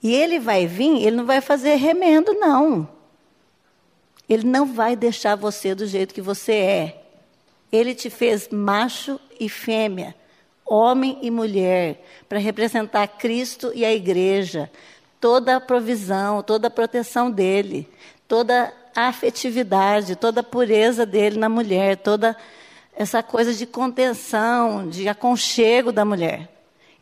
E 0.00 0.14
Ele 0.14 0.38
vai 0.38 0.66
vir, 0.66 1.02
Ele 1.02 1.16
não 1.16 1.26
vai 1.26 1.40
fazer 1.40 1.74
remendo, 1.74 2.32
não. 2.34 2.88
Ele 4.28 4.46
não 4.46 4.64
vai 4.64 4.94
deixar 4.94 5.34
você 5.34 5.74
do 5.74 5.88
jeito 5.88 6.14
que 6.14 6.22
você 6.22 6.52
é. 6.52 7.04
Ele 7.72 7.96
te 7.96 8.08
fez 8.08 8.48
macho 8.48 9.18
e 9.40 9.48
fêmea 9.48 10.14
homem 10.70 11.18
e 11.20 11.30
mulher, 11.32 12.00
para 12.28 12.38
representar 12.38 13.08
Cristo 13.08 13.72
e 13.74 13.84
a 13.84 13.92
igreja, 13.92 14.70
toda 15.20 15.56
a 15.56 15.60
provisão, 15.60 16.44
toda 16.44 16.68
a 16.68 16.70
proteção 16.70 17.28
dele, 17.28 17.88
toda 18.28 18.72
a 18.94 19.08
afetividade, 19.08 20.14
toda 20.14 20.40
a 20.40 20.44
pureza 20.44 21.04
dele 21.04 21.38
na 21.40 21.48
mulher, 21.48 21.96
toda 21.96 22.36
essa 22.96 23.20
coisa 23.20 23.52
de 23.52 23.66
contenção, 23.66 24.88
de 24.88 25.08
aconchego 25.08 25.90
da 25.90 26.04
mulher. 26.04 26.48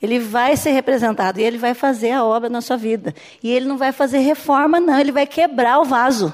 Ele 0.00 0.18
vai 0.18 0.56
ser 0.56 0.70
representado 0.70 1.38
e 1.38 1.42
ele 1.42 1.58
vai 1.58 1.74
fazer 1.74 2.12
a 2.12 2.24
obra 2.24 2.48
na 2.48 2.62
sua 2.62 2.76
vida. 2.76 3.14
E 3.42 3.50
ele 3.50 3.66
não 3.66 3.76
vai 3.76 3.92
fazer 3.92 4.18
reforma, 4.18 4.80
não, 4.80 4.98
ele 4.98 5.12
vai 5.12 5.26
quebrar 5.26 5.80
o 5.80 5.84
vaso. 5.84 6.32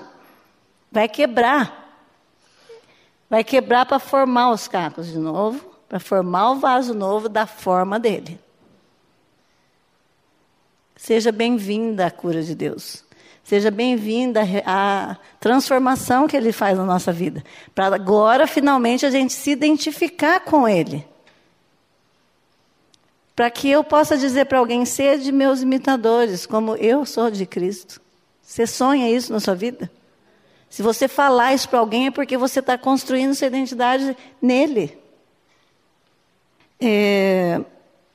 Vai 0.93 1.09
quebrar. 1.09 1.83
Vai 3.29 3.43
quebrar 3.43 3.87
para 3.87 3.99
formar 3.99 4.51
os 4.51 4.69
cacos 4.69 5.11
de 5.11 5.19
novo 5.19 5.74
para 5.95 6.01
formar 6.01 6.51
o 6.51 6.57
vaso 6.57 6.93
novo 6.93 7.29
da 7.29 7.47
forma 7.47 8.01
dele. 8.01 8.37
Seja 10.97 11.31
bem-vinda 11.31 12.07
à 12.07 12.11
cura 12.11 12.43
de 12.43 12.53
Deus. 12.53 13.05
Seja 13.45 13.71
bem-vinda 13.71 14.41
à 14.67 15.17
transformação 15.39 16.27
que 16.27 16.37
Ele 16.37 16.51
faz 16.51 16.77
na 16.77 16.85
nossa 16.85 17.13
vida. 17.13 17.45
Para 17.73 17.95
agora, 17.95 18.45
finalmente, 18.45 19.07
a 19.07 19.11
gente 19.11 19.35
se 19.35 19.53
identificar 19.53 20.41
com 20.41 20.69
Ele. 20.69 21.07
Para 23.37 23.49
que 23.49 23.71
eu 23.71 23.85
possa 23.85 24.19
dizer 24.19 24.47
para 24.47 24.59
alguém: 24.59 24.85
sede 24.85 25.31
meus 25.31 25.63
imitadores, 25.63 26.45
como 26.45 26.75
eu 26.75 27.07
sou 27.07 27.31
de 27.31 27.47
Cristo. 27.47 28.01
Você 28.43 28.67
sonha 28.67 29.09
isso 29.09 29.33
na 29.33 29.39
sua 29.39 29.55
vida? 29.55 29.89
Se 30.69 30.83
você 30.83 31.07
falar 31.07 31.55
isso 31.55 31.69
para 31.69 31.79
alguém, 31.79 32.09
é 32.09 32.11
porque 32.11 32.37
você 32.37 32.59
está 32.59 32.77
construindo 32.77 33.33
sua 33.33 33.47
identidade 33.47 34.17
nele. 34.43 35.04
É, 36.81 37.61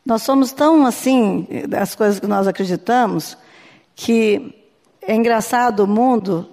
nós 0.06 0.24
somos 0.24 0.52
tão 0.52 0.86
assim, 0.86 1.48
das 1.68 1.96
coisas 1.96 2.20
que 2.20 2.28
nós 2.28 2.48
acreditamos, 2.48 3.38
que 3.96 4.56
é 5.02 5.14
engraçado 5.14 5.82
o 5.82 5.88
mundo, 5.88 6.50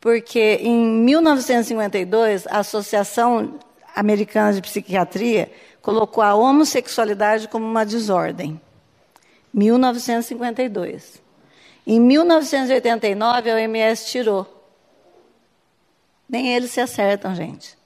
porque 0.00 0.58
em 0.62 0.82
1952, 1.04 2.46
a 2.46 2.58
Associação 2.58 3.58
Americana 3.94 4.54
de 4.54 4.62
Psiquiatria 4.62 5.50
colocou 5.82 6.22
a 6.22 6.34
homossexualidade 6.34 7.48
como 7.48 7.66
uma 7.66 7.84
desordem. 7.84 8.60
1952. 9.52 11.20
Em 11.86 12.00
1989, 12.00 13.50
a 13.50 13.54
OMS 13.54 14.06
tirou. 14.06 14.46
Nem 16.28 16.54
eles 16.54 16.70
se 16.70 16.80
acertam, 16.80 17.34
gente. 17.34 17.76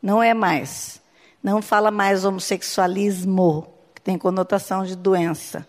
Não 0.00 0.22
é 0.22 0.32
mais. 0.32 1.02
Não 1.42 1.62
fala 1.62 1.90
mais 1.90 2.24
homossexualismo, 2.24 3.66
que 3.94 4.02
tem 4.02 4.18
conotação 4.18 4.84
de 4.84 4.96
doença. 4.96 5.66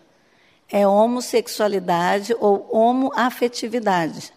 É 0.68 0.86
homossexualidade 0.86 2.34
ou 2.38 2.68
homoafetividade. 2.70 4.32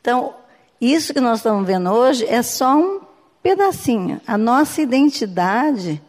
Então, 0.00 0.34
isso 0.80 1.12
que 1.12 1.20
nós 1.20 1.38
estamos 1.38 1.66
vendo 1.66 1.90
hoje 1.90 2.24
é 2.26 2.42
só 2.42 2.76
um 2.76 3.00
pedacinho. 3.42 4.20
A 4.26 4.38
nossa 4.38 4.80
identidade. 4.80 6.02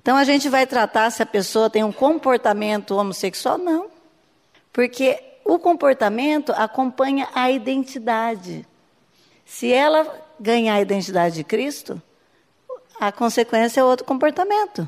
Então, 0.00 0.16
a 0.16 0.24
gente 0.24 0.48
vai 0.48 0.66
tratar 0.66 1.10
se 1.10 1.22
a 1.22 1.26
pessoa 1.26 1.68
tem 1.68 1.84
um 1.84 1.92
comportamento 1.92 2.92
homossexual? 2.92 3.58
Não. 3.58 3.88
Porque 4.72 5.22
o 5.44 5.58
comportamento 5.58 6.52
acompanha 6.52 7.28
a 7.34 7.50
identidade. 7.50 8.66
Se 9.44 9.72
ela 9.72 10.06
ganhar 10.38 10.74
a 10.74 10.80
identidade 10.80 11.34
de 11.34 11.44
Cristo, 11.44 12.00
a 13.00 13.10
consequência 13.10 13.80
é 13.80 13.84
outro 13.84 14.04
comportamento. 14.04 14.86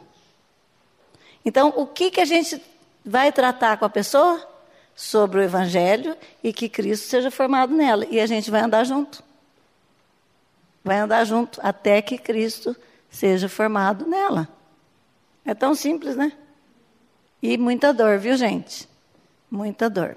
Então, 1.42 1.72
o 1.74 1.86
que, 1.86 2.10
que 2.10 2.20
a 2.20 2.26
gente 2.26 2.62
vai 3.02 3.32
tratar 3.32 3.78
com 3.78 3.86
a 3.86 3.88
pessoa? 3.88 4.46
Sobre 4.94 5.40
o 5.40 5.42
Evangelho 5.42 6.14
e 6.44 6.52
que 6.52 6.68
Cristo 6.68 7.06
seja 7.06 7.30
formado 7.30 7.74
nela. 7.74 8.06
E 8.10 8.20
a 8.20 8.26
gente 8.26 8.50
vai 8.50 8.60
andar 8.60 8.84
junto. 8.84 9.24
Vai 10.84 10.98
andar 10.98 11.24
junto 11.24 11.58
até 11.62 12.02
que 12.02 12.18
Cristo 12.18 12.76
seja 13.10 13.48
formado 13.48 14.06
nela. 14.06 14.46
É 15.46 15.54
tão 15.54 15.74
simples, 15.74 16.14
né? 16.14 16.32
E 17.42 17.56
muita 17.56 17.94
dor, 17.94 18.18
viu, 18.18 18.36
gente? 18.36 18.86
Muita 19.50 19.88
dor. 19.88 20.14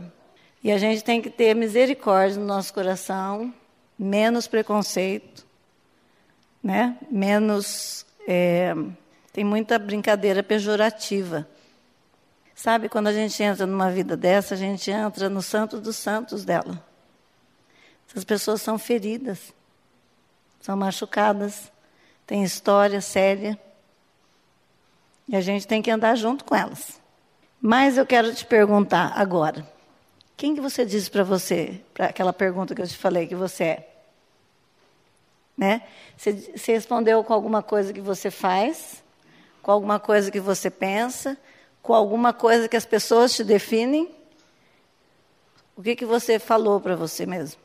E 0.61 0.69
a 0.71 0.77
gente 0.77 1.01
tem 1.03 1.21
que 1.21 1.29
ter 1.29 1.55
misericórdia 1.55 2.37
no 2.37 2.45
nosso 2.45 2.73
coração, 2.73 3.53
menos 3.97 4.45
preconceito, 4.45 5.44
né? 6.65 6.97
menos. 7.11 8.03
É, 8.27 8.73
tem 9.31 9.43
muita 9.43 9.77
brincadeira 9.77 10.41
pejorativa. 10.41 11.47
Sabe, 12.55 12.89
quando 12.89 13.07
a 13.07 13.13
gente 13.13 13.41
entra 13.43 13.67
numa 13.67 13.91
vida 13.91 14.17
dessa, 14.17 14.55
a 14.55 14.57
gente 14.57 14.89
entra 14.89 15.29
no 15.29 15.43
santo 15.43 15.79
dos 15.79 15.95
santos 15.95 16.43
dela. 16.43 16.83
Essas 18.09 18.23
pessoas 18.23 18.61
são 18.61 18.79
feridas, 18.79 19.53
são 20.59 20.75
machucadas, 20.75 21.71
têm 22.25 22.43
história 22.43 22.99
séria. 22.99 23.59
E 25.27 25.35
a 25.35 25.41
gente 25.41 25.67
tem 25.67 25.81
que 25.81 25.91
andar 25.91 26.15
junto 26.15 26.43
com 26.45 26.55
elas. 26.55 26.99
Mas 27.61 27.97
eu 27.97 28.05
quero 28.07 28.33
te 28.33 28.45
perguntar 28.45 29.13
agora: 29.15 29.69
quem 30.35 30.55
que 30.55 30.61
você 30.61 30.83
disse 30.83 31.11
para 31.11 31.23
você, 31.23 31.79
para 31.93 32.07
aquela 32.07 32.33
pergunta 32.33 32.73
que 32.73 32.81
eu 32.81 32.87
te 32.87 32.97
falei 32.97 33.27
que 33.27 33.35
você 33.35 33.63
é? 33.63 33.94
Né? 35.57 35.81
Você, 36.17 36.33
você 36.33 36.73
respondeu 36.73 37.23
com 37.23 37.33
alguma 37.33 37.63
coisa 37.63 37.93
que 37.93 38.01
você 38.01 38.29
faz, 38.29 39.03
com 39.61 39.71
alguma 39.71 39.99
coisa 39.99 40.29
que 40.29 40.39
você 40.39 40.69
pensa, 40.69 41.37
com 41.81 41.93
alguma 41.93 42.33
coisa 42.33 42.67
que 42.67 42.75
as 42.75 42.85
pessoas 42.85 43.33
te 43.33 43.43
definem. 43.43 44.13
O 45.75 45.81
que, 45.81 45.95
que 45.95 46.05
você 46.05 46.39
falou 46.39 46.79
para 46.79 46.95
você 46.95 47.25
mesmo? 47.25 47.64